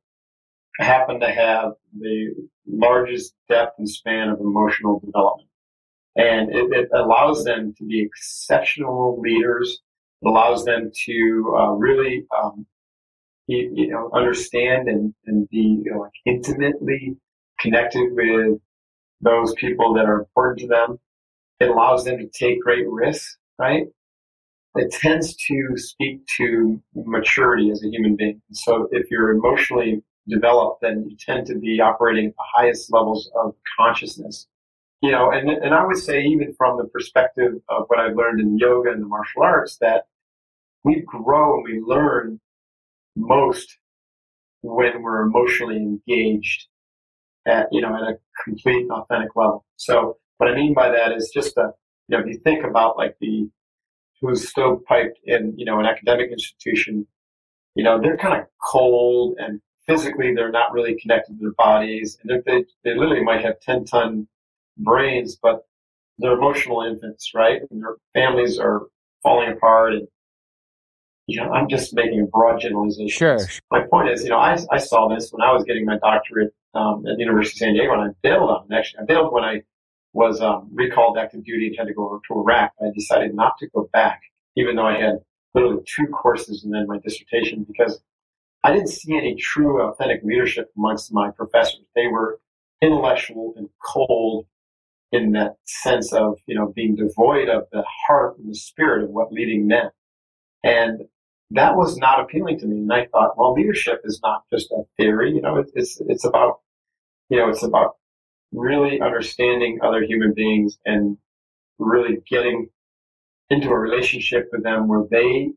happen 0.79 1.19
to 1.19 1.29
have 1.29 1.71
the 1.99 2.33
largest 2.67 3.33
depth 3.49 3.79
and 3.79 3.89
span 3.89 4.29
of 4.29 4.39
emotional 4.39 4.99
development 4.99 5.49
and 6.15 6.49
it, 6.51 6.65
it, 6.71 6.89
allows 6.93 7.43
them 7.43 7.73
to 7.77 7.85
be 7.85 8.03
exceptional 8.03 9.19
leaders. 9.19 9.81
It 10.21 10.27
allows 10.27 10.63
them 10.63 10.91
to 11.05 11.55
uh, 11.57 11.71
really, 11.71 12.25
um, 12.37 12.65
you, 13.47 13.71
you, 13.73 13.89
know, 13.89 14.11
understand 14.13 14.87
and, 14.87 15.13
and 15.25 15.49
be 15.49 15.81
you 15.83 15.91
know, 15.91 16.09
intimately 16.25 17.17
connected 17.59 18.09
with 18.13 18.59
those 19.21 19.53
people 19.55 19.93
that 19.93 20.05
are 20.05 20.19
important 20.19 20.59
to 20.59 20.67
them. 20.67 20.99
It 21.59 21.69
allows 21.69 22.05
them 22.05 22.17
to 22.17 22.27
take 22.27 22.61
great 22.61 22.85
risks, 22.89 23.37
right? 23.57 23.87
It 24.75 24.91
tends 24.91 25.35
to 25.35 25.69
speak 25.75 26.25
to 26.37 26.81
maturity 26.95 27.69
as 27.71 27.83
a 27.83 27.89
human 27.89 28.15
being. 28.15 28.41
So 28.51 28.89
if 28.91 29.09
you're 29.11 29.31
emotionally 29.31 30.03
developed, 30.27 30.81
then 30.81 31.05
you 31.07 31.15
tend 31.17 31.45
to 31.47 31.55
be 31.55 31.79
operating 31.79 32.27
at 32.27 32.35
the 32.35 32.45
highest 32.55 32.91
levels 32.91 33.29
of 33.35 33.55
consciousness 33.77 34.47
you 35.03 35.11
know, 35.11 35.31
and, 35.31 35.49
and 35.49 35.73
I 35.73 35.85
would 35.85 35.97
say 35.97 36.23
even 36.23 36.55
from 36.57 36.77
the 36.77 36.85
perspective 36.85 37.55
of 37.67 37.83
what 37.87 37.99
I've 37.99 38.15
learned 38.15 38.39
in 38.39 38.57
yoga 38.57 38.89
and 38.89 39.03
the 39.03 39.05
martial 39.05 39.43
arts, 39.43 39.77
that 39.81 40.05
we 40.85 41.03
grow 41.05 41.55
and 41.55 41.63
we 41.65 41.81
learn 41.85 42.39
most 43.17 43.77
when 44.61 45.03
we're 45.03 45.23
emotionally 45.23 45.75
engaged 45.75 46.67
at, 47.45 47.67
you 47.71 47.81
know, 47.81 47.95
at 47.95 48.01
a 48.01 48.17
complete 48.43 48.89
authentic 48.89 49.35
level. 49.35 49.65
So 49.77 50.17
what 50.37 50.49
I 50.49 50.55
mean 50.55 50.73
by 50.73 50.89
that 50.89 51.11
is 51.11 51.31
just 51.33 51.57
a, 51.57 51.71
you 52.07 52.17
know, 52.17 52.23
if 52.23 52.27
you 52.27 52.39
think 52.43 52.63
about 52.65 52.97
like 52.97 53.15
the, 53.19 53.49
who's 54.21 54.51
stovepiped 54.51 55.17
in, 55.25 55.53
you 55.57 55.65
know, 55.65 55.79
an 55.79 55.85
academic 55.85 56.31
institution, 56.31 57.05
you 57.75 57.83
know, 57.83 57.99
they're 58.01 58.17
kind 58.17 58.39
of 58.39 58.47
cold 58.71 59.35
and 59.39 59.59
physically 59.85 60.33
they're 60.33 60.51
not 60.51 60.71
really 60.71 60.97
connected 61.01 61.33
to 61.33 61.39
their 61.39 61.53
bodies 61.53 62.17
and 62.21 62.43
they, 62.45 62.65
they 62.83 62.95
literally 62.95 63.23
might 63.23 63.43
have 63.43 63.59
10 63.59 63.85
ton 63.85 64.27
brains, 64.77 65.37
but 65.41 65.65
they're 66.19 66.37
emotional 66.37 66.81
infants, 66.83 67.31
right? 67.33 67.61
And 67.69 67.81
their 67.81 67.95
families 68.13 68.59
are 68.59 68.83
falling 69.23 69.51
apart 69.51 69.93
and 69.93 70.07
you 71.27 71.41
know, 71.41 71.51
I'm 71.51 71.69
just 71.69 71.93
making 71.93 72.19
a 72.21 72.25
broad 72.25 72.59
generalization. 72.59 73.07
Sure. 73.07 73.39
My 73.71 73.81
point 73.89 74.09
is, 74.09 74.23
you 74.23 74.29
know, 74.29 74.37
I, 74.37 74.57
I 74.71 74.77
saw 74.77 75.07
this 75.07 75.31
when 75.31 75.41
I 75.41 75.51
was 75.53 75.63
getting 75.63 75.85
my 75.85 75.97
doctorate 75.97 76.53
um, 76.73 77.05
at 77.07 77.15
the 77.15 77.23
University 77.23 77.55
of 77.55 77.59
San 77.59 77.73
Diego, 77.73 77.93
and 77.93 78.01
I 78.01 78.07
bailed 78.21 78.49
on 78.49 78.65
it. 78.69 78.75
Actually, 78.75 79.03
I 79.03 79.05
bailed 79.05 79.31
when 79.31 79.43
I 79.43 79.61
was 80.13 80.41
um, 80.41 80.69
recalled 80.73 81.17
active 81.17 81.43
duty 81.43 81.67
and 81.67 81.75
had 81.77 81.87
to 81.87 81.93
go 81.93 82.21
to 82.27 82.33
Iraq. 82.33 82.71
I 82.81 82.91
decided 82.93 83.33
not 83.33 83.57
to 83.59 83.67
go 83.69 83.89
back, 83.93 84.21
even 84.55 84.75
though 84.75 84.85
I 84.85 84.99
had 84.99 85.19
literally 85.53 85.83
two 85.85 86.07
courses 86.07 86.63
and 86.63 86.73
then 86.73 86.87
my 86.87 86.99
dissertation, 86.99 87.63
because 87.63 88.01
I 88.63 88.71
didn't 88.71 88.89
see 88.89 89.15
any 89.15 89.35
true, 89.35 89.81
authentic 89.81 90.21
leadership 90.23 90.71
amongst 90.77 91.13
my 91.13 91.31
professors. 91.31 91.85
They 91.95 92.07
were 92.07 92.39
intellectual 92.81 93.53
and 93.55 93.69
cold 93.83 94.45
in 95.11 95.31
that 95.33 95.55
sense 95.65 96.11
of, 96.11 96.39
you 96.47 96.55
know, 96.55 96.73
being 96.75 96.95
devoid 96.95 97.47
of 97.49 97.63
the 97.71 97.83
heart 98.07 98.37
and 98.37 98.49
the 98.49 98.55
spirit 98.55 99.03
of 99.03 99.09
what 99.09 99.31
leading 99.31 99.67
meant. 99.67 99.93
And 100.63 101.01
that 101.53 101.75
was 101.75 101.97
not 101.97 102.19
appealing 102.19 102.59
to 102.59 102.65
me. 102.65 102.77
And 102.77 102.91
I 102.91 103.05
thought, 103.05 103.37
well, 103.37 103.53
leadership 103.53 104.01
is 104.03 104.19
not 104.23 104.43
just 104.51 104.71
a 104.71 104.83
theory, 104.97 105.33
you 105.33 105.41
know, 105.41 105.63
it's, 105.75 106.01
it's 106.07 106.25
about, 106.25 106.59
you 107.29 107.37
know, 107.37 107.49
it's 107.49 107.63
about 107.63 107.95
really 108.51 109.01
understanding 109.01 109.79
other 109.81 110.03
human 110.03 110.33
beings 110.33 110.77
and 110.85 111.17
really 111.79 112.17
getting 112.29 112.69
into 113.49 113.69
a 113.69 113.77
relationship 113.77 114.49
with 114.51 114.63
them 114.63 114.87
where 114.87 115.03
they, 115.09 115.51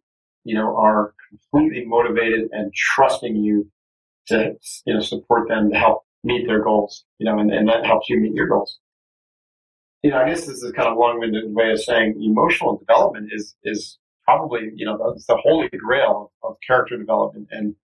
you 0.45 0.55
know, 0.55 0.77
are 0.77 1.15
completely 1.29 1.85
motivated 1.85 2.49
and 2.53 2.73
trusting 2.75 3.37
you 3.37 3.71
to, 4.29 4.55
you 4.87 4.95
know, 4.95 5.01
support 5.01 5.49
them 5.49 5.71
to 5.71 5.79
help 5.79 6.05
meet 6.25 6.47
their 6.47 6.63
goals, 6.63 7.05
you 7.19 7.27
know, 7.27 7.39
and, 7.39 7.53
and 7.53 7.69
that 7.69 7.87
helps 7.87 8.09
you 8.09 8.19
meet 8.21 8.35
your 8.35 8.49
goals 8.49 8.79
you 10.07 10.13
know, 10.13 10.19
I 10.19 10.29
guess 10.29 10.47
this 10.47 10.63
is 10.63 10.71
kind 10.71 10.89
of 10.89 10.97
long-winded 10.97 11.53
way 11.53 11.73
of 11.73 11.83
saying 11.83 12.23
emotional 12.23 12.77
development 12.77 13.31
is 13.33 13.57
is 13.65 13.99
probably 14.27 14.73
you 14.75 14.85
know 14.85 14.99
the, 14.99 15.23
the 15.29 15.37
holy 15.37 15.69
grail 15.69 16.33
of, 16.43 16.51
of, 16.51 16.57
character 16.67 16.99
development, 16.99 17.49
and 17.51 17.75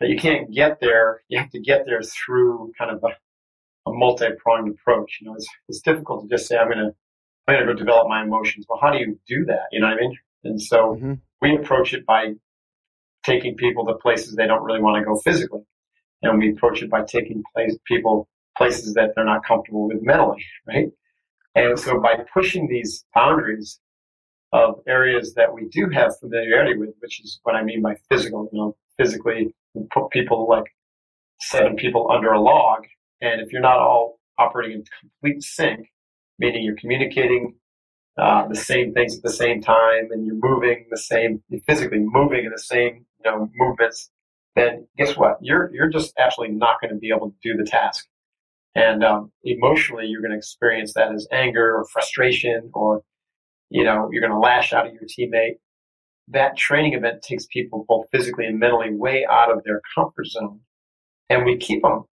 that 0.00 0.10
you 0.10 0.18
can't 0.18 0.52
get 0.52 0.78
there. 0.80 1.22
You 1.28 1.38
have 1.38 1.50
to 1.50 1.60
get 1.60 1.86
there 1.86 2.02
through 2.02 2.72
kind 2.78 2.90
of 2.90 3.02
a, 3.02 3.90
a 3.90 3.94
multi-pronged 3.94 4.68
approach. 4.68 5.18
You 5.20 5.28
know, 5.28 5.34
it's 5.34 5.48
it's 5.68 5.80
difficult 5.80 6.22
to 6.22 6.28
just 6.28 6.46
say 6.48 6.56
I'm 6.56 6.68
going 6.68 6.78
to 6.78 6.94
I'm 7.48 7.54
going 7.54 7.66
to 7.66 7.72
go 7.72 7.78
develop 7.78 8.08
my 8.08 8.22
emotions. 8.22 8.66
Well, 8.68 8.80
how 8.82 8.90
do 8.90 8.98
you 8.98 9.18
do 9.26 9.44
that? 9.46 9.68
You 9.70 9.80
know 9.80 9.86
what 9.86 9.96
I 9.96 10.00
mean? 10.00 10.18
And 10.44 10.62
so 10.62 10.96
mm-hmm. 10.96 11.14
we 11.40 11.56
approach 11.56 11.94
it 11.94 12.04
by 12.04 12.34
taking 13.24 13.56
people 13.56 13.86
to 13.86 13.94
places 13.94 14.34
they 14.34 14.46
don't 14.46 14.62
really 14.62 14.82
want 14.82 15.00
to 15.00 15.04
go 15.04 15.18
physically, 15.18 15.62
and 16.22 16.38
we 16.38 16.52
approach 16.52 16.82
it 16.82 16.90
by 16.90 17.02
taking 17.04 17.42
place, 17.54 17.76
people 17.86 18.28
places 18.58 18.94
that 18.94 19.10
they're 19.14 19.24
not 19.24 19.44
comfortable 19.44 19.88
with 19.88 20.02
mentally, 20.02 20.44
right? 20.66 20.86
And 21.54 21.78
so 21.78 22.00
by 22.00 22.16
pushing 22.32 22.68
these 22.68 23.04
boundaries 23.14 23.80
of 24.52 24.80
areas 24.86 25.34
that 25.34 25.52
we 25.52 25.68
do 25.68 25.88
have 25.90 26.18
familiarity 26.18 26.78
with, 26.78 26.90
which 27.00 27.20
is 27.20 27.40
what 27.42 27.54
I 27.54 27.62
mean 27.62 27.82
by 27.82 27.96
physical, 28.08 28.48
you 28.52 28.58
know, 28.58 28.76
physically 28.98 29.54
put 29.92 30.10
people 30.10 30.48
like 30.48 30.64
seven 31.40 31.76
people 31.76 32.10
under 32.10 32.32
a 32.32 32.40
log. 32.40 32.86
And 33.20 33.40
if 33.40 33.52
you're 33.52 33.60
not 33.60 33.78
all 33.78 34.18
operating 34.38 34.78
in 34.78 34.84
complete 35.00 35.42
sync, 35.42 35.90
meaning 36.38 36.62
you're 36.62 36.76
communicating 36.76 37.54
uh, 38.18 38.48
the 38.48 38.56
same 38.56 38.92
things 38.94 39.16
at 39.16 39.22
the 39.22 39.32
same 39.32 39.60
time 39.60 40.08
and 40.10 40.26
you're 40.26 40.38
moving 40.40 40.86
the 40.90 40.96
same, 40.96 41.42
physically 41.66 41.98
moving 42.00 42.44
in 42.44 42.52
the 42.52 42.58
same, 42.58 43.04
you 43.24 43.30
know, 43.30 43.50
movements, 43.56 44.10
then 44.54 44.86
guess 44.96 45.16
what? 45.16 45.36
You're, 45.42 45.70
you're 45.74 45.90
just 45.90 46.14
actually 46.18 46.48
not 46.48 46.80
going 46.80 46.92
to 46.92 46.98
be 46.98 47.10
able 47.14 47.30
to 47.30 47.36
do 47.42 47.56
the 47.56 47.68
task. 47.68 48.06
And 48.74 49.02
um, 49.04 49.32
emotionally, 49.42 50.06
you're 50.06 50.20
going 50.20 50.32
to 50.32 50.36
experience 50.36 50.92
that 50.94 51.12
as 51.12 51.26
anger 51.32 51.76
or 51.76 51.86
frustration, 51.86 52.70
or 52.74 53.02
you 53.70 53.84
know, 53.84 54.08
you're 54.12 54.20
going 54.20 54.32
to 54.32 54.38
lash 54.38 54.72
out 54.72 54.86
at 54.86 54.92
your 54.94 55.02
teammate. 55.02 55.56
That 56.28 56.56
training 56.56 56.94
event 56.94 57.22
takes 57.22 57.46
people 57.46 57.84
both 57.88 58.06
physically 58.10 58.46
and 58.46 58.58
mentally 58.58 58.90
way 58.90 59.24
out 59.30 59.50
of 59.50 59.62
their 59.64 59.80
comfort 59.94 60.26
zone, 60.26 60.60
and 61.28 61.44
we 61.44 61.56
keep 61.56 61.82
them 61.82 62.04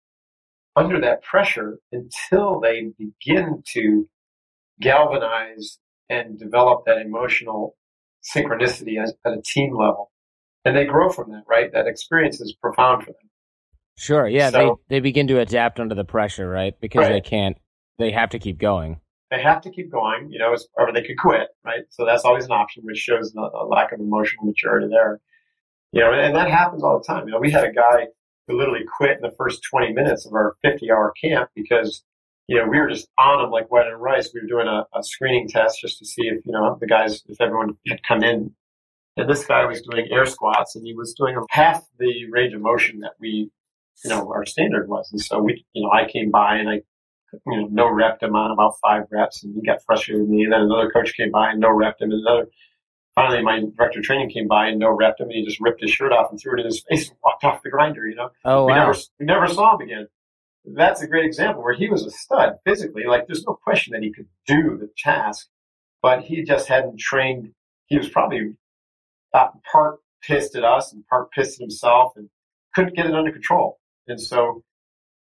under 0.76 1.00
that 1.00 1.22
pressure 1.22 1.78
until 1.92 2.60
they 2.60 2.90
begin 2.98 3.62
to 3.72 4.08
galvanize 4.80 5.78
and 6.08 6.38
develop 6.38 6.84
that 6.86 6.98
emotional 6.98 7.76
synchronicity 8.24 9.00
at 9.00 9.32
a 9.32 9.42
team 9.44 9.76
level. 9.76 10.10
And 10.64 10.76
they 10.76 10.84
grow 10.84 11.10
from 11.10 11.30
that, 11.30 11.42
right? 11.48 11.70
That 11.72 11.86
experience 11.86 12.40
is 12.40 12.54
profound 12.60 13.02
for 13.02 13.12
them. 13.12 13.30
Sure. 13.96 14.26
Yeah. 14.26 14.50
So, 14.50 14.80
they, 14.88 14.96
they 14.96 15.00
begin 15.00 15.28
to 15.28 15.40
adapt 15.40 15.78
under 15.78 15.94
the 15.94 16.04
pressure, 16.04 16.48
right? 16.48 16.74
Because 16.80 17.02
right. 17.02 17.12
they 17.12 17.20
can't, 17.20 17.56
they 17.98 18.10
have 18.12 18.30
to 18.30 18.38
keep 18.38 18.58
going. 18.58 19.00
They 19.30 19.40
have 19.40 19.62
to 19.62 19.70
keep 19.70 19.90
going, 19.90 20.30
you 20.30 20.38
know, 20.38 20.54
or 20.74 20.92
they 20.92 21.02
could 21.02 21.18
quit, 21.18 21.48
right? 21.64 21.82
So 21.90 22.04
that's 22.04 22.24
always 22.24 22.44
an 22.44 22.52
option, 22.52 22.82
which 22.84 22.98
shows 22.98 23.34
a 23.34 23.64
lack 23.64 23.92
of 23.92 24.00
emotional 24.00 24.46
maturity 24.46 24.88
there. 24.88 25.20
You 25.92 26.00
know, 26.00 26.12
and 26.12 26.34
that 26.34 26.50
happens 26.50 26.82
all 26.82 26.98
the 26.98 27.04
time. 27.04 27.26
You 27.26 27.32
know, 27.32 27.40
we 27.40 27.50
had 27.50 27.64
a 27.64 27.72
guy 27.72 28.08
who 28.46 28.58
literally 28.58 28.84
quit 28.96 29.16
in 29.16 29.22
the 29.22 29.34
first 29.38 29.62
20 29.70 29.92
minutes 29.92 30.26
of 30.26 30.32
our 30.34 30.56
50 30.62 30.90
hour 30.90 31.12
camp 31.22 31.50
because, 31.54 32.02
you 32.48 32.58
know, 32.58 32.68
we 32.68 32.78
were 32.78 32.88
just 32.88 33.08
on 33.18 33.44
him 33.44 33.50
like 33.50 33.70
wet 33.70 33.86
and 33.86 34.00
rice. 34.00 34.30
We 34.34 34.40
were 34.40 34.46
doing 34.46 34.66
a, 34.66 34.84
a 34.96 35.02
screening 35.02 35.48
test 35.48 35.80
just 35.80 35.98
to 36.00 36.04
see 36.04 36.22
if, 36.22 36.44
you 36.44 36.52
know, 36.52 36.76
the 36.80 36.86
guys, 36.86 37.22
if 37.28 37.40
everyone 37.40 37.76
had 37.88 38.02
come 38.02 38.22
in. 38.22 38.54
And 39.16 39.30
this 39.30 39.46
guy 39.46 39.64
was 39.64 39.80
doing 39.82 40.08
air 40.10 40.26
squats 40.26 40.74
and 40.74 40.84
he 40.84 40.94
was 40.94 41.14
doing 41.14 41.36
half 41.50 41.84
the 41.98 42.28
range 42.30 42.52
of 42.52 42.60
motion 42.60 42.98
that 43.00 43.12
we, 43.20 43.50
you 44.02 44.10
know, 44.10 44.28
our 44.32 44.44
standard 44.44 44.88
was. 44.88 45.08
And 45.12 45.20
so 45.20 45.40
we, 45.40 45.64
you 45.72 45.84
know, 45.84 45.92
I 45.92 46.10
came 46.10 46.32
by 46.32 46.56
and 46.56 46.68
I 46.68 46.82
you 47.46 47.60
know, 47.60 47.68
no 47.70 47.88
rep 47.88 48.22
him 48.22 48.34
on 48.34 48.50
about 48.50 48.74
five 48.82 49.04
reps, 49.10 49.44
and 49.44 49.54
he 49.54 49.62
got 49.66 49.82
frustrated 49.84 50.22
with 50.22 50.30
me. 50.30 50.44
And 50.44 50.52
then 50.52 50.62
another 50.62 50.90
coach 50.90 51.14
came 51.16 51.30
by 51.30 51.50
and 51.50 51.60
no 51.60 51.70
rep 51.70 52.00
him, 52.00 52.10
and 52.10 52.20
another. 52.26 52.48
Finally, 53.14 53.42
my 53.42 53.60
director 53.76 54.00
of 54.00 54.04
training 54.04 54.28
came 54.28 54.48
by 54.48 54.66
and 54.66 54.80
no 54.80 54.90
rep 54.90 55.20
him, 55.20 55.28
and 55.28 55.34
he 55.34 55.44
just 55.44 55.60
ripped 55.60 55.80
his 55.80 55.90
shirt 55.90 56.12
off 56.12 56.30
and 56.30 56.40
threw 56.40 56.54
it 56.54 56.60
in 56.60 56.66
his 56.66 56.84
face 56.88 57.08
and 57.08 57.18
walked 57.22 57.44
off 57.44 57.62
the 57.62 57.70
grinder. 57.70 58.08
You 58.08 58.16
know, 58.16 58.30
oh 58.44 58.66
we 58.66 58.72
never 58.72 58.94
we 59.20 59.26
never 59.26 59.46
saw 59.46 59.76
him 59.76 59.82
again. 59.82 60.08
That's 60.64 61.02
a 61.02 61.06
great 61.06 61.24
example 61.24 61.62
where 61.62 61.74
he 61.74 61.88
was 61.88 62.04
a 62.04 62.10
stud 62.10 62.54
physically. 62.66 63.04
Like, 63.06 63.26
there's 63.26 63.44
no 63.44 63.54
question 63.62 63.92
that 63.92 64.02
he 64.02 64.12
could 64.12 64.26
do 64.46 64.78
the 64.78 64.88
task, 64.96 65.46
but 66.02 66.22
he 66.22 66.42
just 66.42 66.66
hadn't 66.68 66.98
trained. 66.98 67.52
He 67.86 67.98
was 67.98 68.08
probably 68.08 68.56
part 69.32 70.00
pissed 70.22 70.56
at 70.56 70.64
us 70.64 70.92
and 70.92 71.06
part 71.06 71.30
pissed 71.32 71.60
at 71.60 71.64
himself, 71.64 72.14
and 72.16 72.30
couldn't 72.74 72.96
get 72.96 73.06
it 73.06 73.14
under 73.14 73.30
control. 73.30 73.78
And 74.08 74.20
so 74.20 74.64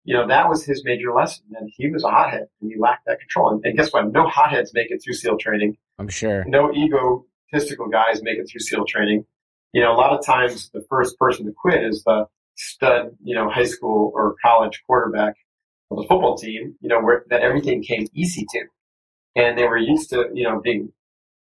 you 0.07 0.15
know, 0.15 0.27
that 0.29 0.49
was 0.49 0.65
his 0.65 0.85
major 0.85 1.13
lesson. 1.13 1.45
And 1.59 1.69
he 1.77 1.91
was 1.91 2.05
a 2.05 2.09
hothead 2.09 2.47
and 2.61 2.71
he 2.71 2.79
lacked 2.79 3.07
that 3.07 3.19
control. 3.19 3.51
And, 3.51 3.65
and 3.67 3.77
guess 3.77 3.93
what? 3.93 4.11
No 4.13 4.27
hotheads 4.29 4.71
make 4.73 4.91
it 4.91 5.03
through 5.05 5.15
SEAL 5.15 5.37
training. 5.39 5.77
I'm 5.99 6.09
sure. 6.09 6.45
No 6.47 6.73
egotistical 6.73 7.89
guys 7.89 8.23
make 8.23 8.39
it 8.39 8.49
through 8.49 8.61
SEAL 8.61 8.85
training. 8.87 9.27
You 9.73 9.83
know, 9.83 9.93
a 9.93 9.99
lot 9.99 10.17
of 10.17 10.25
times 10.25 10.71
the 10.71 10.85
first 10.89 11.19
person 11.19 11.45
to 11.47 11.53
quit 11.53 11.83
is 11.83 12.05
the 12.05 12.27
stud, 12.55 13.17
you 13.23 13.35
know, 13.35 13.51
high 13.51 13.65
school 13.65 14.13
or 14.15 14.37
college 14.41 14.81
quarterback 14.87 15.35
of 15.91 15.99
the 15.99 16.05
football 16.05 16.37
team, 16.37 16.77
you 16.81 16.89
know, 16.89 17.01
where 17.01 17.25
that 17.29 17.43
everything 17.43 17.83
came 17.83 18.07
easy 18.15 18.47
to. 18.51 18.61
And 19.35 19.59
they 19.59 19.65
were 19.65 19.77
used 19.77 20.11
to, 20.11 20.27
you 20.33 20.45
know, 20.45 20.61
being, 20.61 20.93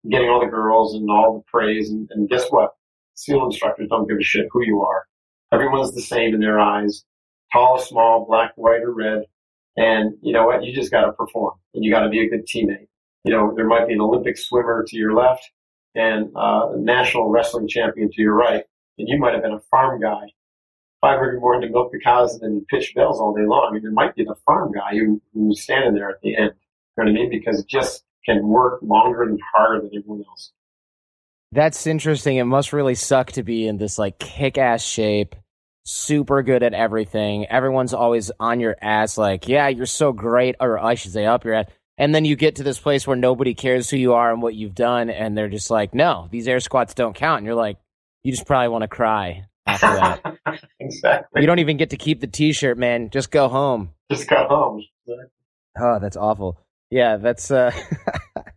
getting 0.09 0.29
all 0.29 0.39
the 0.39 0.47
girls 0.47 0.95
and 0.95 1.07
all 1.11 1.35
the 1.37 1.43
praise. 1.51 1.91
And, 1.91 2.09
and 2.11 2.27
guess 2.27 2.47
what? 2.49 2.71
SEAL 3.13 3.45
instructors 3.45 3.87
don't 3.89 4.09
give 4.09 4.17
a 4.17 4.23
shit 4.23 4.47
who 4.51 4.65
you 4.65 4.81
are. 4.81 5.05
Everyone's 5.53 5.93
the 5.93 6.01
same 6.01 6.33
in 6.33 6.39
their 6.39 6.59
eyes 6.59 7.03
tall, 7.51 7.79
small, 7.79 8.25
black, 8.27 8.53
white, 8.55 8.81
or 8.81 8.93
red. 8.93 9.23
And 9.75 10.15
you 10.21 10.33
know 10.33 10.45
what? 10.45 10.63
You 10.63 10.73
just 10.73 10.91
got 10.91 11.05
to 11.05 11.13
perform 11.13 11.55
and 11.73 11.83
you 11.83 11.91
got 11.91 12.01
to 12.01 12.09
be 12.09 12.19
a 12.19 12.29
good 12.29 12.47
teammate. 12.47 12.87
You 13.23 13.31
know, 13.31 13.53
there 13.55 13.67
might 13.67 13.87
be 13.87 13.93
an 13.93 14.01
Olympic 14.01 14.37
swimmer 14.37 14.85
to 14.87 14.97
your 14.97 15.13
left 15.13 15.51
and 15.95 16.29
uh, 16.35 16.71
a 16.73 16.77
national 16.77 17.29
wrestling 17.29 17.67
champion 17.67 18.09
to 18.11 18.21
your 18.21 18.33
right. 18.33 18.63
And 18.97 19.07
you 19.07 19.19
might 19.19 19.33
have 19.33 19.43
been 19.43 19.53
a 19.53 19.59
farm 19.71 20.01
guy. 20.01 20.31
Five 21.01 21.17
every 21.17 21.39
morning 21.39 21.67
to 21.67 21.73
milk 21.73 21.91
the 21.91 21.99
cows 21.99 22.33
and 22.33 22.41
then 22.41 22.65
pitch 22.69 22.93
bells 22.95 23.19
all 23.19 23.35
day 23.35 23.45
long. 23.45 23.67
I 23.69 23.73
mean, 23.73 23.83
there 23.83 23.91
might 23.91 24.15
be 24.15 24.23
the 24.23 24.35
farm 24.45 24.71
guy 24.71 24.97
who, 24.97 25.21
who's 25.31 25.61
standing 25.61 25.93
there 25.93 26.09
at 26.09 26.21
the 26.23 26.35
end. 26.35 26.53
You 26.97 27.03
know 27.03 27.03
what 27.03 27.09
I 27.09 27.13
mean? 27.13 27.29
Because 27.29 27.59
it 27.59 27.67
just 27.67 28.03
can 28.25 28.47
work 28.47 28.79
longer 28.81 29.21
and 29.21 29.39
harder 29.53 29.81
than 29.81 29.91
everyone 29.95 30.23
else. 30.27 30.51
That's 31.51 31.85
interesting. 31.85 32.37
It 32.37 32.45
must 32.45 32.73
really 32.73 32.95
suck 32.95 33.33
to 33.33 33.43
be 33.43 33.67
in 33.67 33.77
this 33.77 33.99
like 33.99 34.17
kick 34.17 34.57
ass 34.57 34.83
shape 34.83 35.35
super 35.87 36.43
good 36.43 36.63
at 36.63 36.73
everything. 36.73 37.45
Everyone's 37.47 37.93
always 37.93 38.29
on 38.39 38.59
your 38.59 38.75
ass, 38.81 39.17
like, 39.17 39.47
yeah, 39.47 39.69
you're 39.69 39.85
so 39.85 40.11
great, 40.11 40.55
or 40.59 40.77
I 40.77 40.95
should 40.95 41.13
say, 41.13 41.25
up 41.25 41.45
your 41.45 41.53
ass. 41.53 41.67
And 41.97 42.13
then 42.13 42.25
you 42.25 42.35
get 42.35 42.57
to 42.57 42.63
this 42.63 42.77
place 42.77 43.07
where 43.07 43.15
nobody 43.15 43.55
cares 43.55 43.89
who 43.89 43.97
you 43.97 44.13
are 44.13 44.31
and 44.31 44.41
what 44.41 44.53
you've 44.53 44.75
done, 44.75 45.09
and 45.09 45.37
they're 45.37 45.49
just 45.49 45.71
like, 45.71 45.95
no, 45.95 46.27
these 46.29 46.47
air 46.47 46.59
squats 46.59 46.93
don't 46.93 47.15
count. 47.15 47.39
And 47.39 47.45
you're 47.45 47.55
like, 47.55 47.77
you 48.23 48.31
just 48.31 48.45
probably 48.45 48.67
want 48.67 48.83
to 48.83 48.87
cry 48.87 49.45
after 49.65 49.87
that. 49.87 50.61
exactly. 50.79 51.41
You 51.41 51.47
don't 51.47 51.59
even 51.59 51.77
get 51.77 51.91
to 51.91 51.97
keep 51.97 52.19
the 52.19 52.27
T-shirt, 52.27 52.77
man. 52.77 53.09
Just 53.09 53.31
go 53.31 53.47
home. 53.47 53.91
Just 54.11 54.29
go 54.29 54.45
home. 54.47 54.83
Oh, 55.79 55.99
that's 55.99 56.17
awful. 56.17 56.59
Yeah, 56.89 57.17
that's 57.17 57.49
uh, 57.49 57.71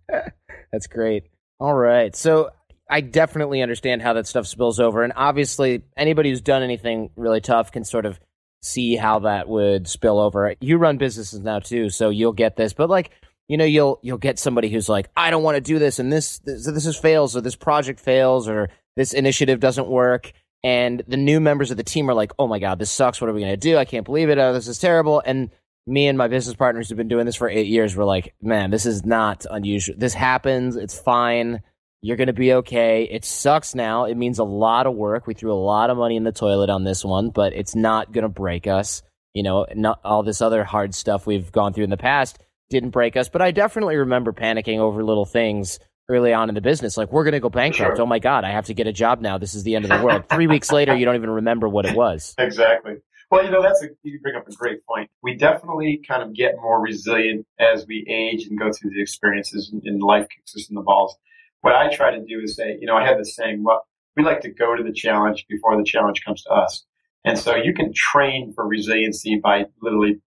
that's 0.73 0.87
great. 0.89 1.25
All 1.59 1.75
right, 1.75 2.15
so 2.15 2.51
I 2.91 3.01
definitely 3.01 3.63
understand 3.63 4.03
how 4.03 4.15
that 4.15 4.27
stuff 4.27 4.47
spills 4.47 4.81
over. 4.81 5.03
And 5.03 5.13
obviously, 5.15 5.83
anybody 5.97 6.31
who's 6.31 6.41
done 6.41 6.63
anything 6.63 7.11
really 7.17 7.41
tough 7.41 7.71
can 7.71 7.85
sort 7.85 8.05
of 8.05 8.19
see 8.63 8.97
how 8.97 9.21
that 9.21 9.49
would 9.49 9.89
spill 9.89 10.19
over. 10.19 10.55
You 10.61 10.77
run 10.77 10.99
businesses 10.99 11.41
now 11.41 11.61
too, 11.61 11.89
so 11.89 12.11
you'll 12.11 12.33
get 12.33 12.57
this. 12.57 12.73
But 12.73 12.91
like, 12.91 13.11
you 13.49 13.57
know, 13.57 13.65
you'll 13.65 14.01
you'll 14.03 14.19
get 14.19 14.39
somebody 14.39 14.69
who's 14.69 14.89
like, 14.89 15.09
I 15.17 15.31
don't 15.31 15.43
want 15.43 15.57
to 15.57 15.61
do 15.61 15.79
this, 15.79 15.99
and 15.99 16.13
this 16.13 16.39
this, 16.41 16.67
this 16.67 16.87
is 16.87 16.97
fails, 16.97 17.37
or 17.37 17.41
this 17.41 17.57
project 17.57 18.01
fails, 18.01 18.49
or 18.49 18.69
this 18.97 19.13
initiative 19.13 19.61
doesn't 19.61 19.89
work. 19.89 20.33
And 20.63 21.03
the 21.09 21.17
new 21.17 21.41
members 21.41 21.71
of 21.71 21.79
the 21.79 21.83
team 21.83 22.11
are 22.11 22.15
like, 22.15 22.33
Oh 22.39 22.47
my 22.47 22.59
god, 22.59 22.79
this 22.79 22.91
sucks. 22.91 23.21
What 23.21 23.31
are 23.31 23.33
we 23.33 23.41
gonna 23.41 23.57
do? 23.57 23.79
I 23.79 23.85
can't 23.85 24.05
believe 24.05 24.29
it. 24.29 24.39
Oh, 24.39 24.53
this 24.53 24.69
is 24.69 24.79
terrible. 24.79 25.23
And 25.25 25.51
me 25.87 26.07
and 26.07 26.19
my 26.19 26.29
business 26.29 26.55
partners 26.55 26.89
who've 26.89 26.99
been 26.99 27.09
doing 27.09 27.25
this 27.25 27.37
for 27.37 27.49
eight 27.49 27.67
years, 27.67 27.97
we're 27.97 28.05
like, 28.05 28.35
man, 28.43 28.71
this 28.71 28.85
is 28.85 29.07
not 29.07 29.47
unusual. 29.51 29.97
This 29.99 30.13
happens. 30.13 30.77
It's 30.77 30.99
fine 30.99 31.63
you're 32.03 32.17
going 32.17 32.29
to 32.29 32.33
be 32.33 32.55
okay. 32.55 33.05
It 33.11 33.25
sucks 33.25 33.75
now. 33.75 34.05
It 34.05 34.17
means 34.17 34.39
a 34.39 34.45
lot 34.45 34.87
of 34.87 34.95
work. 34.95 35.27
We 35.27 35.35
threw 35.35 35.53
a 35.53 35.55
lot 35.55 35.91
of 35.91 35.99
money 35.99 36.17
in 36.17 36.25
the 36.25 36.33
toilet 36.33 36.71
on 36.71 36.85
this 36.85 37.05
one, 37.05 37.31
but 37.31 37.53
it's 37.53 37.75
not 37.75 38.13
going 38.13 38.23
to 38.23 38.29
break 38.29 38.67
us. 38.67 39.03
You 39.35 39.43
know, 39.43 39.67
not 39.75 40.01
all 40.05 40.23
this 40.23 40.41
other 40.41 40.65
hard 40.65 40.95
stuff 40.95 41.27
we've 41.27 41.53
gone 41.53 41.73
through 41.73 41.85
in 41.85 41.91
the 41.91 41.97
past 41.97 42.39
didn't 42.69 42.91
break 42.91 43.17
us, 43.17 43.29
but 43.29 43.43
I 43.43 43.51
definitely 43.51 43.97
remember 43.97 44.33
panicking 44.33 44.79
over 44.79 45.05
little 45.05 45.27
things 45.27 45.79
early 46.09 46.33
on 46.33 46.49
in 46.49 46.55
the 46.55 46.61
business. 46.61 46.97
Like, 46.97 47.13
we're 47.13 47.25
going 47.25 47.33
to 47.33 47.41
go 47.41 47.49
bankrupt. 47.49 47.97
Sure. 47.97 48.03
Oh 48.03 48.07
my 48.07 48.19
God, 48.19 48.45
I 48.45 48.51
have 48.51 48.67
to 48.67 48.75
get 48.75 48.87
a 48.87 48.93
job 48.93 49.21
now. 49.21 49.39
This 49.39 49.55
is 49.55 49.63
the 49.63 49.77
end 49.77 49.85
of 49.85 49.91
the 49.91 50.05
world. 50.05 50.25
Three 50.29 50.47
weeks 50.47 50.73
later, 50.73 50.97
you 50.97 51.05
don't 51.05 51.17
even 51.17 51.31
remember 51.31 51.69
what 51.69 51.85
it 51.87 51.95
was. 51.95 52.35
Exactly. 52.39 52.95
Well, 53.31 53.45
you 53.45 53.51
know, 53.53 53.63
that's 53.63 53.81
a, 53.85 53.89
you 54.03 54.19
bring 54.21 54.35
up 54.35 54.49
a 54.49 54.53
great 54.53 54.85
point. 54.87 55.09
We 55.23 55.37
definitely 55.37 56.03
kind 56.09 56.25
of 56.25 56.35
get 56.35 56.57
more 56.61 56.81
resilient 56.81 57.47
as 57.61 57.87
we 57.87 58.05
age 58.09 58.49
and 58.49 58.59
go 58.59 58.73
through 58.73 58.91
the 58.91 59.01
experiences 59.01 59.73
and 59.73 60.03
life 60.03 60.27
kicks 60.35 60.57
us 60.57 60.69
in 60.69 60.75
the 60.75 60.83
balls 60.83 61.17
what 61.63 61.75
I 61.75 61.95
try 61.95 62.11
to 62.11 62.25
do 62.25 62.41
is 62.43 62.57
say, 62.57 62.77
you 62.81 62.87
know, 62.87 62.97
I 62.97 63.07
have 63.07 63.19
this 63.19 63.37
saying, 63.37 63.63
well, 63.63 63.87
we 64.17 64.25
like 64.25 64.41
to 64.41 64.51
go 64.51 64.75
to 64.75 64.83
the 64.83 64.93
challenge 64.93 65.47
before 65.49 65.77
the 65.77 65.85
challenge 65.85 66.23
comes 66.25 66.43
to 66.43 66.51
us. 66.51 66.85
And 67.25 67.39
so 67.39 67.55
you 67.55 67.75
can 67.75 67.93
train 67.95 68.53
for 68.55 68.67
resiliency 68.67 69.39
by 69.43 69.67
literally 69.83 70.21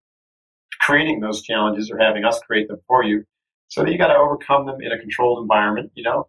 creating 0.81 1.21
those 1.21 1.41
challenges 1.41 1.89
or 1.91 1.97
having 1.97 2.23
us 2.25 2.39
create 2.39 2.67
them 2.67 2.79
for 2.87 3.03
you 3.03 3.23
so 3.67 3.83
that 3.83 3.91
you 3.91 3.97
got 3.97 4.07
to 4.07 4.15
overcome 4.15 4.65
them 4.65 4.77
in 4.81 4.91
a 4.91 4.99
controlled 4.99 5.41
environment, 5.41 5.91
you 5.95 6.03
know, 6.03 6.27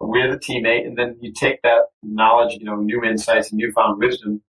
with 0.00 0.32
a 0.32 0.38
teammate. 0.38 0.86
And 0.86 0.96
then 0.96 1.18
you 1.20 1.32
take 1.32 1.60
that 1.62 1.82
knowledge, 2.02 2.54
you 2.58 2.64
know, 2.64 2.76
new 2.76 3.04
insights 3.04 3.50
and 3.50 3.58
newfound 3.58 3.98
wisdom 3.98 4.40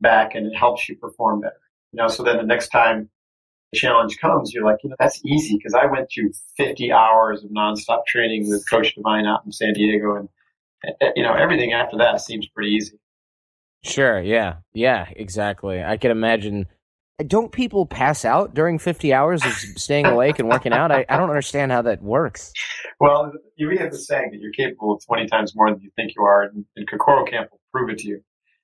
back 0.00 0.34
and 0.34 0.46
it 0.46 0.56
helps 0.56 0.88
you 0.88 0.96
perform 0.96 1.40
better. 1.40 1.60
You 1.92 2.02
know, 2.02 2.08
so 2.08 2.22
then 2.22 2.36
the 2.36 2.42
next 2.42 2.68
time 2.68 3.08
challenge 3.74 4.18
comes, 4.18 4.52
you're 4.52 4.64
like, 4.64 4.78
you 4.82 4.90
know, 4.90 4.96
that's 4.98 5.20
easy 5.24 5.56
because 5.56 5.74
I 5.74 5.86
went 5.86 6.08
through 6.12 6.32
50 6.56 6.92
hours 6.92 7.44
of 7.44 7.50
nonstop 7.50 8.06
training 8.06 8.48
with 8.48 8.68
Coach 8.68 8.94
Divine 8.94 9.26
out 9.26 9.42
in 9.44 9.52
San 9.52 9.72
Diego, 9.74 10.16
and 10.16 10.28
eh, 11.00 11.10
you 11.16 11.22
know, 11.22 11.34
everything 11.34 11.72
after 11.72 11.96
that 11.98 12.20
seems 12.20 12.46
pretty 12.48 12.70
easy. 12.70 12.98
Sure. 13.84 14.20
Yeah. 14.20 14.56
Yeah. 14.74 15.06
Exactly. 15.14 15.82
I 15.82 15.96
can 15.96 16.10
imagine. 16.10 16.66
Don't 17.26 17.50
people 17.50 17.86
pass 17.86 18.26
out 18.26 18.52
during 18.52 18.78
50 18.78 19.14
hours 19.14 19.42
of 19.44 19.52
staying 19.76 20.04
awake 20.04 20.38
and 20.38 20.48
working 20.50 20.72
out? 20.72 20.92
I, 20.92 21.06
I 21.08 21.16
don't 21.16 21.30
understand 21.30 21.72
how 21.72 21.80
that 21.82 22.02
works. 22.02 22.52
Well, 23.00 23.32
you 23.56 23.70
have 23.78 23.90
the 23.90 23.98
saying 23.98 24.30
that 24.32 24.40
you're 24.40 24.52
capable 24.52 24.94
of 24.94 25.06
20 25.06 25.26
times 25.26 25.54
more 25.56 25.70
than 25.70 25.80
you 25.80 25.90
think 25.96 26.12
you 26.14 26.22
are, 26.22 26.42
and, 26.42 26.66
and 26.76 26.86
Kokoro 26.90 27.24
Camp 27.24 27.50
will 27.50 27.60
prove 27.72 27.88
it 27.90 27.98
to 27.98 28.08
you. 28.08 28.20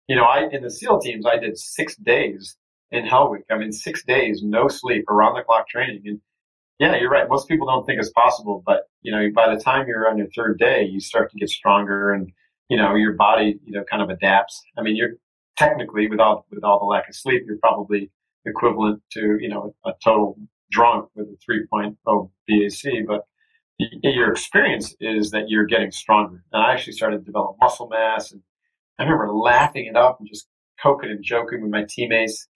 You 0.06 0.16
know, 0.16 0.24
I 0.24 0.48
in 0.52 0.62
the 0.62 0.70
SEAL 0.70 1.00
teams, 1.00 1.24
I 1.24 1.38
did 1.38 1.56
six 1.56 1.96
days 1.96 2.56
in 2.92 3.06
Hell 3.06 3.30
Week. 3.30 3.42
I 3.50 3.56
mean, 3.56 3.72
six 3.72 4.04
days, 4.04 4.42
no 4.42 4.68
sleep, 4.68 5.08
around 5.08 5.34
the 5.34 5.42
clock 5.42 5.68
training. 5.68 6.02
And 6.04 6.20
yeah, 6.78 6.96
you're 6.96 7.10
right. 7.10 7.28
Most 7.28 7.48
people 7.48 7.66
don't 7.66 7.84
think 7.84 7.98
it's 7.98 8.10
possible, 8.10 8.62
but 8.64 8.82
you 9.00 9.10
know, 9.10 9.28
by 9.34 9.52
the 9.52 9.60
time 9.60 9.88
you're 9.88 10.08
on 10.08 10.18
your 10.18 10.28
third 10.36 10.58
day, 10.58 10.84
you 10.84 11.00
start 11.00 11.30
to 11.32 11.38
get 11.38 11.48
stronger 11.48 12.12
and, 12.12 12.30
you 12.68 12.76
know, 12.76 12.94
your 12.94 13.14
body, 13.14 13.58
you 13.64 13.72
know, 13.72 13.84
kind 13.90 14.02
of 14.02 14.10
adapts. 14.10 14.62
I 14.78 14.82
mean, 14.82 14.96
you're 14.96 15.14
technically 15.56 16.08
without, 16.08 16.44
with 16.50 16.64
all 16.64 16.78
the 16.78 16.84
lack 16.84 17.08
of 17.08 17.14
sleep, 17.14 17.42
you're 17.46 17.58
probably 17.58 18.10
equivalent 18.44 19.02
to, 19.12 19.38
you 19.40 19.48
know, 19.48 19.74
a 19.84 19.92
total 20.04 20.36
drunk 20.70 21.08
with 21.14 21.28
a 21.28 21.52
3.0 21.74 22.30
BAC, 22.48 23.06
but 23.06 23.26
your 23.78 24.30
experience 24.30 24.94
is 25.00 25.30
that 25.30 25.48
you're 25.48 25.66
getting 25.66 25.90
stronger. 25.90 26.44
And 26.52 26.62
I 26.62 26.72
actually 26.72 26.92
started 26.94 27.18
to 27.18 27.24
develop 27.24 27.56
muscle 27.60 27.88
mass 27.88 28.32
and 28.32 28.42
I 28.98 29.04
remember 29.04 29.32
laughing 29.32 29.86
it 29.86 29.96
up 29.96 30.18
and 30.20 30.28
just 30.28 30.46
coking 30.82 31.10
and 31.10 31.24
joking 31.24 31.62
with 31.62 31.70
my 31.70 31.84
teammates 31.88 32.46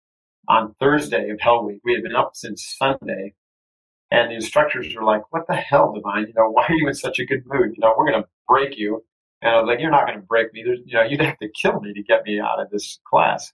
on 0.49 0.75
Thursday 0.81 1.31
of 1.31 1.41
Hell 1.41 1.65
Week. 1.65 1.81
We 1.85 1.95
had 1.95 2.03
been 2.03 2.15
up 2.17 2.33
since 2.35 2.75
Sunday, 2.79 3.35
and 4.11 4.31
the 4.31 4.35
instructors 4.37 4.95
were 4.95 5.05
like, 5.05 5.23
"What 5.33 5.47
the 5.49 5.55
hell, 5.57 5.93
Divine? 5.93 6.27
You 6.29 6.35
know, 6.37 6.51
why 6.51 6.65
are 6.69 6.75
you 6.75 6.89
in 6.89 6.95
such 6.95 7.19
a 7.19 7.25
good 7.27 7.43
mood? 7.47 7.73
You 7.75 7.81
know, 7.81 7.95
we're 7.97 8.11
going 8.11 8.23
to 8.23 8.29
break 8.49 8.77
you." 8.79 9.05
And 9.43 9.51
I 9.55 9.61
was 9.61 9.67
like, 9.69 9.81
"You're 9.81 9.91
not 9.91 10.07
going 10.07 10.19
to 10.21 10.27
break 10.27 10.53
me. 10.53 10.63
There's, 10.65 10.81
you 10.85 10.95
know, 10.95 11.03
you'd 11.05 11.21
have 11.21 11.39
to 11.39 11.49
kill 11.61 11.81
me 11.81 11.93
to 11.93 12.03
get 12.03 12.25
me 12.25 12.41
out 12.41 12.61
of 12.61 12.71
this 12.71 12.99
class 13.09 13.53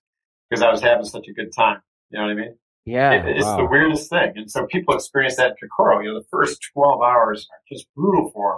because 0.48 0.62
I 0.62 0.70
was 0.70 0.80
having 0.80 1.04
such 1.04 1.26
a 1.28 1.32
good 1.32 1.52
time." 1.56 1.80
You 2.10 2.18
know 2.18 2.26
what 2.26 2.32
I 2.32 2.34
mean? 2.34 2.58
Yeah, 2.84 3.12
It- 3.12 3.36
it's 3.36 3.44
wow. 3.46 3.56
the 3.58 3.64
weirdest 3.66 4.10
thing. 4.10 4.32
And 4.36 4.50
so 4.50 4.66
people 4.66 4.94
experience 4.94 5.36
that 5.36 5.50
in 5.52 5.68
Kokoro. 5.68 6.00
You 6.00 6.12
know, 6.12 6.18
the 6.20 6.26
first 6.30 6.58
12 6.74 7.00
hours 7.00 7.48
are 7.50 7.58
just 7.74 7.86
brutal 7.94 8.30
for 8.32 8.54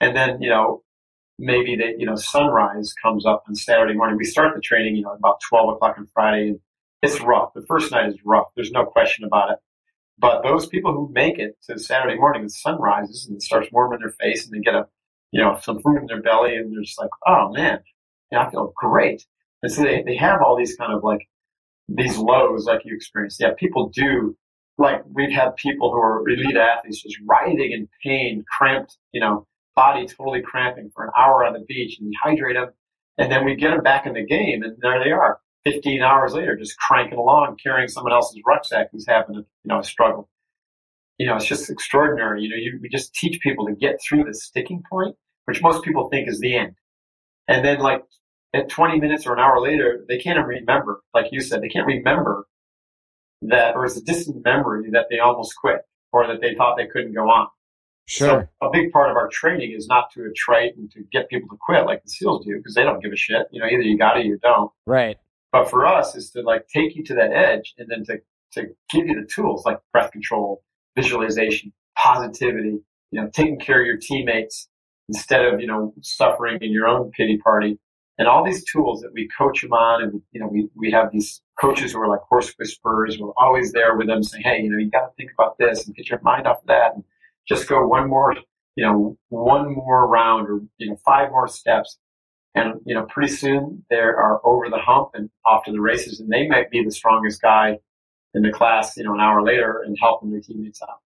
them. 0.00 0.08
And 0.08 0.16
then, 0.16 0.40
you 0.40 0.48
know, 0.48 0.82
maybe 1.38 1.74
they, 1.76 1.94
you 1.98 2.06
know, 2.06 2.14
sunrise 2.16 2.94
comes 3.02 3.26
up 3.26 3.42
on 3.48 3.54
Saturday 3.54 3.94
morning. 3.94 4.16
We 4.16 4.24
start 4.24 4.54
the 4.54 4.60
training, 4.60 4.96
you 4.96 5.02
know, 5.02 5.12
about 5.12 5.40
12 5.48 5.74
o'clock 5.74 5.96
on 5.98 6.06
Friday. 6.14 6.48
And 6.50 6.60
it's 7.02 7.20
rough. 7.20 7.52
The 7.54 7.64
first 7.66 7.90
night 7.90 8.08
is 8.08 8.18
rough. 8.24 8.48
There's 8.54 8.72
no 8.72 8.84
question 8.84 9.24
about 9.24 9.50
it. 9.50 9.58
But 10.18 10.42
those 10.42 10.66
people 10.66 10.92
who 10.92 11.10
make 11.12 11.38
it 11.38 11.56
to 11.66 11.78
Saturday 11.78 12.16
morning, 12.16 12.42
the 12.42 12.50
sun 12.50 12.78
rises 12.78 13.26
and 13.26 13.36
it 13.36 13.42
starts 13.42 13.72
warming 13.72 14.00
their 14.00 14.14
face 14.20 14.44
and 14.44 14.54
they 14.54 14.62
get 14.62 14.74
a, 14.74 14.86
you 15.32 15.40
know, 15.40 15.58
some 15.62 15.80
food 15.80 15.96
in 15.96 16.06
their 16.06 16.20
belly 16.20 16.56
and 16.56 16.72
they're 16.72 16.82
just 16.82 16.98
like, 16.98 17.10
oh 17.26 17.50
man, 17.52 17.80
yeah, 18.30 18.46
I 18.46 18.50
feel 18.50 18.72
great. 18.76 19.24
And 19.62 19.72
so 19.72 19.82
they, 19.82 20.02
they 20.02 20.16
have 20.16 20.42
all 20.42 20.56
these 20.56 20.76
kind 20.76 20.92
of 20.92 21.02
like 21.02 21.26
these 21.88 22.18
lows 22.18 22.66
like 22.66 22.82
you 22.84 22.94
experience. 22.94 23.38
Yeah, 23.40 23.52
people 23.58 23.88
do 23.88 24.36
like 24.76 25.02
we've 25.10 25.32
had 25.32 25.56
people 25.56 25.90
who 25.90 25.98
are 25.98 26.28
elite 26.28 26.56
athletes 26.56 27.02
just 27.02 27.16
writhing 27.26 27.72
in 27.72 27.88
pain, 28.02 28.44
cramped, 28.58 28.98
you 29.12 29.20
know, 29.20 29.46
body 29.74 30.06
totally 30.06 30.42
cramping 30.42 30.90
for 30.94 31.04
an 31.04 31.10
hour 31.16 31.44
on 31.46 31.54
the 31.54 31.64
beach 31.66 31.98
and 31.98 32.08
we 32.08 32.18
hydrate 32.22 32.56
them 32.56 32.70
and 33.16 33.32
then 33.32 33.44
we 33.44 33.54
get 33.54 33.70
them 33.70 33.82
back 33.82 34.04
in 34.04 34.12
the 34.12 34.24
game 34.24 34.62
and 34.62 34.76
there 34.82 35.02
they 35.02 35.10
are 35.12 35.38
15 35.64 36.02
hours 36.02 36.32
later 36.32 36.56
just 36.56 36.76
cranking 36.78 37.18
along 37.18 37.56
carrying 37.62 37.88
someone 37.88 38.12
else's 38.12 38.40
rucksack 38.46 38.88
who's 38.92 39.06
having 39.06 39.36
a 39.36 39.40
you 39.40 39.46
know 39.66 39.78
a 39.78 39.84
struggle 39.84 40.28
you 41.18 41.26
know 41.26 41.36
it's 41.36 41.44
just 41.44 41.70
extraordinary 41.70 42.42
you 42.42 42.48
know 42.48 42.56
you, 42.56 42.78
we 42.82 42.88
just 42.88 43.14
teach 43.14 43.40
people 43.40 43.66
to 43.66 43.74
get 43.74 44.00
through 44.02 44.24
the 44.24 44.34
sticking 44.34 44.82
point 44.90 45.14
which 45.44 45.62
most 45.62 45.82
people 45.84 46.08
think 46.08 46.28
is 46.28 46.40
the 46.40 46.56
end 46.56 46.74
and 47.48 47.64
then 47.64 47.78
like 47.80 48.02
at 48.54 48.68
20 48.68 48.98
minutes 49.00 49.26
or 49.26 49.32
an 49.34 49.38
hour 49.38 49.60
later 49.60 50.04
they 50.08 50.18
can't 50.18 50.38
even 50.38 50.48
remember 50.48 51.02
like 51.14 51.26
you 51.30 51.40
said 51.40 51.60
they 51.62 51.68
can't 51.68 51.86
remember 51.86 52.46
that 53.42 53.74
or 53.76 53.84
it's 53.84 53.96
a 53.96 54.02
distant 54.02 54.44
memory 54.44 54.90
that 54.92 55.06
they 55.10 55.18
almost 55.18 55.54
quit 55.60 55.80
or 56.12 56.26
that 56.26 56.40
they 56.40 56.54
thought 56.54 56.76
they 56.76 56.86
couldn't 56.86 57.14
go 57.14 57.28
on 57.28 57.46
Sure. 58.06 58.50
so 58.60 58.66
a 58.66 58.70
big 58.72 58.90
part 58.90 59.08
of 59.10 59.16
our 59.16 59.28
training 59.28 59.72
is 59.76 59.86
not 59.86 60.10
to 60.12 60.20
attrite 60.20 60.76
and 60.76 60.90
to 60.90 61.04
get 61.12 61.28
people 61.28 61.48
to 61.48 61.56
quit 61.64 61.86
like 61.86 62.02
the 62.02 62.10
SEALs 62.10 62.44
do 62.44 62.56
because 62.56 62.74
they 62.74 62.82
don't 62.82 63.00
give 63.00 63.12
a 63.12 63.16
shit. 63.16 63.46
You 63.52 63.60
know, 63.60 63.66
either 63.66 63.82
you 63.82 63.96
got 63.96 64.16
it 64.16 64.20
or 64.20 64.24
you 64.24 64.38
don't. 64.42 64.72
right. 64.84 65.16
But 65.52 65.68
for 65.68 65.86
us 65.86 66.14
is 66.14 66.30
to 66.30 66.42
like 66.42 66.68
take 66.68 66.94
you 66.94 67.04
to 67.04 67.14
that 67.14 67.32
edge 67.32 67.74
and 67.78 67.88
then 67.88 68.04
to, 68.04 68.20
to 68.52 68.68
give 68.90 69.06
you 69.06 69.20
the 69.20 69.26
tools 69.26 69.64
like 69.64 69.78
breath 69.92 70.12
control, 70.12 70.62
visualization, 70.96 71.72
positivity, 71.96 72.80
you 73.10 73.20
know, 73.20 73.28
taking 73.32 73.58
care 73.58 73.80
of 73.80 73.86
your 73.86 73.96
teammates 73.96 74.68
instead 75.08 75.44
of, 75.44 75.60
you 75.60 75.66
know, 75.66 75.92
suffering 76.02 76.58
in 76.60 76.72
your 76.72 76.86
own 76.86 77.10
pity 77.10 77.38
party. 77.38 77.78
And 78.18 78.28
all 78.28 78.44
these 78.44 78.64
tools 78.70 79.00
that 79.00 79.12
we 79.12 79.28
coach 79.36 79.62
them 79.62 79.72
on 79.72 80.02
and, 80.02 80.22
you 80.30 80.40
know, 80.40 80.46
we, 80.46 80.68
we 80.76 80.90
have 80.90 81.10
these 81.10 81.40
coaches 81.60 81.92
who 81.92 82.00
are 82.00 82.08
like 82.08 82.20
horse 82.20 82.52
whisperers. 82.58 83.18
We're 83.18 83.32
always 83.36 83.72
there 83.72 83.96
with 83.96 84.06
them 84.08 84.22
saying, 84.22 84.44
Hey, 84.44 84.62
you 84.62 84.70
know, 84.70 84.76
you 84.76 84.90
got 84.90 85.06
to 85.06 85.12
think 85.16 85.30
about 85.36 85.58
this 85.58 85.86
and 85.86 85.96
get 85.96 86.10
your 86.10 86.20
mind 86.22 86.46
off 86.46 86.60
of 86.60 86.66
that 86.66 86.94
and 86.94 87.04
just 87.48 87.66
go 87.66 87.84
one 87.86 88.08
more, 88.08 88.36
you 88.76 88.84
know, 88.84 89.16
one 89.30 89.74
more 89.74 90.06
round 90.06 90.48
or, 90.48 90.60
you 90.78 90.90
know, 90.90 90.96
five 91.04 91.30
more 91.30 91.48
steps. 91.48 91.98
And, 92.54 92.80
you 92.84 92.94
know, 92.94 93.04
pretty 93.04 93.32
soon 93.32 93.84
they 93.90 93.96
are 93.96 94.40
over 94.44 94.68
the 94.68 94.78
hump 94.78 95.10
and 95.14 95.30
off 95.44 95.64
to 95.64 95.72
the 95.72 95.80
races 95.80 96.18
and 96.18 96.28
they 96.30 96.48
might 96.48 96.70
be 96.70 96.82
the 96.84 96.90
strongest 96.90 97.40
guy 97.40 97.78
in 98.34 98.42
the 98.42 98.50
class, 98.50 98.96
you 98.96 99.04
know, 99.04 99.14
an 99.14 99.20
hour 99.20 99.42
later 99.42 99.82
and 99.86 99.96
helping 100.00 100.30
their 100.30 100.40
teammates 100.40 100.82
out. 100.82 101.00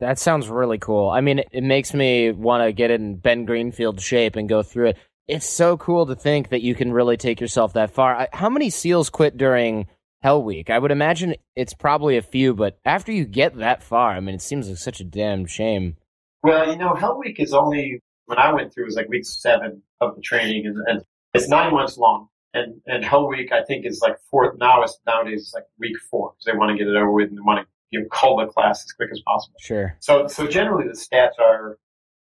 That 0.00 0.18
sounds 0.18 0.48
really 0.48 0.78
cool. 0.78 1.10
I 1.10 1.20
mean, 1.20 1.42
it, 1.52 1.62
makes 1.62 1.94
me 1.94 2.32
want 2.32 2.64
to 2.64 2.72
get 2.72 2.90
in 2.90 3.16
Ben 3.16 3.44
Greenfield 3.44 4.00
shape 4.00 4.34
and 4.36 4.48
go 4.48 4.62
through 4.62 4.88
it. 4.88 4.98
It's 5.28 5.48
so 5.48 5.76
cool 5.76 6.06
to 6.06 6.16
think 6.16 6.48
that 6.48 6.62
you 6.62 6.74
can 6.74 6.92
really 6.92 7.16
take 7.16 7.40
yourself 7.40 7.74
that 7.74 7.92
far. 7.92 8.16
I, 8.16 8.28
how 8.32 8.48
many 8.48 8.70
SEALs 8.70 9.10
quit 9.10 9.36
during 9.36 9.86
Hell 10.20 10.42
Week? 10.42 10.70
I 10.70 10.78
would 10.78 10.90
imagine 10.90 11.36
it's 11.54 11.74
probably 11.74 12.16
a 12.16 12.22
few, 12.22 12.52
but 12.52 12.80
after 12.84 13.12
you 13.12 13.24
get 13.24 13.56
that 13.58 13.82
far, 13.82 14.10
I 14.10 14.20
mean, 14.20 14.34
it 14.34 14.42
seems 14.42 14.68
like 14.68 14.78
such 14.78 15.00
a 15.00 15.04
damn 15.04 15.46
shame. 15.46 15.96
Well, 16.42 16.68
you 16.68 16.76
know, 16.76 16.94
Hell 16.94 17.18
Week 17.18 17.38
is 17.38 17.54
only 17.54 18.00
when 18.26 18.38
I 18.38 18.52
went 18.52 18.74
through 18.74 18.84
it 18.84 18.86
was 18.86 18.96
like 18.96 19.08
week 19.08 19.24
seven 19.24 19.82
of 20.02 20.16
the 20.16 20.22
training, 20.22 20.66
and, 20.66 20.76
and 20.86 21.04
it's 21.34 21.48
nine 21.48 21.72
months 21.72 21.96
long. 21.96 22.28
And 22.54 22.80
and 22.86 23.04
Hell 23.04 23.28
Week 23.28 23.50
I 23.52 23.64
think 23.64 23.86
is 23.86 24.00
like 24.02 24.16
fourth 24.30 24.58
now. 24.58 24.82
It's 24.82 24.98
nowadays 25.06 25.40
it's 25.40 25.54
like 25.54 25.64
week 25.78 25.96
four 26.10 26.32
because 26.32 26.44
they 26.44 26.58
want 26.58 26.70
to 26.70 26.76
get 26.76 26.90
it 26.90 26.96
over 26.96 27.10
with 27.10 27.28
and 27.28 27.38
they 27.38 27.42
want 27.42 27.60
to 27.60 27.66
you 27.90 28.00
know, 28.00 28.06
call 28.10 28.38
the 28.38 28.46
class 28.46 28.84
as 28.84 28.92
quick 28.92 29.10
as 29.12 29.20
possible. 29.26 29.56
Sure. 29.60 29.96
So 30.00 30.26
so 30.26 30.46
generally 30.46 30.88
the 30.88 30.98
stats 30.98 31.38
are 31.38 31.78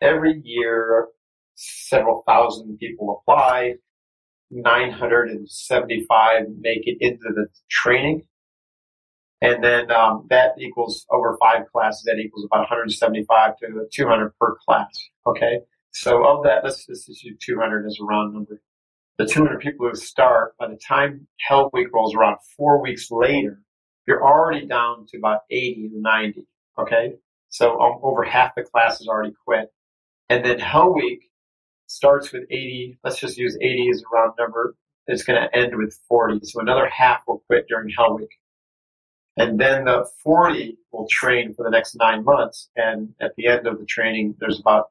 every 0.00 0.40
year 0.44 1.08
several 1.56 2.22
thousand 2.26 2.78
people 2.78 3.22
apply, 3.22 3.74
975 4.50 6.42
make 6.60 6.86
it 6.86 6.98
into 7.00 7.30
the 7.34 7.46
training. 7.70 8.22
And 9.40 9.62
then 9.62 9.90
um, 9.90 10.26
that 10.30 10.52
equals 10.58 11.04
over 11.10 11.36
five 11.38 11.70
classes. 11.70 12.04
That 12.04 12.18
equals 12.18 12.46
about 12.46 12.60
175 12.60 13.58
to 13.58 13.86
200 13.92 14.32
per 14.40 14.56
class. 14.66 14.88
Okay. 15.26 15.58
So 15.94 16.26
of 16.26 16.42
that, 16.42 16.64
let's 16.64 16.86
just 16.86 17.08
use 17.22 17.38
200 17.40 17.86
as 17.86 17.98
a 18.00 18.04
round 18.04 18.34
number. 18.34 18.60
The 19.16 19.26
200 19.26 19.60
people 19.60 19.88
who 19.88 19.94
start, 19.94 20.56
by 20.58 20.66
the 20.66 20.76
time 20.76 21.28
Hell 21.48 21.70
Week 21.72 21.86
rolls 21.94 22.16
around 22.16 22.38
four 22.56 22.82
weeks 22.82 23.12
later, 23.12 23.62
you're 24.06 24.24
already 24.24 24.66
down 24.66 25.06
to 25.08 25.18
about 25.18 25.42
80 25.50 25.90
to 25.90 26.00
90. 26.00 26.46
Okay. 26.80 27.14
So 27.48 27.80
um, 27.80 28.00
over 28.02 28.24
half 28.24 28.56
the 28.56 28.64
class 28.64 28.98
has 28.98 29.06
already 29.06 29.34
quit. 29.46 29.72
And 30.28 30.44
then 30.44 30.58
Hell 30.58 30.92
Week 30.92 31.30
starts 31.86 32.32
with 32.32 32.42
80. 32.50 32.98
Let's 33.04 33.20
just 33.20 33.38
use 33.38 33.56
80 33.62 33.90
as 33.90 34.02
a 34.02 34.14
round 34.14 34.32
number. 34.36 34.74
It's 35.06 35.22
going 35.22 35.40
to 35.40 35.56
end 35.56 35.76
with 35.76 35.96
40. 36.08 36.40
So 36.42 36.60
another 36.60 36.88
half 36.88 37.20
will 37.28 37.44
quit 37.46 37.66
during 37.68 37.90
Hell 37.96 38.16
Week. 38.16 38.30
And 39.36 39.60
then 39.60 39.84
the 39.84 40.08
40 40.24 40.76
will 40.90 41.06
train 41.08 41.54
for 41.54 41.62
the 41.62 41.70
next 41.70 41.94
nine 41.94 42.24
months. 42.24 42.68
And 42.74 43.14
at 43.20 43.36
the 43.36 43.46
end 43.46 43.68
of 43.68 43.78
the 43.78 43.86
training, 43.86 44.34
there's 44.40 44.58
about 44.58 44.88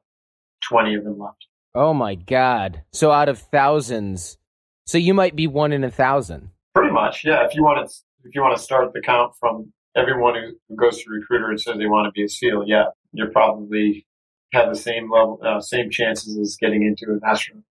20 0.68 0.94
of 0.94 1.04
them 1.04 1.18
left. 1.18 1.46
Oh 1.74 1.92
my 1.92 2.14
God. 2.14 2.82
So 2.92 3.10
out 3.10 3.28
of 3.28 3.38
thousands, 3.38 4.38
so 4.86 4.98
you 4.98 5.14
might 5.14 5.34
be 5.34 5.46
one 5.46 5.72
in 5.72 5.82
a 5.82 5.90
thousand. 5.90 6.50
Pretty 6.74 6.92
much, 6.92 7.24
yeah. 7.24 7.44
If 7.44 7.54
you 7.54 7.64
want 7.64 7.88
to, 7.88 7.94
if 8.24 8.34
you 8.34 8.42
want 8.42 8.56
to 8.56 8.62
start 8.62 8.92
the 8.92 9.00
count 9.00 9.32
from 9.40 9.72
everyone 9.96 10.34
who, 10.34 10.76
goes 10.76 11.02
to 11.02 11.10
recruiter 11.10 11.50
and 11.50 11.60
says 11.60 11.76
they 11.78 11.86
want 11.86 12.06
to 12.06 12.12
be 12.12 12.24
a 12.24 12.28
SEAL, 12.28 12.64
yeah, 12.66 12.86
you're 13.12 13.30
probably 13.30 14.06
have 14.52 14.68
the 14.68 14.76
same 14.76 15.10
level, 15.10 15.40
uh, 15.44 15.60
same 15.60 15.90
chances 15.90 16.38
as 16.38 16.56
getting 16.60 16.82
into 16.82 17.12
an 17.12 17.20
astronaut. 17.26 17.64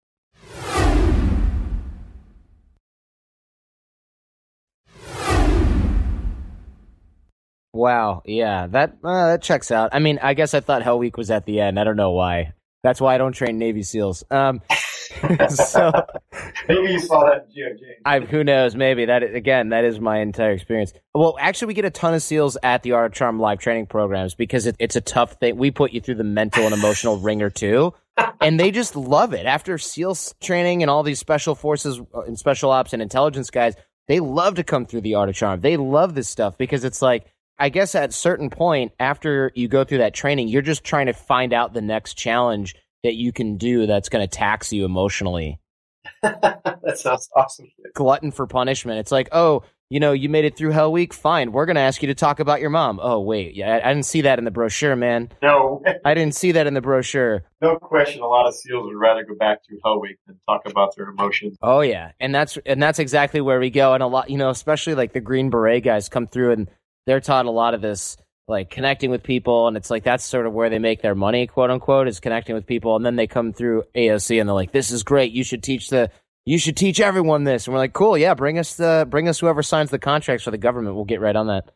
Wow. 7.73 8.23
Yeah. 8.27 8.67
That 8.67 8.99
uh, 9.03 9.29
that 9.29 9.43
checks 9.43 9.71
out. 9.71 9.91
I 9.93 9.99
mean, 9.99 10.19
I 10.23 10.35
guess 10.35 10.55
I 10.55 10.61
thought 10.61 10.83
Hell 10.83 10.99
Week 10.99 11.17
was 11.17 11.31
at 11.31 11.47
the 11.47 11.61
end. 11.61 11.81
I 11.81 11.85
don't 11.85 11.97
know 11.97 12.13
why. 12.13 12.53
That's 12.83 13.01
why 13.01 13.15
I 13.15 13.19
don't 13.19 13.33
train 13.33 13.59
Navy 13.59 13.83
SEAls. 13.83 14.25
Um, 14.31 14.61
so 15.49 15.93
Maybe 16.69 16.93
you 16.93 17.01
saw 17.01 17.25
that 17.25 17.49
in 17.55 17.79
I 18.05 18.21
who 18.21 18.45
knows? 18.45 18.75
Maybe 18.75 19.05
that 19.07 19.23
again. 19.23 19.71
That 19.71 19.85
is 19.85 20.01
my 20.01 20.19
entire 20.19 20.53
experience. 20.53 20.93
Well, 21.15 21.37
actually, 21.39 21.69
we 21.69 21.75
get 21.75 21.85
a 21.85 21.91
ton 21.91 22.15
of 22.15 22.21
SEAls 22.21 22.57
at 22.63 22.83
the 22.83 22.93
Art 22.93 23.07
of 23.07 23.13
Charm 23.13 23.39
live 23.39 23.59
training 23.59 23.87
programs 23.87 24.35
because 24.35 24.67
it, 24.67 24.77
it's 24.79 24.97
a 24.97 25.01
tough 25.01 25.35
thing. 25.35 25.57
We 25.57 25.71
put 25.71 25.93
you 25.93 26.01
through 26.01 26.17
the 26.17 26.25
mental 26.25 26.65
and 26.65 26.75
emotional 26.75 27.17
ringer 27.21 27.51
too, 27.51 27.95
and 28.41 28.59
they 28.59 28.71
just 28.71 28.97
love 28.97 29.33
it. 29.33 29.47
After 29.47 29.79
SEALs 29.79 30.35
training 30.43 30.83
and 30.83 30.91
all 30.91 31.03
these 31.03 31.19
special 31.19 31.55
forces 31.55 32.01
uh, 32.15 32.23
and 32.23 32.39
special 32.39 32.71
ops 32.71 32.93
and 32.93 33.03
intelligence 33.03 33.51
guys, 33.51 33.75
they 34.09 34.21
love 34.21 34.57
to 34.57 34.65
come 34.65 34.87
through 34.87 35.03
the 35.03 35.15
Art 35.15 35.29
of 35.29 35.35
Charm. 35.35 35.61
They 35.61 35.77
love 35.77 36.15
this 36.15 36.29
stuff 36.29 36.59
because 36.59 36.85
it's 36.85 37.03
like. 37.03 37.27
I 37.63 37.69
guess 37.69 37.95
at 37.95 38.11
a 38.11 38.13
certain 38.13 38.51
point 38.51 38.91
after 38.99 39.53
you 39.55 39.69
go 39.69 39.85
through 39.85 39.99
that 39.99 40.15
training, 40.15 40.49
you're 40.49 40.63
just 40.63 40.83
trying 40.83 41.07
to 41.07 41.13
find 41.13 41.53
out 41.53 41.73
the 41.73 41.81
next 41.81 42.15
challenge 42.15 42.75
that 43.05 43.15
you 43.15 43.31
can 43.31 43.57
do 43.57 43.87
that's 43.87 44.09
going 44.09 44.27
to 44.27 44.27
tax 44.27 44.73
you 44.73 44.85
emotionally. 44.85 45.61
that 46.23 46.95
sounds 46.97 47.29
awesome. 47.37 47.71
glutton 47.95 48.33
for 48.33 48.49
punishment. 48.49 48.99
It's 48.99 49.13
like, 49.13 49.29
oh, 49.31 49.63
you 49.91 50.01
know, 50.01 50.11
you 50.11 50.29
made 50.29 50.45
it 50.45 50.57
through 50.57 50.71
Hell 50.71 50.91
Week. 50.91 51.15
Fine, 51.15 51.53
we're 51.53 51.67
going 51.67 51.77
to 51.77 51.83
ask 51.83 52.03
you 52.03 52.09
to 52.09 52.17
talk 52.17 52.41
about 52.41 52.61
your 52.61 52.71
mom. 52.71 52.99
Oh, 53.01 53.21
wait, 53.21 53.55
yeah, 53.55 53.77
I, 53.77 53.91
I 53.91 53.95
didn't 53.95 54.07
see 54.07 54.23
that 54.23 54.41
in 54.41 54.45
the 54.45 54.51
brochure, 54.51 54.97
man. 54.97 55.31
No, 55.41 55.85
I 56.05 56.15
didn't 56.15 56.35
see 56.35 56.51
that 56.51 56.67
in 56.67 56.75
the 56.75 56.81
brochure. 56.81 57.45
no 57.61 57.77
question. 57.77 58.23
A 58.23 58.27
lot 58.27 58.49
of 58.49 58.57
SEALs 58.57 58.87
would 58.87 58.99
rather 58.99 59.23
go 59.23 59.37
back 59.37 59.63
to 59.65 59.79
Hell 59.85 60.01
Week 60.01 60.19
than 60.27 60.41
talk 60.49 60.63
about 60.67 60.97
their 60.97 61.11
emotions. 61.11 61.59
Oh 61.63 61.83
yeah, 61.83 62.11
and 62.19 62.35
that's 62.35 62.59
and 62.67 62.83
that's 62.83 62.99
exactly 62.99 63.41
where 63.41 63.61
we 63.61 63.71
go. 63.71 63.95
And 63.95 64.03
a 64.03 64.09
lot, 64.09 64.31
you 64.31 64.39
know, 64.39 64.51
especially 64.51 64.97
like 64.97 65.13
the 65.13 65.21
Green 65.21 65.51
Beret 65.51 65.85
guys 65.85 66.09
come 66.09 66.27
through 66.27 66.53
and 66.53 66.71
they're 67.07 67.21
taught 67.21 67.47
a 67.47 67.51
lot 67.51 67.75
of 67.75 67.81
this, 67.81 68.17
like 68.49 68.71
connecting 68.71 69.11
with 69.11 69.23
people, 69.23 69.69
and 69.69 69.77
it's 69.77 69.91
like 69.91 70.05
that's 70.05 70.25
sort 70.25 70.47
of 70.47 70.53
where 70.53 70.71
they 70.71 70.79
make 70.79 71.03
their 71.03 71.15
money, 71.15 71.47
quote 71.47 71.71
unquote, 71.71 72.09
is 72.09 72.21
connecting 72.21 72.55
with 72.55 72.67
people. 72.67 72.97
And 72.97 73.05
then 73.05 73.17
they 73.17 73.27
come 73.27 73.53
through 73.53 73.85
AOC 73.95 74.41
and 74.41 74.49
they're 74.49 74.55
like, 74.55 74.73
"This 74.73 74.91
is 74.91 75.03
great. 75.03 75.33
You 75.33 75.45
should 75.45 75.63
teach 75.63 75.89
the." 75.89 76.11
You 76.45 76.59
should 76.59 76.77
teach 76.77 76.99
everyone 77.01 77.45
this, 77.45 77.67
and 77.69 77.73
we're 77.73 77.79
like, 77.79 77.93
"Cool, 77.93 78.19
yeah. 78.19 78.35
Bring 78.35 78.59
us 78.59 78.75
the, 78.75 79.07
bring 79.09 79.29
us 79.29 79.39
whoever 79.39 79.63
signs 79.63 79.91
the 79.91 79.99
contracts 80.01 80.43
for 80.43 80.51
the 80.51 80.59
government. 80.59 80.97
We'll 80.97 81.05
get 81.05 81.21
right 81.21 81.37
on 81.37 81.47
that." 81.47 81.71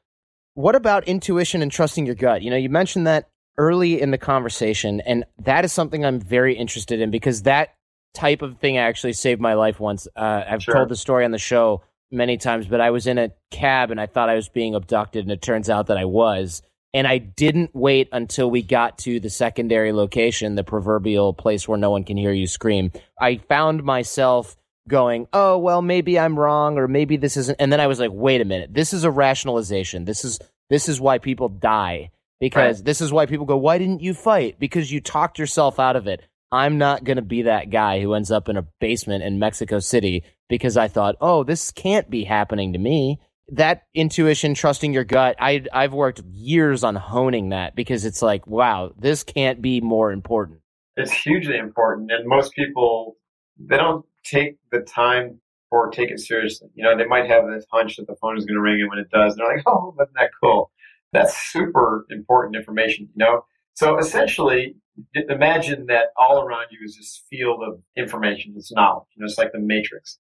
What 0.55 0.75
about 0.75 1.07
intuition 1.07 1.63
and 1.63 1.71
trusting 1.71 2.05
your 2.05 2.17
gut? 2.17 2.43
You 2.43 2.51
know, 2.51 2.57
you 2.57 2.69
mentioned 2.69 3.07
that 3.07 3.29
early 3.59 4.01
in 4.01 4.11
the 4.11 4.19
conversation, 4.19 5.01
and 5.03 5.25
that 5.39 5.65
is 5.65 5.73
something 5.73 6.05
I'm 6.05 6.19
very 6.19 6.57
interested 6.57 7.01
in 7.01 7.13
because 7.13 7.43
that 7.43 7.75
type 8.13 8.43
of 8.43 8.59
thing 8.59 8.77
actually 8.77 9.13
saved 9.13 9.41
my 9.41 9.55
life 9.55 9.79
once. 9.79 10.09
Uh, 10.17 10.43
I've 10.49 10.63
Sure. 10.65 10.75
told 10.75 10.89
the 10.89 10.97
story 10.97 11.25
on 11.25 11.31
the 11.31 11.39
show 11.39 11.83
many 12.11 12.37
times, 12.37 12.67
but 12.67 12.81
I 12.81 12.91
was 12.91 13.07
in 13.07 13.19
a 13.19 13.33
cab 13.51 13.91
and 13.91 14.01
I 14.01 14.07
thought 14.07 14.29
I 14.29 14.35
was 14.35 14.49
being 14.49 14.75
abducted, 14.75 15.25
and 15.25 15.33
it 15.33 15.43
turns 15.43 15.69
out 15.69 15.89
that 15.89 15.99
I 15.99 16.05
was. 16.05 16.63
And 16.95 17.07
I 17.07 17.19
didn't 17.19 17.75
wait 17.75 18.09
until 18.13 18.51
we 18.51 18.63
got 18.63 18.99
to 18.99 19.21
the 19.21 19.29
secondary 19.29 19.93
location, 19.93 20.55
the 20.55 20.65
proverbial 20.65 21.35
place 21.35 21.69
where 21.69 21.77
no 21.77 21.91
one 21.91 22.05
can 22.05 22.17
hear 22.17 22.33
you 22.33 22.47
scream. 22.47 22.91
I 23.21 23.37
found 23.37 23.85
myself 23.85 24.57
going, 24.89 25.27
oh, 25.33 25.59
well, 25.59 25.83
maybe 25.83 26.19
I'm 26.19 26.39
wrong, 26.39 26.79
or 26.79 26.89
maybe 26.89 27.17
this 27.17 27.37
isn't. 27.37 27.57
And 27.61 27.71
then 27.71 27.81
I 27.81 27.87
was 27.87 28.01
like, 28.01 28.13
wait 28.13 28.41
a 28.41 28.47
minute, 28.47 28.73
this 28.73 28.93
is 28.93 29.05
a 29.05 29.11
rationalization. 29.11 30.05
This 30.05 30.25
is 30.25 30.39
this 30.71 30.89
is 30.89 31.01
why 31.01 31.19
people 31.19 31.49
die 31.49 32.11
because 32.41 32.79
right. 32.79 32.85
this 32.85 33.01
is 33.01 33.13
why 33.13 33.27
people 33.27 33.47
go, 33.47 33.57
why 33.57 33.79
didn't 33.79 34.03
you 34.03 34.15
fight? 34.15 34.59
Because 34.59 34.91
you 34.91 35.01
talked 35.01 35.39
yourself 35.39 35.79
out 35.79 35.97
of 35.97 36.07
it. 36.07 36.23
I'm 36.53 36.79
not 36.79 37.05
going 37.05 37.17
to 37.17 37.23
be 37.23 37.43
that 37.43 37.71
guy 37.71 38.01
who 38.01 38.15
ends 38.15 38.31
up 38.31 38.49
in 38.49 38.57
a 38.57 38.67
basement 38.81 39.25
in 39.25 39.39
Mexico 39.39 39.81
City 39.81 40.25
because 40.49 40.77
I 40.77 40.89
thought, 40.89 41.17
oh, 41.21 41.45
this 41.45 41.71
can't 41.71 42.09
be 42.11 42.25
happening 42.25 42.73
to 42.73 42.79
me. 42.79 43.21
That 43.49 43.83
intuition, 43.95 44.55
trusting 44.55 44.93
your 44.93 45.05
gut, 45.05 45.37
I, 45.39 45.65
I've 45.73 45.93
worked 45.93 46.23
years 46.33 46.83
on 46.83 46.97
honing 46.97 47.51
that 47.51 47.77
because 47.77 48.05
it's 48.05 48.23
like, 48.23 48.47
wow, 48.47 48.93
this 48.99 49.23
can't 49.23 49.63
be 49.63 49.81
more 49.81 50.11
important. 50.11 50.61
It's 50.97 51.13
hugely 51.13 51.57
important. 51.57 52.11
And 52.11 52.27
most 52.27 52.53
people, 52.55 53.17
they 53.59 53.77
don't 53.77 54.05
take 54.25 54.57
the 54.73 54.81
time 54.81 55.41
or 55.71 55.91
take 55.91 56.11
it 56.11 56.21
seriously. 56.21 56.69
You 56.75 56.85
know, 56.85 56.97
they 56.97 57.05
might 57.05 57.29
have 57.29 57.47
this 57.47 57.67
hunch 57.71 57.97
that 57.97 58.07
the 58.07 58.17
phone 58.21 58.37
is 58.37 58.45
going 58.45 58.57
to 58.57 58.61
ring, 58.61 58.81
and 58.81 58.89
when 58.89 58.99
it 58.99 59.11
does, 59.11 59.37
they're 59.37 59.47
like, 59.47 59.65
"Oh, 59.67 59.95
isn't 60.01 60.15
that 60.15 60.31
cool?" 60.43 60.71
That's 61.13 61.37
super 61.53 62.07
important 62.11 62.57
information. 62.57 63.09
You 63.15 63.25
know, 63.25 63.45
so 63.75 63.99
essentially, 63.99 64.77
imagine 65.15 65.87
that 65.87 66.07
all 66.17 66.43
around 66.43 66.67
you 66.71 66.79
is 66.85 66.97
this 66.97 67.23
field 67.29 67.63
of 67.63 67.81
information, 67.97 68.55
this 68.55 68.73
knowledge. 68.73 69.07
You 69.15 69.21
know, 69.21 69.27
it's 69.27 69.39
like 69.39 69.53
the 69.53 69.59
matrix, 69.59 70.19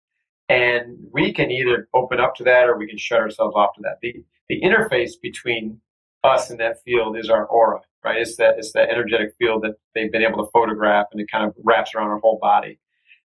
and 0.49 0.97
we 1.13 1.33
can 1.33 1.51
either 1.51 1.89
open 1.95 2.21
up 2.21 2.35
to 2.37 2.45
that 2.45 2.69
or 2.69 2.77
we 2.77 2.87
can 2.87 2.99
shut 2.99 3.21
ourselves 3.21 3.55
off 3.57 3.75
to 3.75 3.83
that. 3.83 3.99
The 4.03 4.25
the 4.49 4.61
interface 4.61 5.13
between 5.21 5.81
us 6.23 6.51
and 6.51 6.61
that 6.61 6.83
field 6.85 7.17
is 7.17 7.29
our 7.29 7.47
aura, 7.47 7.81
right? 8.05 8.21
It's 8.21 8.37
that 8.37 8.59
it's 8.59 8.73
that 8.73 8.91
energetic 8.91 9.35
field 9.39 9.63
that 9.63 9.75
they've 9.95 10.13
been 10.13 10.23
able 10.23 10.45
to 10.45 10.51
photograph, 10.53 11.07
and 11.13 11.21
it 11.21 11.31
kind 11.31 11.45
of 11.45 11.55
wraps 11.65 11.95
around 11.95 12.09
our 12.09 12.19
whole 12.19 12.39
body. 12.41 12.79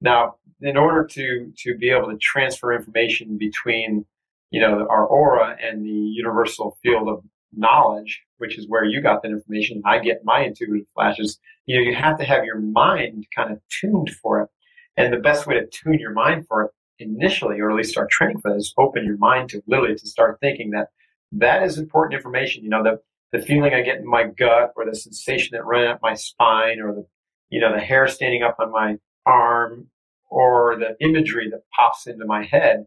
Now, 0.01 0.37
in 0.61 0.77
order 0.77 1.05
to 1.05 1.53
to 1.57 1.77
be 1.77 1.91
able 1.91 2.11
to 2.11 2.19
transfer 2.19 2.73
information 2.73 3.37
between 3.37 4.05
you 4.51 4.61
know 4.61 4.87
our 4.89 5.07
aura 5.07 5.57
and 5.61 5.85
the 5.85 5.89
universal 5.89 6.79
field 6.83 7.09
of 7.09 7.25
knowledge, 7.53 8.23
which 8.37 8.59
is 8.59 8.69
where 8.69 8.85
you 8.85 9.01
got 9.01 9.23
that 9.23 9.31
information, 9.31 9.83
I 9.85 9.99
get 9.99 10.25
my 10.25 10.45
intuitive 10.45 10.87
flashes. 10.95 11.39
You 11.67 11.77
know, 11.77 11.83
you 11.83 11.97
have 11.97 12.19
to 12.19 12.25
have 12.25 12.45
your 12.45 12.61
mind 12.61 13.27
kind 13.35 13.51
of 13.51 13.61
tuned 13.69 14.11
for 14.23 14.43
it, 14.43 14.49
and 14.97 15.13
the 15.13 15.19
best 15.19 15.49
way 15.49 15.55
to 15.55 15.67
tune 15.67 15.99
your 15.99 16.13
mind 16.13 16.47
for 16.47 16.63
it 16.63 16.71
initially, 16.99 17.61
or 17.61 17.71
at 17.71 17.77
least 17.77 17.91
start 17.91 18.11
training 18.11 18.41
for 18.41 18.53
this, 18.53 18.75
open 18.79 19.05
your 19.05 19.19
mind 19.19 19.51
to 19.51 19.63
literally 19.67 19.95
to 19.95 20.07
start 20.07 20.39
thinking 20.41 20.71
that 20.71 20.89
that 21.33 21.63
is 21.63 21.79
important 21.79 22.15
information. 22.15 22.65
You 22.65 22.71
know, 22.71 22.83
the 22.83 23.01
the 23.31 23.45
feeling 23.45 23.75
I 23.75 23.83
get 23.83 23.99
in 23.99 24.07
my 24.07 24.25
gut, 24.25 24.73
or 24.77 24.87
the 24.87 24.97
sensation 24.97 25.51
that 25.53 25.65
runs 25.65 25.89
up 25.89 26.01
my 26.03 26.15
spine, 26.15 26.81
or 26.81 26.95
the 26.95 27.07
you 27.51 27.61
know 27.61 27.73
the 27.73 27.81
hair 27.81 28.07
standing 28.09 28.43
up 28.43 28.57
on 28.59 28.73
my 28.73 28.97
arm 29.27 29.89
or 30.31 30.77
the 30.77 30.97
imagery 31.05 31.49
that 31.51 31.63
pops 31.75 32.07
into 32.07 32.25
my 32.27 32.45
head. 32.45 32.85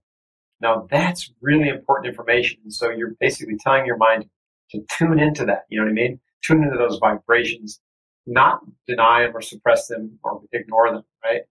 Now 0.60 0.88
that's 0.90 1.32
really 1.42 1.70
important 1.70 2.10
information. 2.10 2.70
So 2.70 2.90
you're 2.90 3.16
basically 3.20 3.58
telling 3.58 3.86
your 3.86 3.98
mind 3.98 4.26
to 4.72 4.84
tune 4.98 5.20
into 5.20 5.46
that. 5.46 5.66
You 5.70 5.80
know 5.80 5.86
what 5.86 5.92
I 5.92 5.94
mean? 5.94 6.20
Tune 6.44 6.64
into 6.64 6.78
those 6.78 6.98
vibrations, 7.00 7.80
not 8.26 8.62
deny 8.88 9.24
them 9.24 9.36
or 9.36 9.42
suppress 9.42 9.88
them 9.88 10.20
or 10.24 10.42
ignore 10.52 10.92
them, 10.92 11.04
right? 11.24 11.42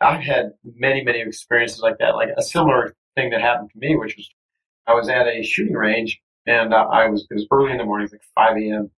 I've 0.00 0.22
had 0.22 0.52
many, 0.64 1.02
many 1.02 1.20
experiences 1.20 1.80
like 1.80 1.98
that. 1.98 2.14
Like 2.14 2.30
a 2.36 2.42
similar 2.42 2.94
thing 3.16 3.30
that 3.30 3.40
happened 3.40 3.70
to 3.72 3.78
me, 3.78 3.96
which 3.96 4.16
was 4.16 4.30
I 4.86 4.94
was 4.94 5.08
at 5.08 5.26
a 5.26 5.42
shooting 5.42 5.74
range 5.74 6.20
and 6.46 6.72
uh, 6.72 6.86
I 6.90 7.08
was, 7.08 7.26
it 7.30 7.34
was 7.34 7.46
early 7.50 7.72
in 7.72 7.78
the 7.78 7.84
morning, 7.84 8.08
like 8.10 8.22
5 8.34 8.56
a.m. 8.56 8.90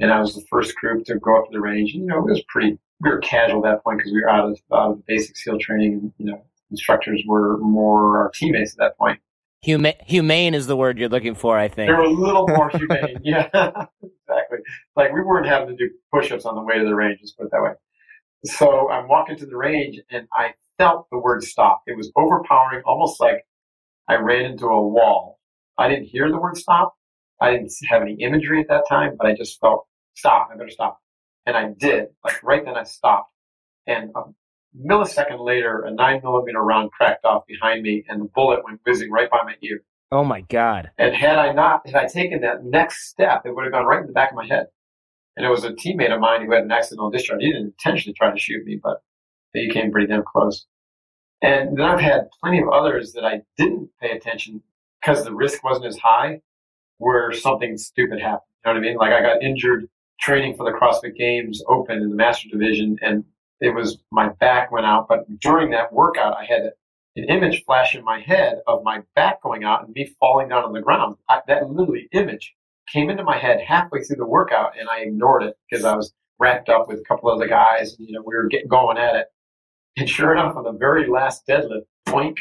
And 0.00 0.12
I 0.12 0.20
was 0.20 0.34
the 0.34 0.44
first 0.50 0.74
group 0.76 1.04
to 1.06 1.18
go 1.18 1.38
up 1.38 1.46
to 1.46 1.52
the 1.52 1.60
range. 1.60 1.92
And, 1.92 2.02
you 2.02 2.08
know, 2.08 2.18
it 2.18 2.30
was 2.30 2.42
pretty 2.48 2.78
we 3.00 3.10
were 3.10 3.18
casual 3.18 3.64
at 3.64 3.70
that 3.70 3.84
point 3.84 3.98
because 3.98 4.12
we 4.12 4.20
were 4.20 4.30
out 4.30 4.50
of, 4.50 4.60
out 4.72 4.92
of 4.92 5.06
basic 5.06 5.36
SEAL 5.36 5.58
training, 5.58 5.92
and 5.94 6.12
you 6.18 6.26
know, 6.26 6.42
instructors 6.70 7.22
were 7.26 7.58
more 7.58 8.18
our 8.18 8.30
teammates 8.30 8.72
at 8.72 8.78
that 8.78 8.98
point. 8.98 9.20
Huma- 9.64 10.00
humane 10.04 10.54
is 10.54 10.66
the 10.66 10.76
word 10.76 10.98
you're 10.98 11.08
looking 11.08 11.34
for, 11.34 11.58
I 11.58 11.68
think. 11.68 11.88
They 11.88 11.92
were 11.92 12.02
a 12.02 12.10
little 12.10 12.46
more 12.48 12.70
humane, 12.70 13.20
yeah, 13.22 13.46
exactly. 13.52 14.58
Like 14.96 15.12
we 15.12 15.20
weren't 15.20 15.46
having 15.46 15.76
to 15.76 15.76
do 15.76 15.90
push-ups 16.12 16.44
on 16.44 16.54
the 16.54 16.62
way 16.62 16.78
to 16.78 16.84
the 16.84 16.94
range. 16.94 17.18
Let's 17.20 17.32
put 17.32 17.46
it 17.46 17.50
that 17.52 17.62
way. 17.62 17.72
So 18.44 18.88
I'm 18.90 19.08
walking 19.08 19.36
to 19.38 19.46
the 19.46 19.56
range, 19.56 20.00
and 20.10 20.26
I 20.32 20.54
felt 20.78 21.08
the 21.10 21.18
word 21.18 21.42
stop. 21.42 21.82
It 21.86 21.96
was 21.96 22.12
overpowering, 22.16 22.82
almost 22.86 23.20
like 23.20 23.44
I 24.08 24.14
ran 24.14 24.44
into 24.44 24.66
a 24.66 24.88
wall. 24.88 25.38
I 25.76 25.88
didn't 25.88 26.06
hear 26.06 26.30
the 26.30 26.38
word 26.38 26.56
stop. 26.56 26.94
I 27.40 27.52
didn't 27.52 27.72
have 27.88 28.02
any 28.02 28.14
imagery 28.14 28.60
at 28.60 28.68
that 28.68 28.84
time, 28.88 29.16
but 29.18 29.26
I 29.26 29.34
just 29.34 29.60
felt 29.60 29.86
stop. 30.14 30.48
I 30.52 30.56
better 30.56 30.70
stop. 30.70 31.00
And 31.46 31.56
I 31.56 31.70
did. 31.78 32.08
Like 32.24 32.42
right 32.42 32.64
then 32.64 32.76
I 32.76 32.82
stopped. 32.82 33.32
And 33.86 34.10
a 34.16 34.22
millisecond 34.76 35.44
later, 35.44 35.82
a 35.82 35.90
nine 35.90 36.20
millimeter 36.22 36.60
round 36.60 36.90
cracked 36.92 37.24
off 37.24 37.46
behind 37.46 37.82
me 37.82 38.04
and 38.08 38.20
the 38.20 38.28
bullet 38.34 38.64
went 38.64 38.80
whizzing 38.84 39.10
right 39.10 39.30
by 39.30 39.42
my 39.44 39.54
ear. 39.62 39.82
Oh 40.10 40.24
my 40.24 40.40
God. 40.42 40.90
And 40.98 41.14
had 41.14 41.38
I 41.38 41.52
not, 41.52 41.86
had 41.86 41.94
I 41.94 42.06
taken 42.06 42.40
that 42.40 42.64
next 42.64 43.08
step, 43.08 43.42
it 43.44 43.54
would 43.54 43.64
have 43.64 43.72
gone 43.72 43.86
right 43.86 44.00
in 44.00 44.06
the 44.06 44.12
back 44.12 44.30
of 44.30 44.36
my 44.36 44.46
head. 44.46 44.66
And 45.38 45.46
it 45.46 45.50
was 45.50 45.62
a 45.62 45.70
teammate 45.70 46.12
of 46.12 46.18
mine 46.18 46.44
who 46.44 46.52
had 46.52 46.64
an 46.64 46.72
accidental 46.72 47.10
discharge. 47.10 47.40
He 47.40 47.52
didn't 47.52 47.74
intentionally 47.78 48.12
try 48.12 48.32
to 48.32 48.38
shoot 48.38 48.64
me, 48.66 48.80
but 48.82 49.02
he 49.52 49.70
came 49.70 49.92
pretty 49.92 50.08
damn 50.08 50.24
close. 50.24 50.66
And 51.40 51.78
then 51.78 51.86
I've 51.86 52.00
had 52.00 52.28
plenty 52.40 52.60
of 52.60 52.68
others 52.68 53.12
that 53.12 53.24
I 53.24 53.42
didn't 53.56 53.88
pay 54.02 54.10
attention 54.10 54.60
because 55.00 55.24
the 55.24 55.32
risk 55.32 55.62
wasn't 55.62 55.86
as 55.86 55.96
high 55.96 56.40
where 56.98 57.32
something 57.32 57.78
stupid 57.78 58.20
happened. 58.20 58.50
You 58.64 58.72
know 58.72 58.80
what 58.80 58.84
I 58.84 58.88
mean? 58.88 58.96
Like 58.96 59.12
I 59.12 59.22
got 59.22 59.40
injured 59.40 59.88
training 60.20 60.56
for 60.56 60.68
the 60.68 60.76
CrossFit 60.76 61.14
Games 61.14 61.62
Open 61.68 61.98
in 61.98 62.10
the 62.10 62.16
Master 62.16 62.48
Division, 62.50 62.96
and 63.00 63.24
it 63.60 63.72
was 63.72 63.98
my 64.10 64.30
back 64.40 64.72
went 64.72 64.86
out. 64.86 65.06
But 65.08 65.20
during 65.38 65.70
that 65.70 65.92
workout, 65.92 66.36
I 66.36 66.46
had 66.46 66.72
an 67.14 67.24
image 67.28 67.62
flash 67.64 67.94
in 67.94 68.02
my 68.02 68.18
head 68.18 68.58
of 68.66 68.82
my 68.82 69.02
back 69.14 69.40
going 69.42 69.62
out 69.62 69.84
and 69.84 69.94
me 69.94 70.12
falling 70.18 70.48
down 70.48 70.64
on 70.64 70.72
the 70.72 70.80
ground. 70.80 71.14
I, 71.28 71.42
that 71.46 71.70
literally 71.70 72.08
image 72.10 72.56
came 72.92 73.10
into 73.10 73.24
my 73.24 73.38
head 73.38 73.60
halfway 73.66 74.02
through 74.02 74.16
the 74.16 74.26
workout, 74.26 74.72
and 74.78 74.88
I 74.88 75.00
ignored 75.00 75.42
it 75.44 75.56
because 75.68 75.84
I 75.84 75.94
was 75.94 76.12
wrapped 76.38 76.68
up 76.68 76.88
with 76.88 76.98
a 76.98 77.04
couple 77.04 77.30
of 77.30 77.36
other 77.36 77.48
guys, 77.48 77.96
and 77.98 78.06
you 78.08 78.14
know 78.14 78.22
we 78.24 78.34
were 78.34 78.48
getting 78.48 78.68
going 78.68 78.98
at 78.98 79.16
it. 79.16 79.26
And 79.96 80.08
sure 80.08 80.32
enough, 80.32 80.56
on 80.56 80.64
the 80.64 80.72
very 80.72 81.08
last 81.08 81.46
deadlift, 81.48 81.86
boink, 82.06 82.36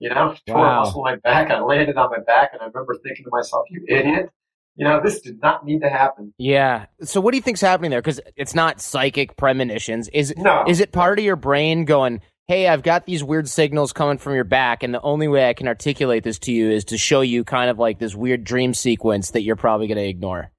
you 0.00 0.08
know, 0.08 0.34
tore 0.46 0.56
wow. 0.56 0.78
a 0.78 0.80
muscle 0.80 1.06
in 1.06 1.12
my 1.12 1.16
back. 1.16 1.50
I 1.50 1.60
landed 1.60 1.96
on 1.96 2.10
my 2.10 2.18
back, 2.26 2.50
and 2.52 2.60
I 2.60 2.66
remember 2.66 2.94
thinking 3.02 3.24
to 3.24 3.30
myself, 3.30 3.66
"You 3.70 3.84
idiot! 3.88 4.30
you 4.76 4.84
know, 4.84 5.00
this 5.02 5.20
did 5.20 5.40
not 5.40 5.64
need 5.64 5.80
to 5.80 5.88
happen. 5.88 6.34
Yeah. 6.38 6.86
So 7.02 7.20
what 7.20 7.32
do 7.32 7.38
you 7.38 7.42
think's 7.42 7.62
happening 7.62 7.90
there? 7.90 8.02
Because 8.02 8.20
it's 8.36 8.54
not 8.54 8.80
psychic 8.80 9.36
premonitions. 9.36 10.08
Is 10.10 10.34
no. 10.36 10.64
is 10.68 10.80
it 10.80 10.92
part 10.92 11.18
of 11.18 11.24
your 11.24 11.36
brain 11.36 11.86
going, 11.86 12.20
"Hey, 12.48 12.68
I've 12.68 12.82
got 12.82 13.06
these 13.06 13.24
weird 13.24 13.48
signals 13.48 13.92
coming 13.92 14.18
from 14.18 14.34
your 14.34 14.44
back, 14.44 14.82
and 14.82 14.94
the 14.94 15.00
only 15.02 15.28
way 15.28 15.48
I 15.48 15.54
can 15.54 15.68
articulate 15.68 16.24
this 16.24 16.38
to 16.40 16.52
you 16.52 16.70
is 16.70 16.84
to 16.86 16.98
show 16.98 17.20
you 17.20 17.44
kind 17.44 17.70
of 17.70 17.78
like 17.78 17.98
this 17.98 18.14
weird 18.14 18.44
dream 18.44 18.74
sequence 18.74 19.32
that 19.32 19.42
you're 19.42 19.56
probably 19.56 19.86
going 19.88 19.98
to 19.98 20.08
ignore." 20.08 20.52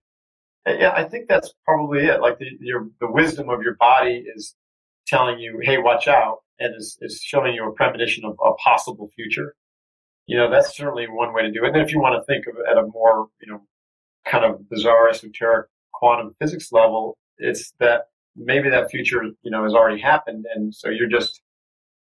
Uh, 0.68 0.74
yeah, 0.74 0.92
I 0.92 1.06
think 1.06 1.28
that's 1.28 1.54
probably 1.66 2.06
it. 2.06 2.22
Like 2.22 2.40
the 2.40 2.48
your, 2.60 2.90
the 3.00 3.12
wisdom 3.12 3.50
of 3.50 3.62
your 3.62 3.76
body 3.76 4.26
is 4.36 4.56
telling 5.08 5.40
you, 5.40 5.60
"Hey, 5.62 5.78
watch 5.78 6.08
out," 6.08 6.40
and 6.60 6.76
is, 6.76 6.98
is 7.02 7.22
showing 7.22 7.54
you 7.54 7.68
a 7.68 7.74
premonition 7.74 8.26
of 8.26 8.38
a 8.44 8.54
possible 8.56 9.10
future. 9.16 9.56
You 10.26 10.38
know, 10.38 10.52
that's 10.52 10.76
certainly 10.76 11.06
one 11.10 11.34
way 11.34 11.44
to 11.44 11.52
do 11.52 11.64
it. 11.64 11.70
And 11.74 11.78
if 11.78 11.94
you 11.94 12.02
want 12.02 12.22
to 12.22 12.26
think 12.26 12.48
of 12.48 12.56
it 12.58 12.70
at 12.70 12.78
a 12.78 12.86
more, 12.86 13.28
you 13.40 13.50
know, 13.52 13.62
kind 14.26 14.44
of 14.44 14.70
bizarre 14.70 15.08
esoteric 15.08 15.68
quantum 15.94 16.36
physics 16.38 16.72
level, 16.74 17.18
it's 17.38 17.72
that 17.80 18.08
maybe 18.36 18.70
that 18.70 18.92
future, 18.92 19.24
you 19.24 19.52
know, 19.52 19.64
has 19.64 19.74
already 19.74 20.02
happened. 20.02 20.46
And 20.54 20.76
so 20.76 20.90
you're 20.90 21.08
just, 21.08 21.42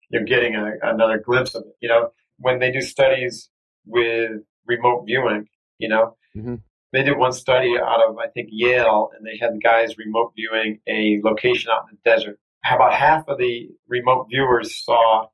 you're 0.09 0.23
getting 0.23 0.55
a, 0.55 0.73
another 0.83 1.17
glimpse 1.17 1.55
of 1.55 1.63
it. 1.63 1.75
You 1.81 1.89
know, 1.89 2.09
when 2.37 2.59
they 2.59 2.71
do 2.71 2.81
studies 2.81 3.49
with 3.85 4.41
remote 4.65 5.05
viewing, 5.05 5.47
you 5.77 5.89
know, 5.89 6.15
mm-hmm. 6.35 6.55
they 6.93 7.03
did 7.03 7.17
one 7.17 7.31
study 7.31 7.75
out 7.77 8.01
of, 8.07 8.17
I 8.17 8.27
think, 8.27 8.49
Yale, 8.51 9.11
and 9.15 9.25
they 9.25 9.37
had 9.37 9.53
the 9.53 9.59
guys 9.59 9.97
remote 9.97 10.33
viewing 10.35 10.79
a 10.87 11.19
location 11.23 11.71
out 11.71 11.85
in 11.89 11.97
the 11.97 12.09
desert. 12.09 12.39
About 12.69 12.93
half 12.93 13.27
of 13.27 13.37
the 13.37 13.69
remote 13.87 14.27
viewers 14.29 14.83
saw 14.83 15.27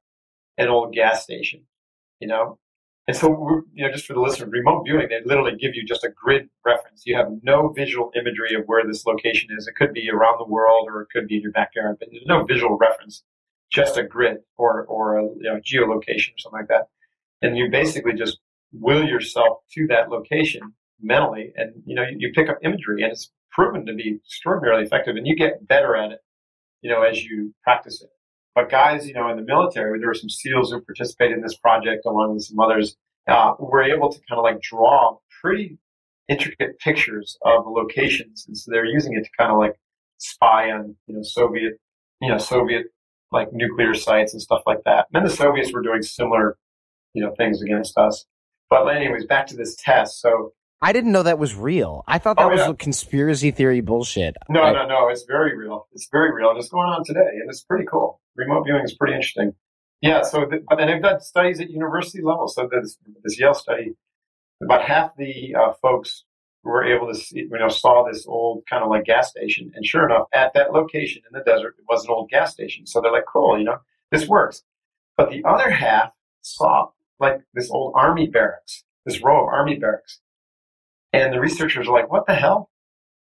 an 0.57 0.67
old 0.67 0.93
gas 0.93 1.23
station, 1.23 1.63
you 2.19 2.27
know, 2.27 2.59
and 3.07 3.17
so, 3.17 3.63
you 3.73 3.85
know, 3.85 3.91
just 3.91 4.05
for 4.05 4.13
the 4.13 4.21
listener, 4.21 4.47
remote 4.49 4.83
viewing, 4.85 5.09
they 5.09 5.19
literally 5.25 5.57
give 5.57 5.75
you 5.75 5.83
just 5.85 6.05
a 6.05 6.09
grid 6.09 6.47
reference. 6.65 7.03
You 7.05 7.17
have 7.17 7.27
no 7.43 7.69
visual 7.75 8.11
imagery 8.15 8.55
of 8.55 8.63
where 8.65 8.85
this 8.87 9.05
location 9.05 9.49
is. 9.57 9.67
It 9.67 9.75
could 9.75 9.93
be 9.93 10.09
around 10.09 10.37
the 10.39 10.49
world 10.49 10.87
or 10.89 11.01
it 11.01 11.09
could 11.11 11.27
be 11.27 11.35
in 11.35 11.41
your 11.41 11.51
backyard, 11.51 11.97
but 11.99 12.09
there's 12.11 12.25
no 12.25 12.45
visual 12.45 12.77
reference, 12.77 13.23
just 13.73 13.97
a 13.97 14.03
grid 14.03 14.37
or, 14.57 14.85
or 14.85 15.17
a 15.17 15.23
you 15.23 15.49
know, 15.49 15.59
geolocation 15.59 16.35
or 16.35 16.39
something 16.39 16.59
like 16.61 16.69
that. 16.69 16.87
And 17.41 17.57
you 17.57 17.69
basically 17.71 18.13
just 18.13 18.37
will 18.71 19.03
yourself 19.03 19.59
to 19.73 19.87
that 19.87 20.09
location 20.09 20.61
mentally 21.01 21.51
and, 21.55 21.83
you 21.85 21.95
know, 21.95 22.03
you, 22.03 22.17
you 22.19 22.31
pick 22.33 22.49
up 22.49 22.59
imagery 22.63 23.03
and 23.03 23.11
it's 23.11 23.31
proven 23.51 23.85
to 23.85 23.93
be 23.93 24.19
extraordinarily 24.25 24.83
effective 24.83 25.15
and 25.15 25.27
you 25.27 25.35
get 25.35 25.67
better 25.67 25.95
at 25.95 26.11
it, 26.11 26.19
you 26.81 26.89
know, 26.89 27.01
as 27.01 27.23
you 27.23 27.53
practice 27.63 28.01
it. 28.01 28.09
But 28.55 28.69
guys, 28.69 29.07
you 29.07 29.13
know, 29.15 29.29
in 29.29 29.37
the 29.37 29.43
military, 29.43 29.99
there 29.99 30.07
were 30.07 30.13
some 30.13 30.29
SEALs 30.29 30.71
who 30.71 30.81
participated 30.81 31.37
in 31.37 31.43
this 31.43 31.57
project 31.57 32.05
along 32.05 32.35
with 32.35 32.43
some 32.43 32.59
others. 32.59 32.95
uh, 33.27 33.53
were 33.59 33.83
able 33.83 34.11
to 34.11 34.19
kind 34.29 34.37
of 34.37 34.43
like 34.43 34.61
draw 34.61 35.17
pretty 35.41 35.77
intricate 36.29 36.79
pictures 36.79 37.37
of 37.43 37.65
locations, 37.67 38.45
and 38.47 38.57
so 38.57 38.71
they're 38.71 38.85
using 38.85 39.13
it 39.13 39.23
to 39.23 39.29
kind 39.37 39.51
of 39.51 39.57
like 39.57 39.75
spy 40.17 40.71
on 40.71 40.95
you 41.07 41.15
know 41.15 41.23
Soviet 41.23 41.73
you 42.21 42.29
know 42.29 42.37
Soviet 42.37 42.85
like 43.33 43.51
nuclear 43.51 43.93
sites 43.93 44.31
and 44.33 44.41
stuff 44.41 44.61
like 44.65 44.83
that. 44.85 45.07
And 45.13 45.23
then 45.23 45.23
the 45.29 45.35
Soviets 45.35 45.73
were 45.73 45.81
doing 45.81 46.01
similar 46.01 46.57
you 47.13 47.23
know 47.23 47.33
things 47.37 47.61
against 47.61 47.97
us. 47.97 48.25
But 48.69 48.87
anyways, 48.87 49.25
back 49.25 49.47
to 49.47 49.55
this 49.55 49.75
test. 49.75 50.21
So 50.21 50.53
I 50.81 50.91
didn't 50.93 51.11
know 51.11 51.23
that 51.23 51.39
was 51.39 51.55
real. 51.55 52.03
I 52.07 52.17
thought 52.19 52.37
that 52.37 52.45
Oh, 52.45 52.49
was 52.49 52.59
yeah. 52.59 52.69
a 52.69 52.73
conspiracy 52.73 53.51
theory 53.51 53.81
bullshit. 53.81 54.35
no, 54.49 54.63
I- 54.63 54.73
no, 54.73 54.85
no, 54.87 55.09
it's 55.09 55.23
very 55.27 55.55
real. 55.57 55.87
It's 55.93 56.07
very 56.11 56.33
real. 56.33 56.49
and 56.49 56.57
It's 56.59 56.69
going 56.69 56.87
on 56.89 57.03
today, 57.05 57.19
and 57.39 57.49
it's 57.49 57.63
pretty 57.63 57.85
cool. 57.85 58.19
Remote 58.35 58.63
viewing 58.65 58.83
is 58.83 58.93
pretty 58.95 59.13
interesting. 59.13 59.53
Yeah. 60.01 60.23
So, 60.23 60.41
the, 60.49 60.61
but 60.67 60.77
then 60.77 60.87
they've 60.87 61.01
done 61.01 61.21
studies 61.21 61.61
at 61.61 61.69
university 61.69 62.21
level. 62.23 62.47
So 62.47 62.67
this 62.71 62.97
this 63.23 63.39
Yale 63.39 63.53
study, 63.53 63.93
about 64.61 64.81
half 64.83 65.11
the 65.17 65.55
uh, 65.55 65.73
folks 65.81 66.25
were 66.63 66.83
able 66.83 67.07
to 67.07 67.15
see, 67.15 67.39
you 67.39 67.49
know, 67.49 67.67
saw 67.67 68.03
this 68.09 68.25
old 68.25 68.63
kind 68.69 68.83
of 68.83 68.89
like 68.89 69.05
gas 69.05 69.29
station, 69.29 69.71
and 69.75 69.85
sure 69.85 70.05
enough, 70.05 70.27
at 70.33 70.53
that 70.53 70.71
location 70.71 71.21
in 71.29 71.37
the 71.37 71.43
desert, 71.43 71.75
it 71.77 71.85
was 71.89 72.05
an 72.05 72.11
old 72.11 72.29
gas 72.29 72.53
station. 72.53 72.87
So 72.87 73.01
they're 73.01 73.11
like, 73.11 73.25
cool, 73.31 73.57
you 73.57 73.65
know, 73.65 73.79
this 74.11 74.27
works. 74.27 74.63
But 75.17 75.29
the 75.29 75.43
other 75.45 75.69
half 75.69 76.11
saw 76.41 76.89
like 77.19 77.41
this 77.53 77.69
old 77.69 77.93
army 77.95 78.27
barracks, 78.27 78.83
this 79.05 79.21
row 79.21 79.43
of 79.43 79.47
army 79.47 79.77
barracks, 79.77 80.19
and 81.11 81.33
the 81.33 81.39
researchers 81.39 81.87
are 81.87 81.93
like, 81.93 82.11
what 82.11 82.25
the 82.25 82.33
hell, 82.33 82.69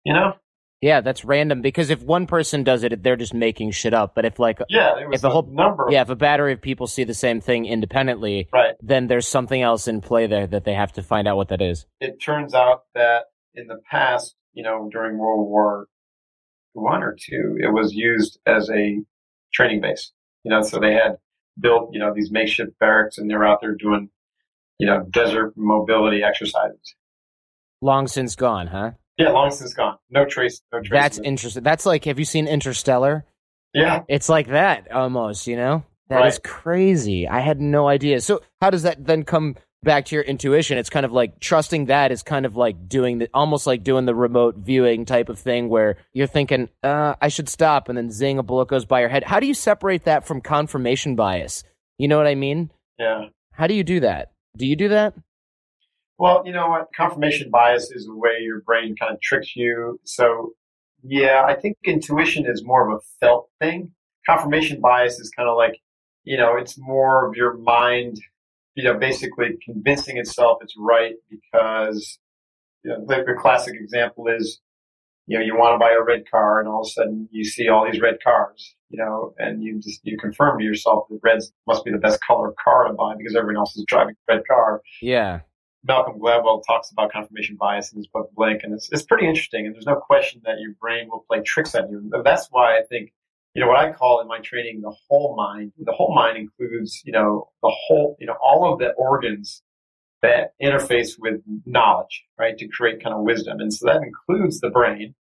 you 0.04 0.14
know? 0.14 0.34
Yeah, 0.82 1.02
that's 1.02 1.26
random 1.26 1.62
because 1.62 1.90
if 1.90 2.04
one 2.04 2.28
person 2.28 2.64
does 2.64 2.84
it, 2.84 3.02
they're 3.02 3.16
just 3.16 3.34
making 3.34 3.72
shit 3.72 3.94
up. 3.94 4.14
But 4.14 4.26
if 4.26 4.38
like 4.40 4.60
Yeah, 4.70 4.96
If 5.12 5.24
a 5.24 5.30
whole- 5.30 5.44
number. 5.50 5.88
Yeah, 5.90 6.02
if 6.02 6.10
a 6.10 6.16
battery 6.16 6.54
of 6.54 6.62
people 6.62 6.86
see 6.86 7.04
the 7.06 7.14
same 7.14 7.42
thing 7.42 7.66
independently, 7.66 8.50
Right. 8.54 8.76
then 8.82 9.08
there's 9.08 9.28
something 9.28 9.62
else 9.62 9.88
in 9.88 10.02
play 10.02 10.28
there 10.28 10.46
that 10.48 10.64
they 10.66 10.74
have 10.74 10.92
to 10.94 11.02
find 11.02 11.28
out 11.28 11.38
what 11.38 11.48
that 11.48 11.62
is. 11.62 11.86
It 12.00 12.22
turns 12.22 12.54
out 12.54 12.84
that 12.94 13.26
in 13.56 13.68
the 13.68 13.80
past, 13.90 14.36
you 14.54 14.64
know, 14.64 14.90
during 14.92 15.18
World 15.18 15.48
War 15.48 15.88
One 16.74 17.04
or 17.04 17.16
two, 17.18 17.58
it 17.62 17.72
was 17.72 17.94
used 17.94 18.38
as 18.46 18.70
a 18.70 19.00
training 19.54 19.80
base. 19.80 20.12
You 20.44 20.52
know, 20.52 20.62
so 20.62 20.78
they 20.78 20.94
had 20.94 21.18
built, 21.58 21.90
you 21.94 22.00
know, 22.00 22.14
these 22.14 22.30
makeshift 22.32 22.78
barracks, 22.80 23.18
and 23.18 23.30
they're 23.30 23.46
out 23.46 23.62
there 23.62 23.76
doing, 23.76 24.10
you 24.78 24.86
know, 24.86 25.04
desert 25.10 25.54
mobility 25.56 26.22
exercises. 26.22 26.96
Long 27.82 28.08
since 28.08 28.36
gone, 28.36 28.68
huh? 28.68 28.92
Yeah, 29.18 29.30
long 29.30 29.52
since 29.52 29.74
gone. 29.74 29.98
No 30.10 30.26
trace. 30.26 30.62
No 30.74 30.80
trace. 30.80 30.90
That's 31.02 31.20
interesting. 31.20 31.64
That's 31.64 31.86
like, 31.86 32.06
have 32.06 32.20
you 32.20 32.26
seen 32.26 32.48
Interstellar? 32.48 33.26
yeah. 33.74 34.04
It's 34.08 34.30
like 34.30 34.48
that 34.48 34.92
almost, 34.92 35.48
you 35.48 35.56
know? 35.56 35.84
That 36.10 36.26
is 36.28 36.36
Right. 36.36 36.44
crazy. 36.44 37.28
I 37.28 37.40
had 37.40 37.60
no 37.60 37.88
idea. 37.88 38.22
So, 38.22 38.42
how 38.62 38.70
does 38.70 38.84
that 38.84 39.06
then 39.06 39.24
come 39.24 39.56
back 39.84 40.06
to 40.06 40.16
your 40.16 40.24
intuition? 40.24 40.78
It's 40.78 40.90
kind 40.90 41.06
of 41.06 41.12
like 41.12 41.40
trusting 41.40 41.86
that 41.86 42.12
is 42.12 42.24
kind 42.24 42.46
of 42.46 42.56
like 42.56 42.88
doing 42.88 43.18
the 43.20 43.30
almost 43.34 43.66
like 43.68 43.84
doing 43.84 44.06
the 44.06 44.14
remote 44.16 44.56
viewing 44.58 45.06
type 45.06 45.30
of 45.30 45.40
thing 45.40 45.68
where 45.70 45.98
you're 46.14 46.28
thinking, 46.28 46.70
uh, 46.84 47.16
I 47.22 47.28
should 47.30 47.50
stop, 47.50 47.90
and 47.90 47.98
then 47.98 48.12
zing, 48.12 48.38
a 48.38 48.44
bullet 48.44 48.68
goes 48.68 48.86
by 48.86 49.00
your 49.00 49.10
head. 49.10 49.24
How 49.24 49.40
do 49.40 49.48
you 49.48 49.54
separate 49.56 50.04
that 50.06 50.26
from 50.28 50.42
confirmation 50.42 51.16
bias? 51.16 51.64
You 51.98 52.08
know 52.08 52.18
what 52.18 52.28
I 52.28 52.36
mean? 52.36 52.70
Yeah. 53.00 53.26
How 53.54 53.68
do 53.68 53.74
you 53.74 53.84
do 53.84 54.00
that? 54.02 54.32
Do 54.58 54.66
you 54.68 54.76
do 54.76 54.90
that? 54.90 55.14
Well, 56.18 56.44
you 56.46 56.54
know 56.54 56.70
what? 56.70 56.88
Confirmation 56.96 57.50
bias 57.50 57.92
is 57.92 58.08
a 58.08 58.16
way 58.16 58.38
your 58.42 58.62
brain 58.62 58.96
kind 58.96 59.14
of 59.14 59.22
tricks 59.22 59.56
you. 59.56 60.00
So, 60.06 60.54
yeah, 61.04 61.44
I 61.46 61.56
think 61.56 61.78
intuition 61.84 62.46
is 62.48 62.64
more 62.64 62.90
of 62.90 62.98
a 62.98 63.02
felt 63.20 63.50
thing. 63.60 63.92
Confirmation 64.26 64.80
bias 64.80 65.20
is 65.20 65.30
kind 65.30 65.50
of 65.50 65.58
like, 65.58 65.80
you 66.24 66.38
know, 66.38 66.56
it's 66.56 66.78
more 66.78 67.28
of 67.28 67.36
your 67.36 67.58
mind, 67.58 68.18
you 68.76 68.84
know, 68.84 68.98
basically 68.98 69.58
convincing 69.64 70.18
itself 70.18 70.60
it's 70.62 70.74
right 70.80 71.16
because, 71.30 72.18
you 72.84 72.92
know, 72.92 73.06
the, 73.06 73.24
the 73.28 73.34
classic 73.40 73.76
example 73.76 74.28
is, 74.28 74.62
you 75.28 75.38
know, 75.38 75.44
you 75.44 75.56
want 75.56 75.76
to 75.76 75.80
buy 75.80 75.92
a 75.92 76.02
red 76.02 76.24
car 76.32 76.60
and 76.60 76.70
all 76.70 76.82
of 76.82 76.88
a 76.88 76.90
sudden 76.92 77.28
you 77.32 77.44
see 77.44 77.68
all 77.68 77.86
these 77.90 78.02
red 78.02 78.18
cars, 78.24 78.76
you 78.90 78.98
know, 78.98 79.34
and 79.38 79.62
you 79.62 79.80
just, 79.82 80.00
you 80.04 80.18
confirm 80.18 80.58
to 80.60 80.64
yourself 80.64 81.08
that 81.10 81.20
red 81.24 81.40
must 81.68 81.84
be 81.84 81.92
the 81.92 81.98
best 81.98 82.20
color 82.26 82.54
car 82.64 82.88
to 82.88 82.94
buy 82.94 83.16
because 83.18 83.36
everyone 83.36 83.58
else 83.58 83.76
is 83.76 83.84
driving 83.88 84.16
a 84.30 84.36
red 84.36 84.44
car. 84.48 84.82
Yeah. 85.02 85.42
Malcolm 85.88 86.20
Gladwell 86.20 86.64
talks 86.66 86.92
about 86.92 87.12
confirmation 87.12 87.58
bias 87.58 87.92
in 87.92 87.98
his 87.98 88.08
book 88.08 88.32
Blink, 88.36 88.62
and 88.64 88.74
it's, 88.74 88.90
it's 88.92 89.04
pretty 89.04 89.28
interesting. 89.28 89.66
And 89.66 89.76
there's 89.76 89.86
no 89.86 89.96
question 89.96 90.42
that 90.46 90.60
your 90.60 90.74
brain 90.82 91.10
will 91.10 91.26
play 91.30 91.42
tricks 91.42 91.76
on 91.76 91.90
you. 91.90 92.10
And 92.12 92.26
that's 92.26 92.48
why 92.50 92.78
I 92.78 92.82
think, 92.90 93.14
you 93.54 93.62
know, 93.62 93.68
what 93.68 93.78
I 93.78 93.92
call 93.92 94.20
in 94.22 94.28
my 94.28 94.40
training 94.40 94.82
the 94.82 94.96
whole 95.08 95.36
mind. 95.36 95.74
The 95.78 95.92
whole 95.92 96.14
mind 96.14 96.38
includes, 96.38 97.02
you 97.06 97.12
know, 97.12 97.50
the 97.62 97.72
whole, 97.72 98.18
you 98.20 98.26
know, 98.26 98.36
all 98.44 98.72
of 98.72 98.80
the 98.80 98.92
organs 98.94 99.62
that 100.22 100.54
interface 100.62 101.20
with 101.20 101.42
knowledge, 101.66 102.26
right, 102.40 102.58
to 102.58 102.68
create 102.68 103.04
kind 103.04 103.16
of 103.16 103.22
wisdom. 103.22 103.60
And 103.60 103.72
so 103.72 103.86
that 103.86 104.02
includes 104.02 104.60
the 104.60 104.70
brain. 104.70 105.14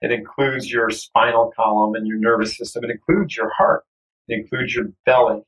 It 0.00 0.10
includes 0.10 0.70
your 0.70 0.90
spinal 0.90 1.52
column 1.54 1.94
and 1.94 2.08
your 2.08 2.18
nervous 2.18 2.56
system. 2.56 2.82
It 2.84 2.90
includes 2.90 3.36
your 3.36 3.50
heart. 3.56 3.84
It 4.26 4.40
includes 4.40 4.74
your 4.74 4.86
belly, 5.06 5.42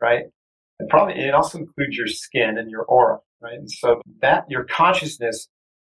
right? 0.00 0.26
And 0.78 0.88
probably 0.88 1.14
it 1.14 1.34
also 1.34 1.58
includes 1.58 1.96
your 1.96 2.06
skin 2.06 2.56
and 2.58 2.70
your 2.70 2.82
aura, 2.82 3.18
right? 3.40 3.54
And 3.54 3.70
so 3.70 4.00
that 4.22 4.44
your 4.48 4.64
consciousness, 4.64 5.48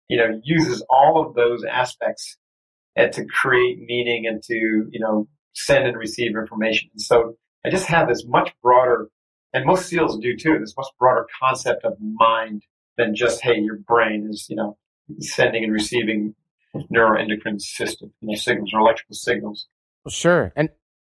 you 0.09 0.16
know, 0.16 0.40
uses 0.44 0.84
all 0.90 1.26
of 1.26 1.34
those 1.34 1.64
aspects 1.64 2.36
and 2.94 3.12
to 3.12 3.24
create 3.24 3.78
meaning 3.78 4.26
and 4.26 4.42
to, 4.44 4.55
you 4.55 5.01
know, 5.01 5.28
send 5.55 5.86
and 5.86 5.97
receive 5.97 6.36
information. 6.36 6.90
And 6.92 7.01
so 7.01 7.36
I 7.64 7.70
just 7.70 7.86
have 7.86 8.09
this 8.09 8.24
much 8.26 8.53
broader, 8.62 9.09
and 9.53 9.64
most 9.64 9.88
SEALs 9.88 10.18
do 10.18 10.36
too, 10.36 10.59
this 10.61 10.74
much 10.76 10.86
broader 10.99 11.26
concept 11.40 11.84
of 11.84 11.94
mind 12.01 12.62
than 12.97 13.14
just, 13.14 13.42
hey, 13.42 13.59
your 13.59 13.76
brain 13.76 14.28
is, 14.30 14.47
you 14.49 14.57
know, 14.57 14.76
sending 15.20 15.64
and 15.64 15.72
receiving 15.72 16.34
neuroendocrine 16.92 17.61
system, 17.61 18.12
you 18.20 18.28
know, 18.28 18.34
signals 18.34 18.70
or 18.72 18.80
electrical 18.80 19.14
signals. 19.14 19.66
Well, 20.05 20.12
sure. 20.12 20.53
And 20.57 20.68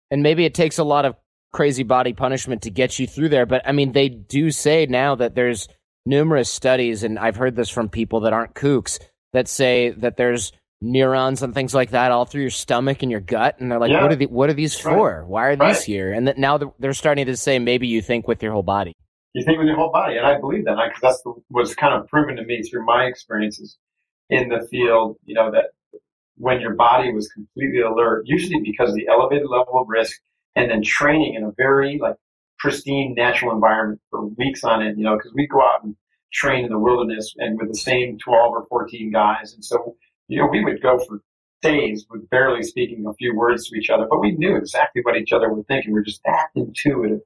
and 0.09 0.23
maybe 0.23 0.45
it 0.45 0.53
takes 0.53 0.77
a 0.77 0.83
lot 0.83 1.05
of 1.05 1.15
crazy 1.51 1.83
body 1.83 2.13
punishment 2.13 2.61
to 2.63 2.69
get 2.69 2.99
you 2.99 3.07
through 3.07 3.29
there, 3.29 3.45
but 3.45 3.61
I 3.65 3.71
mean 3.71 3.91
they 3.91 4.09
do 4.09 4.51
say 4.51 4.85
now 4.85 5.15
that 5.15 5.35
there's 5.35 5.67
numerous 6.07 6.49
studies 6.49 7.03
and 7.03 7.19
I've 7.19 7.35
heard 7.35 7.55
this 7.55 7.69
from 7.69 7.89
people 7.89 8.21
that 8.21 8.33
aren't 8.33 8.53
kooks 8.53 8.99
that 9.33 9.47
say 9.47 9.89
that 9.89 10.17
there's 10.17 10.51
neurons 10.81 11.41
and 11.41 11.53
things 11.53 11.73
like 11.73 11.89
that 11.91 12.11
all 12.11 12.25
through 12.25 12.41
your 12.41 12.49
stomach 12.51 13.01
and 13.01 13.11
your 13.11 13.19
gut 13.19 13.59
and 13.59 13.71
they're 13.71 13.79
like 13.79 13.91
Yeah. 13.91 14.01
what 14.03 14.11
are 14.11 14.15
the, 14.15 14.25
what 14.27 14.49
are 14.49 14.53
these 14.53 14.83
Right. 14.85 14.93
for? 14.95 15.25
Why 15.25 15.47
are 15.47 15.55
these 15.55 15.83
here? 15.83 16.13
And 16.13 16.27
that 16.27 16.37
now 16.37 16.57
they're 16.79 16.93
starting 16.93 17.25
to 17.25 17.35
say 17.35 17.59
maybe 17.59 17.87
you 17.87 18.01
think 18.01 18.27
with 18.27 18.41
your 18.41 18.53
whole 18.53 18.63
body. 18.63 18.93
You 19.33 19.43
think 19.43 19.57
with 19.57 19.67
your 19.67 19.75
whole 19.75 19.91
body, 19.91 20.17
and 20.17 20.25
I 20.25 20.39
believe 20.39 20.65
that 20.65 20.77
because 20.77 21.01
that's 21.01 21.21
the, 21.23 21.33
was 21.51 21.75
kind 21.75 21.93
of 21.93 22.07
proven 22.07 22.37
to 22.37 22.43
me 22.43 22.63
through 22.63 22.85
my 22.85 23.03
experiences 23.05 23.77
in 24.29 24.49
the 24.49 24.65
field. 24.71 25.17
You 25.25 25.35
know 25.35 25.51
that 25.51 25.65
when 26.37 26.59
your 26.61 26.73
body 26.73 27.11
was 27.13 27.27
completely 27.29 27.81
alert, 27.81 28.23
usually 28.25 28.61
because 28.63 28.89
of 28.89 28.95
the 28.95 29.07
elevated 29.07 29.47
level 29.47 29.79
of 29.79 29.87
risk, 29.89 30.19
and 30.55 30.71
then 30.71 30.81
training 30.81 31.35
in 31.35 31.43
a 31.43 31.51
very 31.55 31.99
like 32.01 32.15
pristine 32.59 33.13
natural 33.15 33.51
environment 33.53 34.01
for 34.09 34.25
weeks 34.25 34.63
on 34.63 34.81
end. 34.83 34.97
You 34.97 35.03
know, 35.05 35.17
because 35.17 35.33
we 35.33 35.47
go 35.47 35.61
out 35.61 35.83
and 35.83 35.95
train 36.33 36.65
in 36.65 36.71
the 36.71 36.79
wilderness 36.79 37.33
and 37.37 37.57
with 37.59 37.69
the 37.69 37.77
same 37.77 38.17
twelve 38.17 38.53
or 38.53 38.65
fourteen 38.67 39.11
guys, 39.11 39.53
and 39.53 39.63
so 39.63 39.95
you 40.27 40.39
know 40.39 40.47
we 40.47 40.63
would 40.63 40.81
go 40.81 40.99
for 41.07 41.21
days 41.61 42.05
with 42.09 42.29
barely 42.29 42.61
speaking 42.63 43.05
a 43.07 43.13
few 43.13 43.35
words 43.35 43.67
to 43.67 43.75
each 43.75 43.89
other, 43.89 44.05
but 44.09 44.19
we 44.19 44.31
knew 44.33 44.55
exactly 44.55 45.01
what 45.03 45.15
each 45.17 45.31
other 45.31 45.51
were 45.51 45.63
thinking. 45.63 45.91
We're 45.91 46.03
just 46.03 46.21
that 46.25 46.47
intuitive 46.55 47.19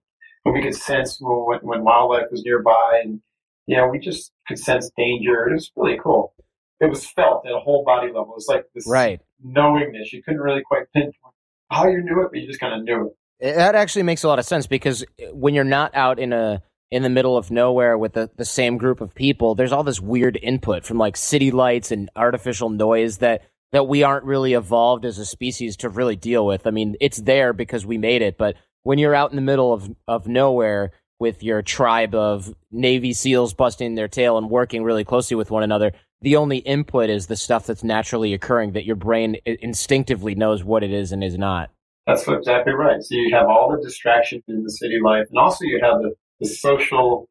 when 0.44 0.56
we 0.56 0.62
could 0.64 0.76
sense 0.76 1.18
when, 1.20 1.60
when 1.62 1.84
wildlife 1.84 2.26
was 2.32 2.42
nearby 2.44 3.02
and 3.04 3.22
you 3.68 3.78
know 3.78 3.88
we 3.88 4.00
just 4.00 4.32
could 4.48 4.58
sense 4.58 4.90
danger 4.98 5.48
it 5.48 5.54
was 5.54 5.72
really 5.76 6.00
cool 6.02 6.34
it 6.80 6.90
was 6.90 7.06
felt 7.06 7.46
at 7.46 7.52
a 7.54 7.60
whole 7.60 7.84
body 7.86 8.08
level 8.08 8.34
it's 8.36 8.48
like 8.48 8.66
this 8.74 8.88
Right. 8.88 9.22
knowingness 9.44 10.12
you 10.12 10.24
couldn't 10.24 10.42
really 10.42 10.64
quite 10.64 10.92
pinpoint 10.94 11.36
how 11.70 11.88
you 11.88 12.02
knew 12.02 12.24
it 12.24 12.30
but 12.32 12.40
you 12.42 12.48
just 12.48 12.60
kind 12.60 12.74
of 12.74 12.84
knew 12.84 13.06
It- 13.08 13.18
That 13.42 13.74
actually 13.74 14.04
makes 14.04 14.24
a 14.24 14.28
lot 14.28 14.39
of 14.39 14.46
sense 14.46 14.68
because 14.68 15.04
eh, 15.20 15.28
when 15.32 15.56
you're 15.56 15.64
not 15.64 15.96
out 15.96 16.20
in 16.20 16.32
a 16.32 16.62
in 16.92 17.04
the 17.04 17.10
middle 17.10 17.38
of 17.38 17.50
nowhere 17.50 17.98
with 17.98 18.14
the, 18.14 18.30
the 18.36 18.46
same 18.46 18.78
group 18.78 19.00
of 19.00 19.16
people, 19.16 19.56
there's 19.56 19.72
all 19.72 19.84
this 19.84 20.02
weird 20.02 20.38
input 20.42 20.84
from 20.86 20.98
like 20.98 21.16
city 21.16 21.50
lights 21.50 21.92
and 21.92 22.10
artificial 22.16 22.70
noise 22.70 23.18
that 23.18 23.44
that 23.72 23.88
we 23.88 24.04
aren't 24.04 24.26
really 24.26 24.54
evolved 24.54 25.06
as 25.06 25.18
a 25.18 25.26
species 25.26 25.78
to 25.78 25.89
really 25.89 26.18
deal 26.18 26.46
with. 26.46 26.68
I 26.68 26.72
mean, 26.72 26.98
it's 27.00 27.18
there 27.18 27.54
because 27.54 27.86
we 27.86 27.98
made 27.98 28.22
it, 28.22 28.38
but 28.38 28.58
when 28.84 29.00
you're 29.00 29.16
out 29.16 29.32
in 29.32 29.38
the 29.38 29.42
middle 29.42 29.74
of 29.74 29.89
of 30.08 30.28
nowhere 30.28 30.92
with 31.20 31.44
your 31.44 31.62
tribe 31.62 32.14
of 32.14 32.54
Navy 32.72 33.14
SEALs 33.14 33.54
busting 33.54 33.96
their 33.96 34.08
tail 34.08 34.38
and 34.38 34.50
working 34.50 34.84
really 34.84 35.04
closely 35.04 35.36
with 35.36 35.50
one 35.50 35.64
another, 35.64 35.94
the 36.22 36.36
only 36.36 36.58
input 36.58 37.10
is 37.10 37.26
the 37.26 37.36
stuff 37.36 37.66
that's 37.66 37.84
naturally 37.84 38.34
occurring 38.34 38.74
that 38.74 38.86
your 38.86 38.96
brain 38.96 39.38
instinctively 39.46 40.36
knows 40.36 40.64
what 40.64 40.84
it 40.84 40.92
is 40.92 41.12
and 41.12 41.24
is 41.24 41.38
not. 41.38 41.72
That's 42.08 42.28
exactly 42.28 42.74
right 42.74 43.02
so 43.02 43.16
you 43.16 43.34
have 43.34 43.47
all 43.47 43.76
the 43.76 43.84
distraction 43.84 44.41
in 44.47 44.64
the 44.64 44.72
city 44.72 44.99
life 45.04 45.26
and 45.30 45.39
also 45.39 45.64
you 45.64 45.80
have 45.82 46.02
the, 46.02 46.12
the 46.39 46.47
social 46.47 47.30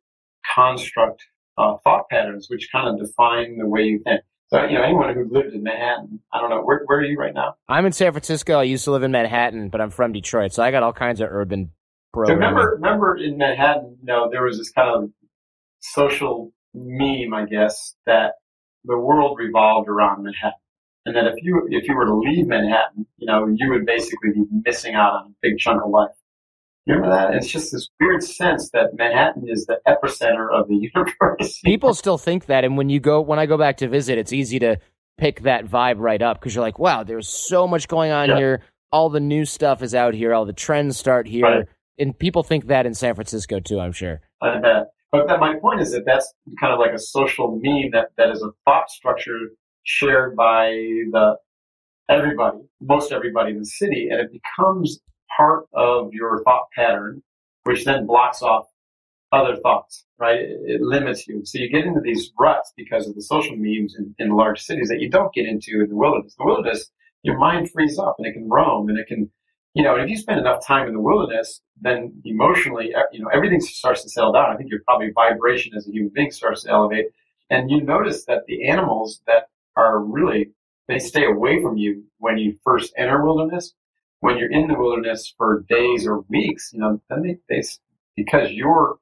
construct 0.54 1.22
uh, 1.58 1.76
thought 1.84 2.08
patterns 2.10 2.46
which 2.48 2.68
kind 2.72 2.88
of 2.88 3.06
define 3.06 3.58
the 3.58 3.66
way 3.66 3.82
you 3.82 4.00
think 4.04 4.20
so 4.48 4.64
you 4.64 4.74
know 4.74 4.82
anyone 4.82 5.14
who 5.14 5.28
lived 5.30 5.54
in 5.54 5.62
manhattan 5.62 6.20
i 6.32 6.40
don't 6.40 6.50
know 6.50 6.62
where, 6.62 6.82
where 6.86 6.98
are 6.98 7.04
you 7.04 7.18
right 7.18 7.34
now 7.34 7.54
I'm 7.68 7.86
in 7.86 7.92
San 7.92 8.12
Francisco. 8.12 8.58
I 8.58 8.64
used 8.64 8.84
to 8.84 8.90
live 8.90 9.04
in 9.04 9.12
Manhattan, 9.12 9.68
but 9.68 9.80
I'm 9.80 9.90
from 9.90 10.12
Detroit, 10.12 10.52
so 10.52 10.62
I 10.62 10.72
got 10.72 10.82
all 10.82 10.92
kinds 10.92 11.20
of 11.20 11.28
urban 11.30 11.70
So 12.14 12.22
remember, 12.22 12.78
remember 12.80 13.16
in 13.16 13.38
Manhattan, 13.38 13.96
you 14.00 14.06
know, 14.06 14.28
there 14.28 14.42
was 14.42 14.58
this 14.58 14.72
kind 14.72 14.90
of 14.90 15.10
social 15.80 16.52
meme, 16.74 17.32
I 17.32 17.44
guess, 17.46 17.94
that 18.06 18.34
the 18.84 18.98
world 18.98 19.38
revolved 19.38 19.88
around 19.88 20.24
Manhattan. 20.24 20.58
And 21.06 21.16
that 21.16 21.26
if 21.26 21.34
you 21.42 21.66
if 21.70 21.88
you 21.88 21.96
were 21.96 22.04
to 22.04 22.14
leave 22.14 22.46
Manhattan, 22.46 23.06
you 23.16 23.26
know, 23.26 23.46
you 23.54 23.70
would 23.70 23.86
basically 23.86 24.30
be 24.34 24.44
missing 24.64 24.94
out 24.94 25.14
on 25.14 25.26
a 25.26 25.34
big 25.40 25.58
chunk 25.58 25.82
of 25.82 25.90
life. 25.90 26.10
You 26.86 26.94
remember 26.94 27.14
that? 27.14 27.34
It's 27.34 27.46
just 27.46 27.72
this 27.72 27.88
weird 28.00 28.22
sense 28.22 28.70
that 28.70 28.94
Manhattan 28.96 29.48
is 29.48 29.66
the 29.66 29.78
epicenter 29.86 30.50
of 30.52 30.68
the 30.68 30.74
universe. 30.94 31.60
People 31.64 31.94
still 31.94 32.18
think 32.18 32.46
that, 32.46 32.64
and 32.64 32.76
when 32.76 32.88
you 32.88 33.00
go, 33.00 33.20
when 33.20 33.38
I 33.38 33.46
go 33.46 33.56
back 33.56 33.78
to 33.78 33.88
visit, 33.88 34.18
it's 34.18 34.32
easy 34.32 34.58
to 34.60 34.78
pick 35.18 35.42
that 35.42 35.66
vibe 35.66 35.96
right 35.98 36.20
up 36.20 36.40
because 36.40 36.54
you're 36.54 36.64
like, 36.64 36.78
wow, 36.78 37.04
there's 37.04 37.28
so 37.28 37.66
much 37.66 37.86
going 37.86 38.10
on 38.10 38.30
yeah. 38.30 38.36
here. 38.36 38.62
All 38.92 39.08
the 39.08 39.20
new 39.20 39.44
stuff 39.44 39.82
is 39.82 39.94
out 39.94 40.14
here. 40.14 40.34
All 40.34 40.44
the 40.44 40.52
trends 40.52 40.98
start 40.98 41.28
here, 41.28 41.44
right. 41.44 41.66
and 41.98 42.18
people 42.18 42.42
think 42.42 42.66
that 42.66 42.86
in 42.86 42.94
San 42.94 43.14
Francisco 43.14 43.60
too. 43.60 43.78
I'm 43.78 43.92
sure. 43.92 44.20
I 44.42 44.58
bet. 44.58 44.90
But 45.12 45.26
that, 45.28 45.40
my 45.40 45.56
point 45.60 45.80
is 45.80 45.92
that 45.92 46.04
that's 46.06 46.32
kind 46.60 46.72
of 46.72 46.78
like 46.78 46.92
a 46.92 46.98
social 46.98 47.58
meme 47.62 47.90
that, 47.92 48.10
that 48.16 48.30
is 48.30 48.42
a 48.42 48.50
thought 48.64 48.90
structure 48.90 49.50
shared 49.84 50.36
by 50.36 50.70
the 51.12 51.36
everybody, 52.08 52.58
most 52.80 53.12
everybody 53.12 53.52
in 53.52 53.58
the 53.58 53.64
city, 53.64 54.08
and 54.10 54.20
it 54.20 54.30
becomes 54.32 55.00
part 55.36 55.64
of 55.72 56.12
your 56.12 56.42
thought 56.44 56.66
pattern, 56.74 57.22
which 57.64 57.84
then 57.84 58.06
blocks 58.06 58.42
off 58.42 58.66
other 59.32 59.56
thoughts, 59.56 60.04
right? 60.18 60.40
It, 60.40 60.60
it 60.66 60.80
limits 60.80 61.26
you. 61.28 61.42
So 61.44 61.58
you 61.58 61.70
get 61.70 61.86
into 61.86 62.00
these 62.00 62.32
ruts 62.38 62.72
because 62.76 63.06
of 63.06 63.14
the 63.14 63.22
social 63.22 63.56
memes 63.56 63.94
in, 63.96 64.14
in 64.18 64.30
large 64.30 64.60
cities 64.60 64.88
that 64.88 65.00
you 65.00 65.08
don't 65.08 65.32
get 65.32 65.46
into 65.46 65.82
in 65.82 65.88
the 65.88 65.96
wilderness. 65.96 66.34
The 66.36 66.44
wilderness, 66.44 66.90
your 67.22 67.38
mind 67.38 67.70
frees 67.70 67.98
up 67.98 68.16
and 68.18 68.26
it 68.26 68.32
can 68.32 68.48
roam 68.48 68.88
and 68.88 68.98
it 68.98 69.06
can, 69.06 69.30
you 69.74 69.84
know, 69.84 69.94
if 69.94 70.08
you 70.08 70.16
spend 70.16 70.40
enough 70.40 70.66
time 70.66 70.88
in 70.88 70.94
the 70.94 71.00
wilderness, 71.00 71.60
then 71.80 72.20
emotionally, 72.24 72.92
you 73.12 73.22
know, 73.22 73.30
everything 73.32 73.60
starts 73.60 74.02
to 74.02 74.08
settle 74.08 74.32
down. 74.32 74.50
I 74.50 74.56
think 74.56 74.70
your 74.70 74.80
probably 74.84 75.12
vibration 75.14 75.74
as 75.76 75.86
a 75.86 75.92
human 75.92 76.10
being 76.12 76.32
starts 76.32 76.64
to 76.64 76.70
elevate. 76.70 77.06
And 77.50 77.70
you 77.70 77.82
notice 77.82 78.24
that 78.24 78.46
the 78.46 78.68
animals 78.68 79.22
that 79.26 79.49
are 79.76 79.98
really, 79.98 80.52
they 80.88 80.98
stay 80.98 81.24
away 81.24 81.62
from 81.62 81.76
you 81.76 82.04
when 82.18 82.38
you 82.38 82.56
first 82.64 82.92
enter 82.96 83.24
wilderness. 83.24 83.74
When 84.20 84.36
you're 84.36 84.52
in 84.52 84.68
the 84.68 84.78
wilderness 84.78 85.32
for 85.38 85.64
days 85.68 86.06
or 86.06 86.20
weeks, 86.28 86.70
you 86.74 86.80
know, 86.80 87.00
then 87.08 87.22
they, 87.22 87.38
they 87.48 87.62
because 88.16 88.50
you're 88.50 88.96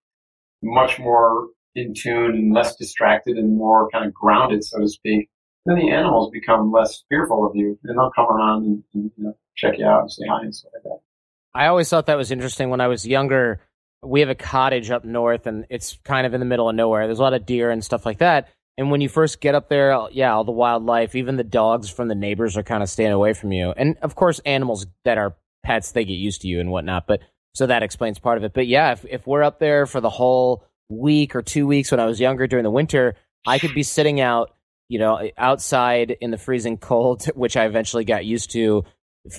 much 0.62 0.98
more 0.98 1.48
in 1.74 1.94
tune 1.94 2.34
and 2.34 2.54
less 2.54 2.76
distracted 2.76 3.36
and 3.36 3.56
more 3.56 3.88
kind 3.90 4.06
of 4.06 4.14
grounded, 4.14 4.64
so 4.64 4.78
to 4.78 4.88
speak, 4.88 5.28
then 5.66 5.76
the 5.76 5.90
animals 5.90 6.30
become 6.32 6.72
less 6.72 7.04
fearful 7.08 7.46
of 7.46 7.54
you 7.54 7.78
and 7.84 7.98
they'll 7.98 8.10
come 8.10 8.26
around 8.26 8.64
and, 8.64 8.84
and 8.94 9.10
you 9.16 9.24
know, 9.24 9.36
check 9.56 9.78
you 9.78 9.86
out 9.86 10.02
and 10.02 10.12
say 10.12 10.22
hi 10.28 10.40
and 10.42 10.54
stuff 10.54 10.72
like 10.74 10.82
that. 10.84 10.98
I 11.54 11.66
always 11.66 11.88
thought 11.88 12.06
that 12.06 12.16
was 12.16 12.30
interesting 12.30 12.70
when 12.70 12.80
I 12.80 12.88
was 12.88 13.06
younger. 13.06 13.60
We 14.02 14.20
have 14.20 14.28
a 14.28 14.34
cottage 14.34 14.90
up 14.90 15.04
north 15.04 15.46
and 15.46 15.66
it's 15.70 15.98
kind 16.04 16.26
of 16.26 16.34
in 16.34 16.40
the 16.40 16.46
middle 16.46 16.68
of 16.68 16.76
nowhere. 16.76 17.06
There's 17.06 17.18
a 17.18 17.22
lot 17.22 17.34
of 17.34 17.46
deer 17.46 17.70
and 17.70 17.84
stuff 17.84 18.06
like 18.06 18.18
that. 18.18 18.48
And 18.78 18.92
when 18.92 19.00
you 19.00 19.08
first 19.08 19.40
get 19.40 19.56
up 19.56 19.68
there, 19.68 20.06
yeah, 20.12 20.32
all 20.32 20.44
the 20.44 20.52
wildlife, 20.52 21.16
even 21.16 21.36
the 21.36 21.42
dogs 21.42 21.90
from 21.90 22.06
the 22.06 22.14
neighbors 22.14 22.56
are 22.56 22.62
kind 22.62 22.82
of 22.82 22.88
staying 22.88 23.10
away 23.10 23.32
from 23.32 23.50
you. 23.50 23.72
And 23.76 23.98
of 24.02 24.14
course, 24.14 24.38
animals 24.46 24.86
that 25.04 25.18
are 25.18 25.34
pets, 25.64 25.90
they 25.90 26.04
get 26.04 26.14
used 26.14 26.42
to 26.42 26.48
you 26.48 26.60
and 26.60 26.70
whatnot. 26.70 27.08
But 27.08 27.20
so 27.54 27.66
that 27.66 27.82
explains 27.82 28.20
part 28.20 28.38
of 28.38 28.44
it. 28.44 28.54
But 28.54 28.68
yeah, 28.68 28.92
if, 28.92 29.04
if 29.04 29.26
we're 29.26 29.42
up 29.42 29.58
there 29.58 29.84
for 29.84 30.00
the 30.00 30.08
whole 30.08 30.64
week 30.88 31.34
or 31.34 31.42
two 31.42 31.66
weeks 31.66 31.90
when 31.90 31.98
I 31.98 32.06
was 32.06 32.20
younger 32.20 32.46
during 32.46 32.62
the 32.62 32.70
winter, 32.70 33.16
I 33.44 33.58
could 33.58 33.74
be 33.74 33.82
sitting 33.82 34.20
out, 34.20 34.54
you 34.88 35.00
know, 35.00 35.16
eh, 35.16 35.30
outside 35.36 36.12
in 36.20 36.30
the 36.30 36.38
freezing 36.38 36.78
cold, 36.78 37.24
which 37.34 37.56
I 37.56 37.66
eventually 37.66 38.04
got 38.04 38.24
used 38.24 38.52
to, 38.52 38.84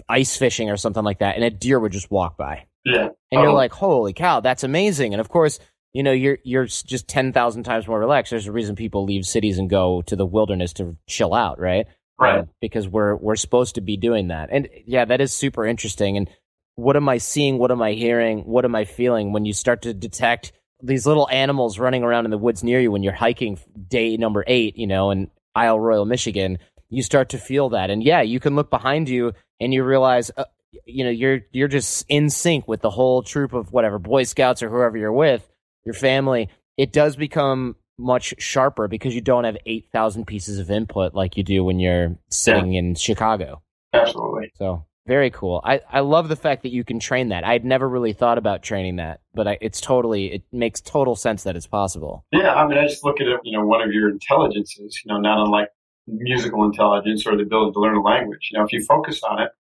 ice 0.10 0.36
fishing 0.36 0.70
or 0.70 0.76
something 0.76 1.04
like 1.04 1.20
that, 1.20 1.36
and 1.36 1.44
a 1.46 1.50
deer 1.50 1.80
would 1.80 1.94
just 1.94 2.12
walk 2.12 2.38
by. 2.38 2.66
Yeah. 2.84 3.10
And 3.32 3.42
you're 3.42 3.48
oh. 3.48 3.56
like, 3.56 3.72
holy 3.72 4.14
cow, 4.14 4.42
that's 4.42 4.64
amazing. 4.64 5.14
And 5.14 5.22
of 5.22 5.30
course, 5.30 5.60
you 5.94 6.04
know, 6.04 6.12
you're 6.12 6.38
you're 6.44 6.66
just 6.66 7.08
ten 7.08 7.34
thousand 7.34 7.64
times 7.64 7.88
more 7.88 8.00
relaxed. 8.00 8.30
There's 8.30 8.48
a 8.48 8.52
reason 8.52 8.76
people 8.76 9.06
leave 9.06 9.26
cities 9.26 9.58
and 9.58 9.70
go 9.70 10.02
to 10.04 10.16
the 10.16 10.26
wilderness 10.26 10.74
to 10.74 10.98
chill 11.08 11.34
out, 11.34 11.60
right? 11.60 11.88
Right. 12.20 12.40
Um, 12.40 12.50
because 12.62 12.88
we're 12.88 13.16
we're 13.16 13.36
supposed 13.36 13.76
to 13.76 13.82
be 13.82 13.98
doing 13.98 14.28
that. 14.28 14.50
And 14.52 14.68
yeah, 14.86 15.06
that 15.06 15.22
is 15.22 15.34
super 15.34 15.66
interesting. 15.66 16.18
And 16.18 16.30
what 16.76 16.96
am 16.96 17.10
I 17.10 17.18
seeing? 17.18 17.58
What 17.58 17.72
am 17.72 17.82
I 17.82 17.94
hearing? 17.94 18.40
What 18.40 18.66
am 18.66 18.76
I 18.76 18.86
feeling 18.86 19.32
when 19.34 19.46
you 19.46 19.54
start 19.54 19.82
to 19.84 19.94
detect 19.94 20.52
these 20.82 21.06
little 21.06 21.28
animals 21.30 21.80
running 21.80 22.04
around 22.04 22.26
in 22.26 22.32
the 22.32 22.38
woods 22.38 22.64
near 22.64 22.80
you 22.80 22.92
when 22.92 23.04
you're 23.04 23.14
hiking 23.14 23.60
day 23.88 24.16
number 24.18 24.44
eight, 24.48 24.78
you 24.78 24.88
know, 24.88 25.12
in 25.12 25.30
Isle 25.56 25.80
Royale 25.80 26.06
Michigan? 26.06 26.60
You 26.90 27.04
start 27.04 27.30
to 27.30 27.38
feel 27.38 27.70
that, 27.70 27.90
and 27.90 28.04
yeah, 28.04 28.22
you 28.22 28.40
can 28.40 28.56
look 28.56 28.70
behind 28.70 29.10
you 29.10 29.34
and 29.60 29.74
you 29.74 29.84
realize, 29.84 30.32
uh, 30.36 30.46
you 30.86 31.04
know, 31.04 31.10
you're 31.10 31.42
you're 31.52 31.68
just 31.68 32.06
in 32.10 32.30
sync 32.30 32.68
with 32.68 32.82
the 32.82 32.90
whole 32.90 33.22
troop 33.22 33.54
of 33.54 33.72
whatever 33.72 34.00
Boy 34.00 34.24
Scouts 34.24 34.64
or 34.64 34.70
whoever 34.70 34.98
you're 34.98 35.14
with, 35.14 35.48
your 35.90 35.96
family. 35.96 36.50
It 36.78 36.94
does 36.94 37.16
become 37.16 37.76
much 37.98 38.34
sharper 38.38 38.88
because 38.88 39.14
you 39.14 39.22
don't 39.22 39.44
have 39.44 39.58
eight 39.66 39.90
thousand 39.92 40.26
pieces 40.26 40.60
of 40.60 40.72
input 40.72 41.14
like 41.14 41.36
you 41.36 41.44
do 41.44 41.64
when 41.64 41.80
you're 41.80 42.16
sitting 42.30 42.74
yeah. 42.74 42.80
in 42.80 42.96
Chicago. 42.96 43.62
Absolutely. 43.92 44.52
So 44.56 44.86
very 45.08 45.32
cool. 45.32 45.62
I, 45.66 45.82
I 45.92 46.02
love 46.02 46.30
the 46.30 46.36
fact 46.36 46.62
that 46.64 46.72
you 46.72 46.84
can 46.84 47.00
train 47.00 47.30
that. 47.30 47.44
I'd 47.44 47.66
never 47.66 47.90
really 47.90 48.14
thought 48.14 48.38
about 48.38 48.62
training 48.62 48.98
that, 48.98 49.22
but 49.34 49.48
I, 49.48 49.58
it's 49.60 49.82
totally 49.82 50.28
it 50.28 50.44
makes 50.52 50.82
total 50.82 51.16
sense 51.16 51.44
that 51.44 51.56
it's 51.56 51.68
possible. 51.68 52.26
Yeah, 52.32 52.54
I 52.54 52.68
mean, 52.68 52.78
I 52.78 52.88
just 52.88 53.04
look 53.04 53.20
at 53.20 53.28
it. 53.28 53.40
You 53.44 53.58
know, 53.58 53.66
one 53.66 53.82
of 53.82 53.92
your 53.92 54.10
intelligences. 54.10 55.02
You 55.04 55.12
know, 55.12 55.20
not 55.20 55.44
unlike 55.44 55.70
musical 56.08 56.64
intelligence 56.64 57.26
or 57.26 57.36
the 57.36 57.44
ability 57.44 57.74
to 57.74 57.80
learn 57.80 57.98
a 57.98 58.02
language. 58.02 58.50
You 58.52 58.60
know, 58.60 58.66
if 58.66 58.72
you 58.72 58.86
focus 58.86 59.22
on 59.24 59.42
it, 59.42 59.52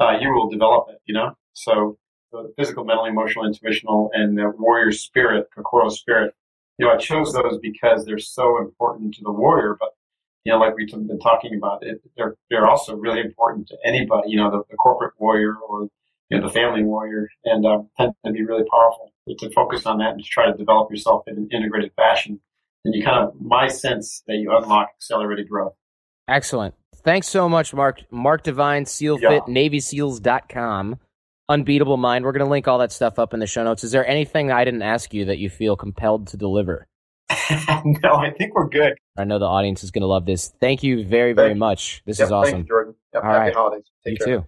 uh, 0.00 0.18
you 0.20 0.32
will 0.32 0.50
develop 0.50 0.88
it. 0.90 1.00
You 1.06 1.14
know, 1.14 1.30
so 1.52 1.96
the 2.32 2.52
physical, 2.56 2.84
mental, 2.84 3.04
emotional, 3.04 3.46
intuitional, 3.46 4.10
and 4.12 4.36
the 4.36 4.52
warrior 4.58 4.92
spirit, 4.92 5.48
Kokoro 5.54 5.88
spirit. 5.88 6.34
You 6.78 6.86
know, 6.86 6.92
I 6.92 6.96
chose 6.96 7.32
those 7.32 7.58
because 7.60 8.04
they're 8.04 8.18
so 8.18 8.58
important 8.58 9.14
to 9.14 9.22
the 9.22 9.32
warrior, 9.32 9.76
but 9.78 9.90
you 10.44 10.52
know, 10.52 10.58
like 10.58 10.76
we've 10.76 10.88
been 10.88 11.18
talking 11.18 11.54
about, 11.56 11.82
it, 11.82 12.00
they're 12.16 12.36
they're 12.48 12.66
also 12.66 12.94
really 12.94 13.20
important 13.20 13.68
to 13.68 13.76
anybody. 13.84 14.30
You 14.30 14.38
know, 14.38 14.50
the, 14.50 14.62
the 14.70 14.76
corporate 14.76 15.14
warrior 15.18 15.54
or 15.54 15.88
you 16.30 16.38
know 16.38 16.46
the 16.46 16.52
family 16.52 16.82
warrior, 16.82 17.28
and 17.44 17.66
um, 17.66 17.88
tend 17.98 18.14
to 18.24 18.32
be 18.32 18.44
really 18.44 18.64
powerful. 18.70 19.12
To 19.28 19.50
focus 19.50 19.84
on 19.84 19.98
that 19.98 20.12
and 20.12 20.22
to 20.22 20.26
try 20.26 20.50
to 20.50 20.56
develop 20.56 20.90
yourself 20.90 21.24
in 21.26 21.36
an 21.36 21.48
integrated 21.52 21.92
fashion, 21.96 22.40
and 22.84 22.94
you 22.94 23.04
kind 23.04 23.28
of 23.28 23.38
my 23.38 23.68
sense 23.68 24.22
that 24.26 24.36
you 24.36 24.56
unlock 24.56 24.88
accelerated 24.96 25.50
growth. 25.50 25.74
Excellent. 26.28 26.74
Thanks 27.04 27.28
so 27.28 27.48
much, 27.48 27.74
Mark. 27.74 28.02
Mark 28.10 28.42
Divine, 28.42 28.84
SEALFIT, 28.84 29.22
yeah. 29.22 29.40
NavySeals.com. 29.54 30.98
Unbeatable 31.50 31.96
Mind. 31.96 32.24
We're 32.26 32.32
going 32.32 32.44
to 32.44 32.50
link 32.50 32.68
all 32.68 32.78
that 32.78 32.92
stuff 32.92 33.18
up 33.18 33.32
in 33.32 33.40
the 33.40 33.46
show 33.46 33.64
notes. 33.64 33.82
Is 33.82 33.90
there 33.90 34.06
anything 34.06 34.52
I 34.52 34.64
didn't 34.64 34.82
ask 34.82 35.14
you 35.14 35.24
that 35.26 35.38
you 35.38 35.48
feel 35.48 35.76
compelled 35.76 36.28
to 36.28 36.36
deliver? 36.36 36.86
no, 37.50 38.14
I 38.14 38.30
think 38.36 38.54
we're 38.54 38.68
good. 38.68 38.94
I 39.16 39.24
know 39.24 39.38
the 39.38 39.46
audience 39.46 39.82
is 39.82 39.90
going 39.90 40.02
to 40.02 40.06
love 40.06 40.26
this. 40.26 40.52
Thank 40.60 40.82
you 40.82 41.04
very, 41.04 41.32
very 41.32 41.50
Thank 41.50 41.58
much. 41.58 42.02
This 42.04 42.18
yep, 42.18 42.26
is 42.26 42.32
awesome. 42.32 42.52
Thank 42.52 42.64
you, 42.64 42.68
Jordan. 42.68 42.94
Yep, 43.14 43.24
All 43.24 43.30
happy 43.30 43.38
right. 43.38 43.54
holidays. 43.54 43.84
Take 44.04 44.18
you 44.18 44.24
care. 44.24 44.38
too. 44.40 44.46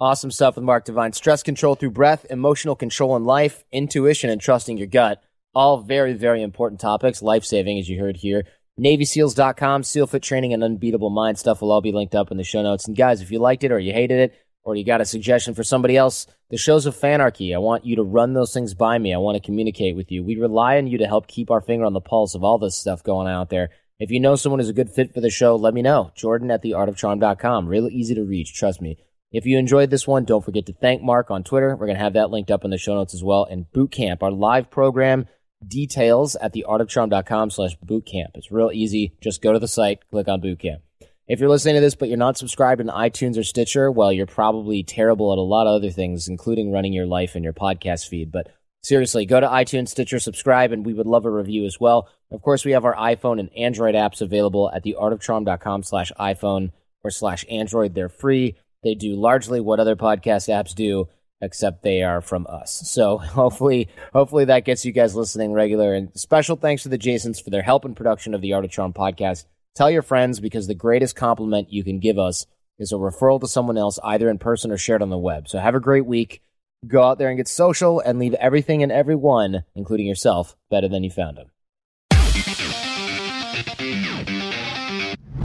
Awesome 0.00 0.30
stuff 0.30 0.56
with 0.56 0.64
Mark 0.64 0.84
Divine. 0.84 1.12
Stress 1.12 1.42
control 1.42 1.74
through 1.74 1.90
breath, 1.90 2.24
emotional 2.30 2.76
control 2.76 3.16
in 3.16 3.24
life, 3.24 3.64
intuition, 3.72 4.30
and 4.30 4.40
trusting 4.40 4.78
your 4.78 4.86
gut. 4.86 5.22
All 5.54 5.78
very, 5.78 6.14
very 6.14 6.40
important 6.42 6.80
topics, 6.80 7.20
life 7.20 7.44
saving, 7.44 7.78
as 7.78 7.88
you 7.88 7.98
heard 7.98 8.16
here. 8.16 8.44
NavySeals.com, 8.78 9.82
SEALFIT 9.82 10.22
training, 10.22 10.52
and 10.52 10.62
Unbeatable 10.62 11.10
Mind 11.10 11.38
stuff 11.38 11.60
will 11.60 11.72
all 11.72 11.80
be 11.80 11.92
linked 11.92 12.14
up 12.14 12.30
in 12.30 12.36
the 12.36 12.44
show 12.44 12.62
notes. 12.62 12.86
And 12.86 12.96
guys, 12.96 13.20
if 13.20 13.30
you 13.30 13.38
liked 13.38 13.64
it 13.64 13.72
or 13.72 13.78
you 13.78 13.92
hated 13.92 14.18
it, 14.18 14.34
or 14.68 14.76
you 14.76 14.84
got 14.84 15.00
a 15.00 15.06
suggestion 15.06 15.54
for 15.54 15.64
somebody 15.64 15.96
else, 15.96 16.26
the 16.50 16.58
shows 16.58 16.86
a 16.86 16.90
Fanarchy, 16.90 17.54
I 17.54 17.58
want 17.58 17.86
you 17.86 17.96
to 17.96 18.02
run 18.02 18.34
those 18.34 18.52
things 18.52 18.74
by 18.74 18.98
me. 18.98 19.14
I 19.14 19.18
want 19.18 19.36
to 19.36 19.44
communicate 19.44 19.96
with 19.96 20.12
you. 20.12 20.22
We 20.22 20.36
rely 20.36 20.76
on 20.76 20.86
you 20.86 20.98
to 20.98 21.06
help 21.06 21.26
keep 21.26 21.50
our 21.50 21.62
finger 21.62 21.86
on 21.86 21.94
the 21.94 22.00
pulse 22.00 22.34
of 22.34 22.44
all 22.44 22.58
this 22.58 22.76
stuff 22.76 23.02
going 23.02 23.28
out 23.28 23.48
there. 23.48 23.70
If 23.98 24.10
you 24.10 24.20
know 24.20 24.36
someone 24.36 24.60
who's 24.60 24.68
a 24.68 24.74
good 24.74 24.90
fit 24.90 25.14
for 25.14 25.20
the 25.20 25.30
show, 25.30 25.56
let 25.56 25.74
me 25.74 25.82
know. 25.82 26.12
Jordan 26.14 26.50
at 26.50 26.62
theartofcharm.com. 26.62 27.66
Really 27.66 27.92
easy 27.92 28.14
to 28.14 28.24
reach, 28.24 28.54
trust 28.54 28.80
me. 28.80 28.98
If 29.32 29.44
you 29.44 29.58
enjoyed 29.58 29.90
this 29.90 30.06
one, 30.06 30.24
don't 30.24 30.44
forget 30.44 30.66
to 30.66 30.72
thank 30.72 31.02
Mark 31.02 31.30
on 31.30 31.44
Twitter. 31.44 31.74
We're 31.74 31.86
going 31.86 31.98
to 31.98 32.04
have 32.04 32.14
that 32.14 32.30
linked 32.30 32.50
up 32.50 32.64
in 32.64 32.70
the 32.70 32.78
show 32.78 32.94
notes 32.94 33.14
as 33.14 33.24
well. 33.24 33.44
And 33.50 33.70
Boot 33.72 33.90
Camp, 33.90 34.22
our 34.22 34.30
live 34.30 34.70
program 34.70 35.26
details 35.66 36.36
at 36.36 36.54
theartofcharm.com 36.54 37.50
slash 37.50 37.76
bootcamp. 37.84 38.28
It's 38.34 38.50
real 38.50 38.70
easy. 38.72 39.14
Just 39.20 39.42
go 39.42 39.52
to 39.52 39.58
the 39.58 39.68
site, 39.68 40.08
click 40.10 40.28
on 40.28 40.40
Boot 40.40 40.60
Camp. 40.60 40.82
If 41.26 41.40
you're 41.40 41.50
listening 41.50 41.74
to 41.74 41.80
this, 41.80 41.94
but 41.94 42.08
you're 42.08 42.16
not 42.16 42.38
subscribed 42.38 42.80
in 42.80 42.86
iTunes 42.86 43.36
or 43.36 43.42
Stitcher, 43.42 43.90
well, 43.90 44.10
you're 44.10 44.26
probably 44.26 44.82
terrible 44.82 45.30
at 45.32 45.38
a 45.38 45.42
lot 45.42 45.66
of 45.66 45.74
other 45.74 45.90
things, 45.90 46.26
including 46.26 46.72
running 46.72 46.94
your 46.94 47.06
life 47.06 47.34
and 47.34 47.44
your 47.44 47.52
podcast 47.52 48.08
feed. 48.08 48.32
But 48.32 48.48
seriously, 48.82 49.26
go 49.26 49.38
to 49.38 49.46
iTunes, 49.46 49.88
Stitcher, 49.88 50.20
subscribe, 50.20 50.72
and 50.72 50.86
we 50.86 50.94
would 50.94 51.06
love 51.06 51.26
a 51.26 51.30
review 51.30 51.66
as 51.66 51.78
well. 51.78 52.08
Of 52.30 52.40
course, 52.40 52.64
we 52.64 52.72
have 52.72 52.86
our 52.86 52.94
iPhone 52.94 53.40
and 53.40 53.54
Android 53.54 53.94
apps 53.94 54.22
available 54.22 54.70
at 54.72 54.84
theartofcharm.com 54.84 55.82
slash 55.82 56.12
iPhone 56.18 56.72
or 57.04 57.10
slash 57.10 57.44
Android. 57.50 57.94
They're 57.94 58.08
free. 58.08 58.56
They 58.82 58.94
do 58.94 59.14
largely 59.14 59.60
what 59.60 59.80
other 59.80 59.96
podcast 59.96 60.48
apps 60.48 60.74
do, 60.74 61.08
except 61.40 61.82
they 61.82 62.02
are 62.02 62.20
from 62.20 62.46
us. 62.48 62.82
So 62.90 63.18
hopefully, 63.18 63.88
hopefully 64.12 64.46
that 64.46 64.64
gets 64.64 64.84
you 64.84 64.92
guys 64.92 65.14
listening 65.14 65.52
regular. 65.52 65.94
And 65.94 66.10
special 66.18 66.56
thanks 66.56 66.82
to 66.82 66.88
the 66.88 66.98
Jasons 66.98 67.40
for 67.40 67.50
their 67.50 67.62
help 67.62 67.84
in 67.84 67.94
production 67.94 68.34
of 68.34 68.40
the 68.40 68.52
Art 68.52 68.64
of 68.64 68.70
Charm 68.70 68.92
podcast. 68.92 69.44
Tell 69.74 69.90
your 69.90 70.02
friends 70.02 70.40
because 70.40 70.66
the 70.66 70.74
greatest 70.74 71.16
compliment 71.16 71.72
you 71.72 71.84
can 71.84 72.00
give 72.00 72.18
us 72.18 72.46
is 72.78 72.92
a 72.92 72.96
referral 72.96 73.40
to 73.40 73.48
someone 73.48 73.78
else, 73.78 73.98
either 74.02 74.28
in 74.28 74.38
person 74.38 74.70
or 74.70 74.78
shared 74.78 75.02
on 75.02 75.10
the 75.10 75.18
web. 75.18 75.48
So 75.48 75.58
have 75.58 75.74
a 75.74 75.80
great 75.80 76.06
week. 76.06 76.42
Go 76.86 77.02
out 77.02 77.18
there 77.18 77.28
and 77.28 77.36
get 77.36 77.48
social 77.48 78.00
and 78.00 78.18
leave 78.18 78.34
everything 78.34 78.82
and 78.82 78.92
everyone, 78.92 79.64
including 79.74 80.06
yourself, 80.06 80.56
better 80.70 80.88
than 80.88 81.02
you 81.02 81.10
found 81.10 81.36
them. 81.36 81.50